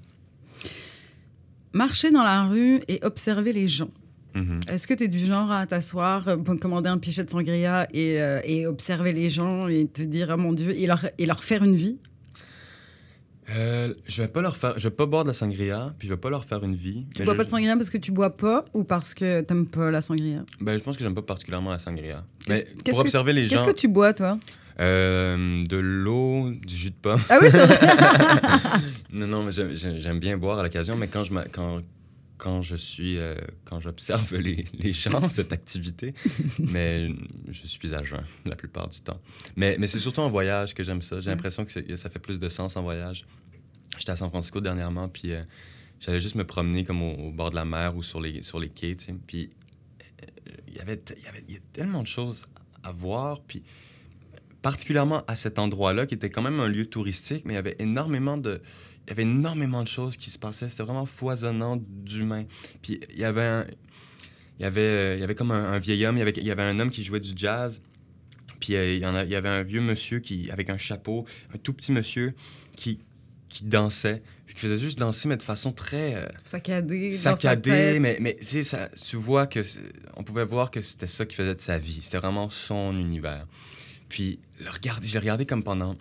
Marcher 1.73 2.11
dans 2.11 2.23
la 2.23 2.45
rue 2.47 2.81
et 2.89 3.01
observer 3.03 3.53
les 3.53 3.67
gens. 3.69 3.91
Mhm. 4.35 4.61
Est-ce 4.69 4.87
que 4.87 4.95
tu 4.95 5.05
es 5.05 5.09
du 5.09 5.19
genre 5.19 5.51
à 5.51 5.67
t'asseoir, 5.67 6.27
euh, 6.29 6.37
commander 6.61 6.89
un 6.89 6.99
pichet 6.99 7.25
de 7.25 7.31
sangria 7.31 7.87
et, 7.93 8.21
euh, 8.21 8.41
et 8.45 8.67
observer 8.67 9.13
les 9.13 9.31
gens 9.31 9.69
et 9.69 9.87
te 9.87 10.03
dire, 10.03 10.29
oh 10.33 10.37
mon 10.37 10.53
Dieu, 10.53 10.71
et 10.77 10.87
leur, 10.87 11.07
et 11.19 11.27
leur 11.27 11.43
faire 11.43 11.63
une 11.65 11.77
vie? 11.77 11.99
Euh, 13.51 13.93
je 14.07 14.23
vais 14.23 14.29
pas 14.29 14.41
leur 14.41 14.57
faire, 14.57 14.75
je 14.79 14.89
vais 14.89 14.95
pas 14.95 15.05
boire 15.07 15.25
de 15.25 15.29
la 15.29 15.35
sangria, 15.35 15.95
puis 15.99 16.09
je 16.09 16.15
vais 16.15 16.19
pas 16.21 16.31
leur 16.31 16.45
faire 16.45 16.65
une 16.65 16.75
vie. 16.75 17.07
Tu 17.15 17.21
mais 17.21 17.25
bois 17.27 17.35
je, 17.35 17.39
pas 17.39 17.45
de 17.45 17.51
sangria 17.51 17.77
parce 17.77 17.91
que 17.91 17.99
tu 17.99 18.11
bois 18.13 18.37
pas 18.37 18.65
ou 18.73 18.85
parce 18.85 19.13
que 19.15 19.43
t'aimes 19.43 19.67
pas 19.67 19.91
la 19.91 20.01
sangria? 20.01 20.45
Ben, 20.61 20.79
je 20.79 20.83
pense 20.83 20.97
que 20.97 21.03
j'aime 21.05 21.15
pas 21.15 21.23
particulièrement 21.23 21.71
la 21.71 21.79
sangria. 21.79 22.25
Qu'est-ce- 22.47 22.59
Mais 22.61 22.65
qu'est-ce 22.85 22.91
pour 22.91 23.03
que- 23.03 23.09
observer 23.09 23.33
les 23.35 23.43
Qu'est-ce 23.47 23.61
gens, 23.65 23.67
que 23.67 23.77
tu 23.77 23.89
bois, 23.89 24.15
toi? 24.15 24.39
Euh, 24.81 25.65
de 25.67 25.77
l'eau, 25.77 26.51
du 26.51 26.75
jus 26.75 26.91
de 26.91 26.97
pomme. 27.01 27.21
Ah 27.29 27.39
oui, 27.41 27.49
c'est 27.51 27.59
vrai 27.65 27.79
non, 29.13 29.27
non, 29.27 29.45
mais 29.45 29.53
j'aime- 29.53 30.19
bien 30.19 30.37
boire 30.37 30.59
à 30.59 30.63
l'occasion, 30.63 30.97
mais 30.97 31.07
quand 31.09 31.23
je 31.25 31.33
quand 31.53 31.81
quand 32.39 32.63
je 32.63 32.77
suis 32.77 33.19
euh, 33.19 33.37
quand 33.65 33.81
j'observe 33.81 34.35
les, 34.39 34.67
les 34.75 34.93
gens 34.93 35.29
cette 35.29 35.53
activité, 35.53 36.15
mais 36.59 37.09
je 37.49 37.67
suis 37.67 37.95
à 37.95 38.03
jeun 38.03 38.23
la 38.45 38.57
plupart 38.57 38.89
du 38.89 39.01
temps. 39.01 39.21
Mais 39.57 39.77
mais 39.79 39.87
c'est 39.87 40.01
surtout 40.01 40.21
en 40.21 40.31
voyage 40.31 40.75
que 40.75 40.83
j'aime 40.83 41.03
ça. 41.03 41.21
J'ai 41.21 41.31
l'impression 41.31 41.65
que 41.65 41.97
ça 41.97 42.11
fait 42.11 42.19
plus 42.19 42.39
de 42.39 42.49
sens 42.49 42.77
en 42.77 42.83
voyage. 42.83 43.27
J'étais 43.99 44.11
à 44.11 44.17
San 44.17 44.29
Francisco 44.29 44.61
dernièrement, 44.61 45.09
puis 45.09 45.33
euh, 45.33 45.43
j'allais 46.01 46.21
juste 46.21 46.35
me 46.35 46.45
promener 46.45 46.85
comme 46.85 47.03
au, 47.03 47.15
au 47.29 47.31
bord 47.31 47.51
de 47.51 47.57
la 47.57 47.65
mer 47.65 47.97
ou 47.97 48.03
sur 48.03 48.21
les 48.21 48.43
sur 48.43 48.59
les 48.59 48.69
quais, 48.69 48.97
tu 48.97 49.07
sais. 49.07 49.15
Puis 49.27 49.51
euh, 50.13 50.53
il 50.69 50.75
y 50.75 50.81
avait 50.81 51.01
y 51.23 51.29
avait 51.29 51.45
y 51.49 51.57
a 51.57 51.61
tellement 51.73 52.03
de 52.03 52.09
choses 52.09 52.47
à 52.83 52.93
voir, 52.93 53.41
puis 53.43 53.63
particulièrement 54.65 55.23
à 55.27 55.37
cet 55.37 55.59
endroit-là, 55.59 56.07
qui 56.07 56.15
était 56.15 56.31
quand 56.31 56.43
même 56.43 56.59
un 56.59 56.69
lieu 56.69 56.87
touristique, 56.87 57.45
mais 57.45 57.53
il 57.53 57.57
y 57.57 57.59
avait 57.59 57.77
énormément 57.79 58.39
de, 58.39 58.63
il 59.07 59.11
y 59.11 59.13
avait 59.13 59.23
énormément 59.23 59.83
de 59.83 59.89
choses 59.89 60.17
qui 60.17 60.31
se 60.31 60.39
passaient. 60.39 60.69
C'était 60.69 60.83
vraiment 60.83 61.07
foisonnant 61.07 61.77
d'humains. 61.77 62.45
Puis 62.83 63.01
il 63.11 63.19
y 63.19 63.25
avait 63.25 63.43
un, 63.43 63.67
il 64.59 64.63
y 64.63 64.65
avait, 64.67 64.81
euh, 64.81 65.15
il 65.17 65.21
y 65.21 65.25
avait 65.25 65.35
comme 65.35 65.51
un, 65.51 65.73
un 65.73 65.79
vieil 65.79 66.05
homme, 66.07 66.17
il 66.17 66.21
y 66.21 66.23
avait, 66.23 66.33
il 66.37 66.47
y 66.47 66.51
avait 66.51 66.63
un 66.63 66.79
homme 66.81 66.91
qui 66.91 67.05
jouait 67.05 67.21
du 67.21 67.33
jazz. 67.35 67.81
Puis 68.61 68.77
euh, 68.77 68.95
il, 68.95 69.01
y 69.01 69.07
en 69.07 69.15
a, 69.15 69.25
il 69.25 69.31
y 69.31 69.35
avait 69.35 69.49
un 69.49 69.63
vieux 69.63 69.81
monsieur 69.83 70.21
qui, 70.21 70.51
avec 70.51 70.71
un 70.71 70.79
chapeau, 70.79 71.27
un 71.55 71.59
tout 71.59 71.73
petit 71.75 71.93
monsieur 71.93 72.35
qui, 72.77 72.99
qui 73.51 73.65
dansait, 73.65 74.23
puis 74.47 74.55
qui 74.55 74.61
faisait 74.63 74.79
juste 74.79 74.99
danser, 74.99 75.29
mais 75.29 75.37
de 75.37 75.43
façon 75.43 75.71
très 75.73 76.15
euh, 76.15 76.25
Saccadé. 76.45 77.11
dans 77.11 77.17
sa 77.17 77.37
saccadé, 77.37 77.71
tête. 77.71 78.01
mais, 78.01 78.17
mais 78.21 78.39
ça- 78.63 78.89
tu 78.89 79.17
vois 79.17 79.47
que 79.47 79.61
on 80.17 80.23
pouvait 80.23 80.45
voir 80.45 80.71
que 80.71 80.81
c'était 80.81 81.09
ça 81.09 81.27
qui 81.27 81.37
faisait 81.37 81.55
de 81.55 81.61
sa 81.61 81.79
vie. 81.79 81.99
C'était 82.03 82.19
vraiment 82.19 82.49
son 82.49 82.97
univers. 82.97 83.47
Puis 84.09 84.39
le 84.65 84.71
regarder, 84.71 85.07
j'ai 85.09 85.19
regardé 85.19 85.45
comme 85.47 85.63
pendant 85.63 85.97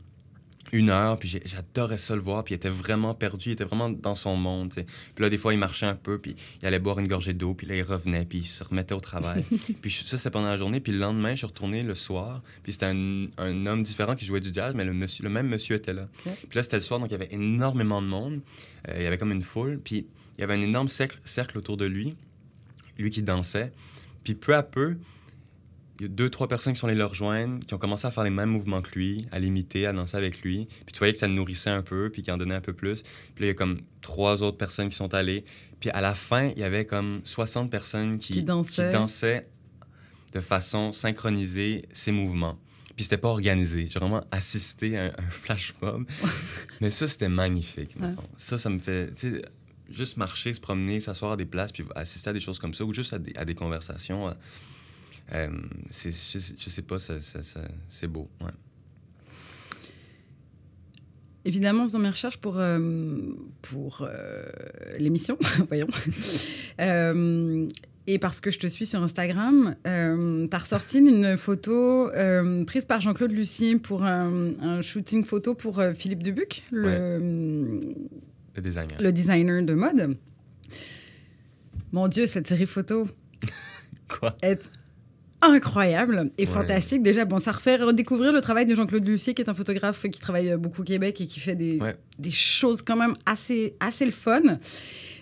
une 0.74 0.90
heure, 0.90 1.20
puis 1.20 1.40
j'adorais 1.46 2.00
ça 2.00 2.16
le 2.16 2.22
voir, 2.22 2.44
puis 2.44 2.54
il 2.54 2.58
était 2.58 2.70
vraiment 2.70 3.14
perdu, 3.14 3.50
il 3.50 3.54
était 3.54 3.64
vraiment 3.64 3.90
dans 3.90 4.16
son 4.16 4.36
monde. 4.36 4.74
Puis 4.74 4.86
là, 5.24 5.30
des 5.30 5.38
fois, 5.38 5.54
il 5.54 5.60
marchait 5.60 5.86
un 5.86 5.96
peu, 5.96 6.18
puis 6.18 6.36
il 6.62 6.66
allait 6.66 6.80
boire 6.80 7.00
une 7.00 7.08
gorgée 7.08 7.34
d'eau, 7.34 7.54
puis 7.54 7.68
là, 7.68 7.76
il 7.76 7.84
revenait, 7.84 8.26
puis 8.26 8.40
il 8.40 8.46
se 8.46 8.64
remettait 8.64 8.96
au 8.96 9.00
travail. 9.00 9.46
puis 9.82 9.92
ça, 9.92 10.18
c'était 10.18 10.32
pendant 10.32 10.50
la 10.50 10.58
journée, 10.58 10.80
puis 10.80 10.92
le 10.92 10.98
lendemain, 10.98 11.32
je 11.32 11.38
suis 11.38 11.46
retourné 11.46 11.84
le 11.84 11.94
soir, 11.94 12.42
puis 12.64 12.74
c'était 12.74 12.88
un, 12.88 13.28
un 13.38 13.66
homme 13.68 13.84
différent 13.84 14.16
qui 14.16 14.26
jouait 14.26 14.40
du 14.40 14.52
jazz, 14.52 14.74
mais 14.76 14.84
le, 14.84 14.94
monsieur, 14.94 15.24
le 15.24 15.30
même 15.30 15.48
monsieur 15.48 15.76
était 15.76 15.94
là. 15.94 16.06
Puis 16.24 16.56
là, 16.56 16.64
c'était 16.64 16.78
le 16.78 16.82
soir, 16.82 17.00
donc 17.00 17.10
il 17.10 17.14
y 17.14 17.16
avait 17.16 17.30
énormément 17.32 18.02
de 18.02 18.08
monde, 18.08 18.42
Euh, 18.90 18.96
il 18.98 19.04
y 19.04 19.06
avait 19.06 19.18
comme 19.18 19.32
une 19.32 19.44
foule, 19.44 19.80
puis 19.82 20.08
il 20.38 20.42
y 20.42 20.44
avait 20.44 20.56
un 20.56 20.62
énorme 20.62 20.90
cercle, 20.90 21.20
cercle 21.24 21.58
autour 21.58 21.78
de 21.78 21.86
lui, 21.86 22.16
lui 22.98 23.10
qui 23.12 23.24
dansait. 23.24 23.72
Puis 24.24 24.36
peu 24.36 24.56
à 24.56 24.64
peu, 24.64 24.98
il 26.04 26.08
y 26.10 26.12
a 26.12 26.16
deux, 26.16 26.30
trois 26.30 26.48
personnes 26.48 26.74
qui 26.74 26.80
sont 26.80 26.88
allées 26.88 26.98
le 26.98 27.06
rejoindre, 27.06 27.66
qui 27.66 27.74
ont 27.74 27.78
commencé 27.78 28.06
à 28.06 28.12
faire 28.12 28.24
les 28.26 28.30
mêmes 28.30 28.50
mouvements 28.50 28.82
que 28.82 28.92
lui, 28.98 29.26
à 29.32 29.40
l'imiter, 29.40 29.86
à 29.86 29.94
danser 29.94 30.18
avec 30.18 30.42
lui. 30.42 30.68
Puis 30.86 30.92
tu 30.94 30.98
voyais 31.00 31.14
que 31.14 31.20
ça 31.20 31.28
le 31.28 31.34
nourrissait 31.34 31.70
un 31.70 31.82
peu, 31.82 32.10
puis 32.12 32.24
qu'il 32.24 32.34
en 32.34 32.38
donnait 32.38 32.56
un 32.56 32.62
peu 32.62 32.74
plus. 32.74 33.04
Puis 33.36 33.44
là, 33.44 33.46
il 33.46 33.48
y 33.48 33.52
a 33.52 33.54
comme 33.54 33.80
trois 34.02 34.44
autres 34.44 34.58
personnes 34.58 34.90
qui 34.90 34.98
sont 34.98 35.14
allées. 35.14 35.46
Puis 35.80 35.90
à 35.92 36.02
la 36.02 36.14
fin, 36.14 36.48
il 36.56 36.60
y 36.60 36.64
avait 36.64 36.86
comme 36.86 37.22
60 37.24 37.70
personnes 37.72 38.18
qui, 38.18 38.34
Qui 38.34 38.44
dansaient. 38.44 38.92
dansaient 38.92 39.48
de 40.34 40.42
façon 40.42 40.92
synchronisée 40.92 41.86
ces 41.94 42.12
mouvements. 42.12 42.58
Puis 42.96 43.06
c'était 43.06 43.18
pas 43.18 43.30
organisé. 43.30 43.88
J'ai 43.90 44.00
vraiment 44.00 44.24
assisté 44.32 44.98
à 44.98 45.04
un, 45.06 45.08
un 45.08 45.30
flash 45.32 45.74
mob. 45.82 46.06
Mais 46.82 46.92
ça, 46.92 47.08
c'était 47.08 47.30
magnifique. 47.30 47.96
Ouais. 48.00 48.10
Ça, 48.38 48.58
ça 48.58 48.70
me 48.70 48.80
fait... 48.80 49.14
tu 49.16 49.32
sais, 49.36 49.42
juste 49.90 50.18
marcher, 50.18 50.54
se 50.54 50.60
promener, 50.60 51.00
s'asseoir 51.00 51.34
à 51.34 51.38
des 51.38 51.46
places, 51.46 51.72
puis 51.72 51.84
assister 51.96 52.30
à 52.30 52.34
des 52.34 52.40
choses 52.40 52.58
comme 52.60 52.74
ça, 52.74 52.84
ou 52.84 52.94
juste 52.94 53.14
à 53.14 53.20
des, 53.20 53.34
à 53.36 53.46
des 53.46 53.56
conversations. 53.56 54.28
euh, 54.30 54.34
euh, 55.32 55.50
je, 55.92 56.10
je 56.58 56.70
sais 56.70 56.82
pas, 56.82 57.00
ça, 57.00 57.22
ça- 57.22 57.44
ça- 57.44 57.68
c'est 57.90 58.08
beau. 58.08 58.30
Ouais. 58.42 58.52
Évidemment, 61.46 61.84
en 61.84 61.88
faisant 61.88 62.00
mes 62.00 62.10
recherches 62.10 62.38
pour, 62.38 62.58
euh, 62.58 62.80
pour 63.62 64.02
euh, 64.10 64.46
l'émission, 64.98 65.38
voyons. 65.68 65.88
Et 68.06 68.20
parce 68.20 68.42
que 68.42 68.52
je 68.52 68.60
te 68.60 68.68
suis 68.68 68.86
sur 68.86 69.02
Instagram, 69.02 69.76
euh, 69.88 70.46
tu 70.50 70.54
as 70.56 70.60
ressorti 70.60 70.98
une 71.00 71.38
photo 71.38 72.10
euh, 72.12 72.66
prise 72.66 72.84
par 72.86 73.00
Jean-Claude 73.00 73.32
Lucie 73.32 73.78
pour 73.78 74.04
un, 74.04 74.52
un 74.62 74.82
shooting 74.82 75.24
photo 75.24 75.56
pour 75.56 75.80
euh, 75.80 75.94
Philippe 75.94 76.22
Dubuc, 76.22 76.64
le, 76.72 77.80
Le 78.56 78.62
designer. 78.62 79.02
le 79.02 79.12
designer 79.14 79.64
de 79.64 79.74
mode. 79.74 80.18
Mon 81.94 82.10
Dieu, 82.10 82.26
cette 82.28 82.46
série 82.48 82.66
photo 82.66 83.08
Quoi? 84.10 84.36
est 84.42 84.62
incroyable 85.52 86.32
et 86.38 86.44
Ouais. 86.44 86.48
fantastique. 86.48 87.02
Déjà, 87.04 87.26
bon, 87.26 87.40
ça 87.40 87.52
refait 87.52 87.76
redécouvrir 87.78 88.32
le 88.34 88.42
travail 88.42 88.66
de 88.66 88.76
Jean-Claude 88.76 89.06
Lucier, 89.08 89.34
qui 89.34 89.42
est 89.42 89.50
un 89.50 89.54
photographe 89.54 90.04
qui 90.12 90.20
travaille 90.20 90.56
beaucoup 90.58 90.82
au 90.82 90.86
Québec 90.86 91.20
et 91.22 91.26
qui 91.26 91.40
fait 91.40 91.56
des, 91.56 91.78
Ouais. 91.80 91.96
des 92.20 92.32
choses 92.32 92.82
quand 92.82 92.96
même 92.96 93.14
assez, 93.26 93.76
assez 93.80 94.06
le 94.06 94.12
fun. 94.12 94.42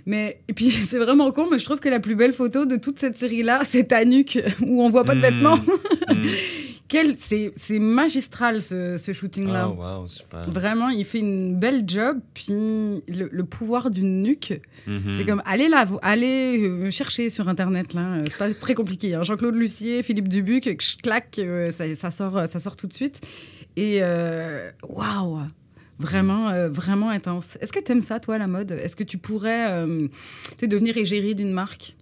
Mais, 0.06 0.40
et 0.48 0.54
puis, 0.54 0.70
c'est 0.72 0.98
vraiment 0.98 1.32
con, 1.32 1.48
mais 1.52 1.60
je 1.60 1.66
trouve 1.66 1.80
que 1.80 1.90
la 1.90 2.00
plus 2.00 2.16
belle 2.16 2.34
photo 2.34 2.66
de 2.66 2.76
toute 2.78 2.98
cette 3.00 3.18
série-là, 3.18 3.62
c'est 3.64 3.86
ta 3.90 4.04
nuque, 4.06 4.40
où 4.62 4.82
on 4.84 4.90
voit 4.90 5.04
pas 5.04 5.14
de 5.16 5.20
Mm. 5.20 5.24
vêtements. 5.24 5.58
Mm. 5.58 6.26
Quel, 6.92 7.16
c'est, 7.18 7.54
c'est 7.56 7.80
magistral, 7.80 8.62
ce, 8.62 8.98
ce 8.98 9.14
shooting-là. 9.14 9.70
Oh, 9.70 9.82
wow, 9.82 10.08
super. 10.08 10.50
Vraiment, 10.52 10.90
il 10.90 11.06
fait 11.06 11.20
une 11.20 11.58
belle 11.58 11.86
job. 11.88 12.20
Puis, 12.34 12.52
le, 12.52 13.30
le 13.32 13.44
pouvoir 13.46 13.90
d'une 13.90 14.22
nuque, 14.22 14.60
Mhm. 14.88 15.14
c'est 15.16 15.24
comme, 15.26 15.42
allez 15.46 15.70
là, 15.70 15.86
vous, 15.86 16.00
allez 16.02 16.60
euh, 16.68 16.92
chercher 16.92 17.30
sur 17.30 17.48
Internet, 17.48 17.94
là. 17.94 18.02
euh, 18.16 18.24
C'est 18.26 18.38
pas 18.38 18.54
très 18.54 18.74
compliqué. 18.74 19.16
hein. 19.16 19.24
Jean-Claude 19.24 19.56
Lucier, 19.56 20.04
Philippe 20.04 20.28
Dubuc, 20.28 20.66
ksh, 20.78 20.98
clac, 20.98 21.40
euh, 21.40 21.72
ça, 21.72 21.86
ça 21.96 22.12
sort, 22.12 22.46
ça 22.48 22.60
sort 22.60 22.76
tout 22.76 22.88
de 22.88 22.94
suite. 22.94 23.22
Et 23.78 24.00
euh, 24.02 24.70
waouh! 24.90 25.40
Vraiment, 25.98 26.50
euh, 26.50 26.68
vraiment 26.68 27.10
intense. 27.10 27.58
Est-ce 27.62 27.72
que 27.72 27.80
tu 27.80 27.92
aimes 27.92 28.02
ça, 28.02 28.20
toi, 28.20 28.38
la 28.40 28.48
mode? 28.48 28.72
Est-ce 28.72 28.96
que 28.96 29.04
tu 29.04 29.18
pourrais 29.20 29.72
euh, 29.72 30.08
devenir 30.62 30.98
égérie 30.98 31.36
d'une 31.36 31.52
marque? 31.54 31.96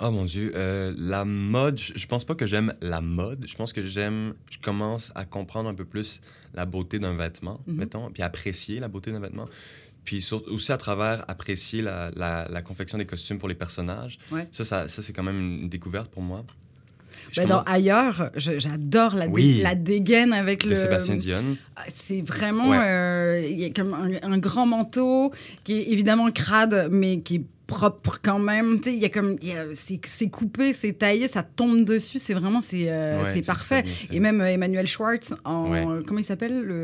Oh 0.00 0.10
mon 0.10 0.24
Dieu, 0.24 0.52
euh, 0.54 0.94
la 0.96 1.24
mode, 1.24 1.78
je, 1.78 2.06
pense 2.06 2.24
pas 2.24 2.34
que 2.34 2.46
j'aime 2.46 2.72
la 2.80 3.00
mode. 3.00 3.44
Je 3.48 3.56
pense 3.56 3.72
que 3.72 3.82
j'aime, 3.82 4.34
je 4.50 4.58
commence 4.58 5.10
à 5.14 5.24
comprendre 5.24 5.68
un 5.68 5.74
peu 5.74 5.84
plus 5.84 6.20
la 6.54 6.66
beauté 6.66 6.98
d'un 6.98 7.16
vêtement, 7.16 7.60
Mhm. 7.66 7.74
mettons, 7.76 8.10
puis 8.10 8.22
apprécier 8.22 8.78
la 8.80 8.88
beauté 8.88 9.10
d'un 9.12 9.20
vêtement. 9.20 9.46
Puis 10.04 10.22
sur- 10.22 10.42
aussi 10.52 10.72
à 10.72 10.78
travers 10.78 11.24
apprécier 11.28 11.82
la, 11.82 12.10
la- 12.16 12.46
la 12.48 12.62
confection 12.62 12.96
des 12.96 13.06
costumes 13.06 13.38
pour 13.38 13.48
les 13.48 13.54
personnages. 13.54 14.18
Ouais. 14.30 14.48
Ça, 14.52 14.64
ça, 14.64 14.88
ça, 14.88 15.02
c'est 15.02 15.12
quand 15.12 15.22
même 15.24 15.38
une 15.62 15.68
découverte 15.68 16.10
pour 16.10 16.22
moi. 16.22 16.44
Ben, 17.36 17.42
commence- 17.48 17.64
Ailleurs, 17.66 18.30
j'adore 18.36 19.16
la, 19.16 19.26
dé- 19.26 19.32
Oui. 19.32 19.60
la 19.62 19.74
dégaine 19.74 20.32
avec 20.32 20.62
de 20.64 20.70
le. 20.70 20.74
Sébastien 20.76 21.16
Dion. 21.16 21.56
Ah, 21.76 21.82
C'est 21.94 22.22
vraiment. 22.22 22.68
Ouais. 22.70 22.78
euh, 22.80 23.46
Il 23.50 23.58
y 23.58 23.64
a 23.64 23.70
comme 23.70 23.92
un, 23.92 24.08
un 24.22 24.38
grand 24.38 24.64
manteau 24.66 25.32
qui 25.64 25.74
est 25.74 25.88
évidemment 25.90 26.30
crade, 26.30 26.88
mais 26.92 27.20
qui 27.20 27.34
est 27.36 27.42
propre 27.68 28.18
quand 28.20 28.40
même. 28.40 28.80
Tu 28.80 28.90
sais, 28.90 28.96
il 28.96 29.00
y 29.00 29.04
a 29.04 29.08
comme. 29.10 29.36
il 29.40 29.48
y 29.48 29.52
a- 29.52 29.66
C'est 29.74 30.28
coupé, 30.28 30.72
c'est 30.72 30.94
taillé, 30.94 31.28
ça 31.28 31.44
tombe 31.44 31.84
dessus. 31.84 32.18
C'est 32.18 32.34
vraiment. 32.34 32.60
C'est 32.60 32.86
euh, 32.90 33.22
Ouais, 33.22 33.42
parfait. 33.42 33.84
Et 34.10 34.18
même 34.18 34.40
euh, 34.40 34.46
Emmanuel 34.50 34.88
Schwartz 34.88 35.34
en. 35.44 35.70
Ouais. 35.70 35.84
Comment 36.04 36.18
il 36.18 36.24
s'appelle? 36.24 36.60
Le 36.62 36.74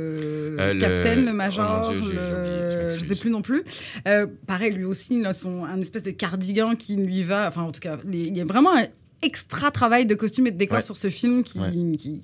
Euh, 0.60 0.74
le- 0.74 0.80
capitaine, 0.80 1.24
le 1.24 1.30
oh 1.32 1.34
major 1.34 1.90
Dieu, 1.90 2.00
j'ai 2.02 2.12
le- 2.12 2.20
oublié, 2.20 2.98
je 3.00 3.04
sais 3.04 3.16
plus 3.16 3.30
non 3.30 3.42
plus. 3.42 3.64
Euh, 4.06 4.26
pareil, 4.46 4.72
lui 4.72 4.84
aussi, 4.84 5.18
il 5.18 5.26
a 5.26 5.32
son, 5.32 5.64
un 5.64 5.80
espèce 5.80 6.04
de 6.04 6.12
cardigan 6.12 6.76
qui 6.76 6.94
lui 6.94 7.24
va. 7.24 7.48
Enfin, 7.48 7.62
en 7.62 7.72
tout 7.72 7.80
cas, 7.80 7.98
les- 8.04 8.20
il 8.28 8.36
y 8.36 8.40
a 8.40 8.44
vraiment 8.44 8.76
un- 8.76 8.86
extra 9.22 9.70
travail 9.70 10.04
de 10.04 10.14
costume 10.14 10.46
et 10.48 10.50
de 10.50 10.58
décor 10.58 10.76
Ouais. 10.76 10.82
sur 10.82 10.98
ce 10.98 11.08
film 11.08 11.42
qui, 11.44 11.58
qui- 11.98 12.20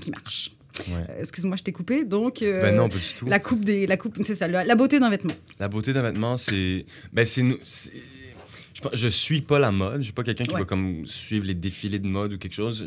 qui 0.00 0.10
marche. 0.12 0.55
Ouais. 0.88 0.94
Euh, 1.10 1.20
Excuse-moi, 1.20 1.56
je 1.56 1.62
t'ai 1.62 1.72
coupé. 1.72 2.04
Donc, 2.04 2.42
euh, 2.42 2.62
Ben 2.62 2.76
non, 2.76 2.88
pas 2.88 2.96
du 2.96 3.14
tout. 3.18 3.26
la 3.26 3.38
coupe 3.40 3.64
des, 3.64 3.86
la 3.86 3.96
coupe, 3.96 4.16
c'est 4.24 4.34
ça, 4.34 4.46
la, 4.48 4.74
beauté 4.74 4.98
d'un 5.00 5.10
vêtement. 5.10 5.34
La 5.58 5.68
beauté 5.68 5.92
d'un 5.92 6.02
vêtement, 6.02 6.36
c'est. 6.36 6.84
Ben, 7.12 7.24
c'est. 7.26 7.42
nous- 7.42 7.58
Je, 7.64 8.82
je 8.92 9.08
suis 9.08 9.40
pas 9.40 9.58
la 9.58 9.70
mode. 9.72 9.98
Je 9.98 10.04
suis 10.04 10.12
pas 10.12 10.22
quelqu'un 10.22 10.44
qui 10.44 10.52
Ouais. 10.54 10.60
va 10.60 10.66
comme 10.66 11.06
suivre 11.06 11.46
les 11.46 11.54
défilés 11.54 11.98
de 11.98 12.06
mode 12.06 12.34
ou 12.34 12.38
quelque 12.38 12.52
chose. 12.54 12.84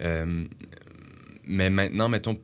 Euh, 0.00 0.44
mais 1.44 1.68
maintenant, 1.70 2.08
mettons, 2.08 2.38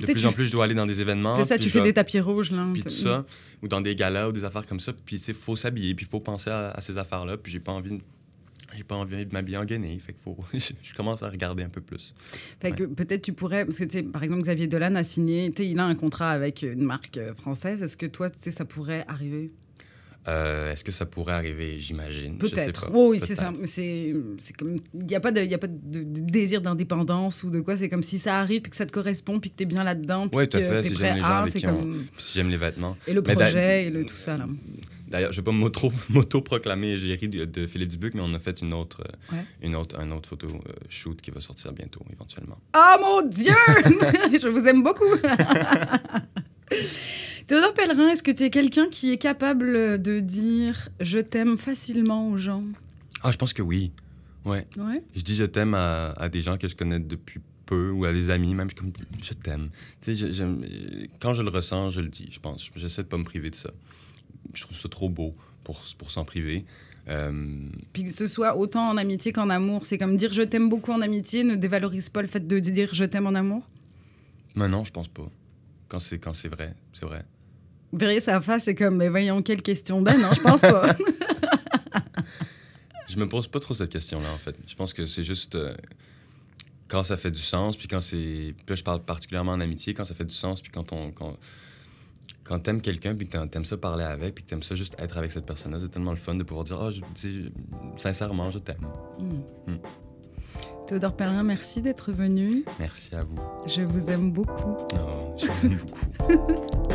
de 0.00 0.06
plus 0.06 0.24
en 0.26 0.32
plus, 0.32 0.46
je 0.46 0.52
dois 0.52 0.64
aller 0.64 0.74
dans 0.74 0.86
des 0.86 1.00
événements. 1.00 1.34
c'est 1.36 1.44
ça, 1.44 1.58
tu 1.58 1.68
fais 1.70 1.82
des 1.82 1.92
tapis 1.92 2.20
rouges 2.20 2.50
là. 2.52 2.66
Puis 2.72 2.82
tout 2.82 2.88
ça, 2.88 3.24
ou 3.62 3.68
dans 3.68 3.80
des 3.80 3.94
galas 3.94 4.28
ou 4.28 4.32
des 4.32 4.44
affaires 4.44 4.66
comme 4.66 4.80
ça. 4.80 4.92
Puis, 4.92 5.18
sais, 5.18 5.32
faut 5.32 5.56
s'habiller, 5.56 5.94
puis 5.94 6.06
il 6.06 6.08
faut 6.08 6.20
penser 6.20 6.50
à, 6.50 6.70
à 6.70 6.80
ces 6.80 6.96
affaires-là. 6.98 7.36
Puis, 7.36 7.52
j'ai 7.52 7.60
pas 7.60 7.72
envie 7.72 7.90
de. 7.90 8.00
J'ai 8.76 8.84
pas 8.84 8.96
envie 8.96 9.24
de 9.24 9.32
m'habiller 9.32 9.58
en 9.58 9.64
guenille, 9.64 10.00
fait 10.00 10.12
que 10.12 10.18
faut... 10.22 10.36
je 10.54 10.94
commence 10.94 11.22
à 11.22 11.28
regarder 11.28 11.62
un 11.62 11.68
peu 11.68 11.80
plus. 11.80 12.14
Fait 12.60 12.72
que 12.72 12.84
peut-être 12.84 13.22
tu 13.22 13.32
pourrais, 13.32 13.64
parce 13.64 13.78
que 13.78 14.02
par 14.02 14.22
exemple 14.22 14.42
Xavier 14.42 14.66
Dolan 14.66 14.94
a 14.96 15.04
signé, 15.04 15.52
il 15.58 15.78
a 15.78 15.84
un 15.84 15.94
contrat 15.94 16.30
avec 16.30 16.62
une 16.62 16.82
marque 16.82 17.16
euh, 17.16 17.34
française. 17.34 17.82
Est-ce 17.82 17.96
que 17.96 18.06
toi, 18.06 18.28
ça 18.40 18.64
pourrait 18.64 19.04
arriver? 19.08 19.50
Euh, 20.26 20.72
Est-ce 20.72 20.84
que 20.84 20.92
ça 20.92 21.04
pourrait 21.04 21.34
arriver, 21.34 21.78
j'imagine? 21.78 22.38
Peut-être. 22.38 22.90
Oh, 22.94 23.10
oui, 23.10 23.20
c'est 23.22 23.36
ça. 23.36 23.52
C'est, 23.66 24.14
comme, 24.58 24.76
il 24.94 25.06
n'y 25.06 25.14
a 25.14 25.20
pas 25.20 25.32
de, 25.32 25.42
y 25.42 25.54
a 25.54 25.58
pas 25.58 25.66
de, 25.66 26.02
de 26.02 26.20
désir 26.20 26.62
d'indépendance 26.62 27.42
ou 27.42 27.50
de 27.50 27.60
quoi. 27.60 27.76
C'est 27.76 27.90
comme 27.90 28.02
si 28.02 28.18
ça 28.18 28.38
arrive 28.38 28.62
puis 28.62 28.70
que 28.70 28.76
ça 28.76 28.86
te 28.86 28.92
correspond 28.92 29.38
puis 29.38 29.50
que 29.50 29.56
t'es 29.56 29.66
bien 29.66 29.84
là-dedans. 29.84 30.28
Ouais, 30.32 30.46
tout 30.46 30.56
à 30.56 30.60
fait, 30.60 30.84
si 30.84 30.94
j'aime 30.94 31.16
les 31.16 31.22
gens 31.22 31.28
avec 31.28 31.54
qui 31.54 31.62
comme 31.62 32.06
si 32.18 32.34
j'aime 32.34 32.48
les 32.48 32.56
vêtements. 32.56 32.96
et 33.06 33.12
le 33.12 33.22
projet 33.22 33.86
et 33.86 33.90
le 33.90 34.06
tout 34.06 34.14
ça 34.14 34.38
là. 34.38 34.48
D'ailleurs, 35.14 35.30
je 35.30 35.40
vais 35.40 35.44
pas 35.44 35.52
m'auto- 35.52 35.92
m'auto-proclamer 36.10 36.88
égérie 36.94 37.28
de, 37.28 37.44
de 37.44 37.66
Philippe 37.68 37.90
Dubuc, 37.90 38.14
mais 38.14 38.20
on 38.24 38.34
a 38.34 38.40
fait 38.40 38.60
une 38.62 38.74
autre, 38.74 39.00
euh, 39.02 39.36
Ouais. 39.36 39.44
une 39.62 39.76
autre, 39.76 39.96
un 39.96 40.10
autre 40.10 40.28
photo 40.28 40.48
euh, 40.48 40.72
shoot 40.88 41.20
qui 41.22 41.30
va 41.30 41.40
sortir 41.40 41.70
bientôt, 41.72 42.00
éventuellement. 42.12 42.58
Oh 42.76 42.96
mon 43.00 43.22
Dieu 43.28 43.52
Je 44.42 44.48
vous 44.48 44.66
aime 44.66 44.82
beaucoup 44.82 45.04
Théodore 47.46 47.74
Pellerin, 47.74 48.08
est-ce 48.08 48.22
que 48.24 48.30
tu 48.32 48.42
es 48.42 48.50
quelqu'un 48.50 48.88
qui 48.90 49.12
est 49.12 49.18
capable 49.18 50.02
de 50.02 50.18
dire 50.20 50.88
je 50.98 51.18
t'aime 51.20 51.58
facilement 51.58 52.30
aux 52.30 52.36
gens? 52.38 52.64
Ah, 53.22 53.30
je 53.30 53.36
pense 53.36 53.52
que 53.52 53.62
oui. 53.62 53.92
Ouais. 54.44 54.66
Ouais. 54.76 55.02
Je 55.14 55.22
dis 55.22 55.34
je 55.36 55.44
t'aime 55.44 55.74
à, 55.74 56.10
à 56.12 56.28
des 56.28 56.40
gens 56.42 56.56
que 56.58 56.66
je 56.68 56.74
connais 56.74 56.98
depuis 56.98 57.40
peu 57.66 57.90
ou 57.90 58.04
à 58.04 58.12
des 58.12 58.30
amis, 58.30 58.54
même. 58.54 58.68
Je, 58.70 58.74
comme, 58.74 58.92
je 59.22 59.32
t'aime. 59.34 59.68
Tu 60.02 60.16
sais, 60.16 60.24
euh, 60.42 61.06
quand 61.20 61.34
je 61.34 61.42
le 61.42 61.50
ressens, 61.50 61.90
je 61.90 62.00
le 62.00 62.08
dis, 62.08 62.28
je 62.30 62.40
pense. 62.40 62.70
J'essaie 62.76 63.02
de 63.04 63.08
pas 63.08 63.16
me 63.18 63.24
priver 63.24 63.50
de 63.50 63.54
ça. 63.54 63.70
Je 64.52 64.62
trouve 64.62 64.76
ça 64.76 64.88
trop 64.88 65.08
beau 65.08 65.34
pour, 65.62 65.82
pour 65.98 66.10
s'en 66.10 66.24
priver. 66.24 66.64
Euh, 67.08 67.68
Puis 67.92 68.04
que 68.04 68.12
ce 68.12 68.26
soit 68.26 68.56
autant 68.56 68.88
en 68.88 68.96
amitié 68.96 69.32
qu'en 69.32 69.50
amour, 69.50 69.84
c'est 69.86 69.98
comme 69.98 70.16
dire 70.16 70.32
je 70.32 70.42
t'aime 70.42 70.68
beaucoup 70.68 70.92
en 70.92 71.02
amitié 71.02 71.44
ne 71.44 71.54
dévalorise 71.54 72.08
pas 72.08 72.22
le 72.22 72.28
fait 72.28 72.46
de 72.46 72.58
dire 72.58 72.90
je 72.92 73.04
t'aime 73.04 73.26
en 73.26 73.34
amour? 73.34 73.68
Mais 74.54 74.68
non, 74.68 74.84
je 74.84 74.92
pense 74.92 75.08
pas. 75.08 75.30
Quand 75.88 75.98
c'est 75.98 76.18
quand 76.18 76.32
c'est 76.32 76.48
vrai, 76.48 76.74
c'est 76.92 77.04
vrai. 77.04 77.24
Vous 77.92 77.98
verriez 77.98 78.20
sa 78.20 78.40
face, 78.40 78.64
c'est 78.64 78.74
comme 78.74 78.96
mais 78.96 79.08
voyons 79.08 79.42
quelle 79.42 79.62
question 79.62 80.00
Ben 80.00 80.18
non, 80.18 80.32
je 80.32 80.40
pense 80.40 80.62
pas. 80.62 80.96
Je 83.08 83.20
me 83.20 83.28
pose 83.28 83.46
pas 83.46 83.60
trop 83.60 83.74
cette 83.74 83.90
question-là, 83.90 84.28
en 84.32 84.38
fait. 84.38 84.56
Je 84.66 84.74
pense 84.74 84.92
que 84.92 85.06
c'est 85.06 85.22
juste 85.22 85.54
euh, 85.54 85.74
quand 86.88 87.02
ça 87.04 87.16
fait 87.16 87.30
du 87.30 87.42
sens, 87.42 87.76
puis 87.76 87.86
quand 87.86 88.00
c'est. 88.00 88.54
Là, 88.68 88.74
je 88.74 88.82
parle 88.82 89.04
particulièrement 89.04 89.52
en 89.52 89.60
amitié, 89.60 89.94
quand 89.94 90.04
ça 90.04 90.14
fait 90.14 90.24
du 90.24 90.34
sens, 90.34 90.62
puis 90.62 90.72
quand 90.72 90.92
on. 90.92 91.12
Quand, 91.12 91.36
quand 92.44 92.58
t'aimes 92.58 92.80
quelqu'un, 92.82 93.14
puis 93.14 93.26
que 93.26 93.44
t'aimes- 93.46 93.64
ça 93.64 93.76
parler 93.76 94.04
avec, 94.04 94.34
puis 94.34 94.44
que 94.44 94.50
t'aimes 94.50 94.62
ça 94.62 94.74
juste 94.74 94.94
être 95.00 95.16
avec 95.18 95.32
cette 95.32 95.46
personne-là, 95.46 95.78
c'est 95.80 95.88
tellement 95.88 96.10
le 96.10 96.16
fun 96.18 96.34
de 96.34 96.42
pouvoir 96.42 96.64
dire, 96.64 96.78
ah, 96.80 96.90
je- 96.90 97.00
je- 97.16 97.48
sincèrement, 97.96 98.50
je 98.50 98.58
t'aime. 98.58 98.86
Hmm. 99.18 99.76
Théodore 100.86 101.16
Pellerin, 101.16 101.42
merci 101.42 101.80
d'être 101.80 102.12
venu. 102.12 102.64
Merci 102.78 103.14
à 103.14 103.22
vous. 103.24 103.36
Je 103.66 103.80
vous 103.82 104.10
aime 104.10 104.30
beaucoup. 104.30 104.76
Oh, 104.92 105.34
je 105.38 105.46
vous 105.46 105.66
aime 105.66 105.78
beaucoup. 105.78 106.28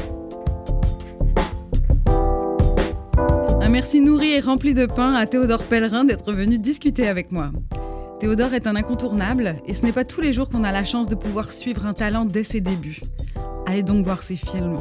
Un 3.61 3.69
merci 3.69 4.01
nourri 4.01 4.31
et 4.33 4.39
rempli 4.39 4.73
de 4.73 4.85
pain 4.85 5.13
à 5.13 5.25
Théodore 5.27 5.63
Pellerin 5.63 6.05
d'être 6.05 6.31
venu 6.33 6.57
discuter 6.59 7.07
avec 7.07 7.31
moi. 7.31 7.51
Théodore 8.19 8.53
est 8.53 8.67
un 8.67 8.75
incontournable 8.75 9.55
et 9.65 9.73
ce 9.73 9.83
n'est 9.83 9.91
pas 9.91 10.05
tous 10.05 10.21
les 10.21 10.33
jours 10.33 10.49
qu'on 10.49 10.63
a 10.63 10.71
la 10.71 10.83
chance 10.83 11.07
de 11.07 11.15
pouvoir 11.15 11.51
suivre 11.53 11.85
un 11.85 11.93
talent 11.93 12.25
dès 12.25 12.43
ses 12.43 12.61
débuts. 12.61 13.01
Allez 13.69 13.83
donc 13.83 14.03
voir 14.03 14.23
ses 14.23 14.35
films. 14.35 14.77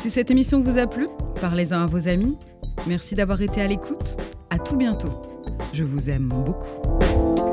Si 0.00 0.10
cette 0.10 0.30
émission 0.30 0.58
vous 0.60 0.78
a 0.78 0.86
plu, 0.86 1.06
parlez-en 1.38 1.82
à 1.82 1.86
vos 1.86 2.08
amis. 2.08 2.38
Merci 2.86 3.14
d'avoir 3.14 3.42
été 3.42 3.60
à 3.60 3.66
l'écoute. 3.66 4.16
À 4.48 4.58
tout 4.58 4.76
bientôt. 4.76 5.20
Je 5.74 5.84
vous 5.84 6.08
aime 6.08 6.28
beaucoup. 6.28 7.45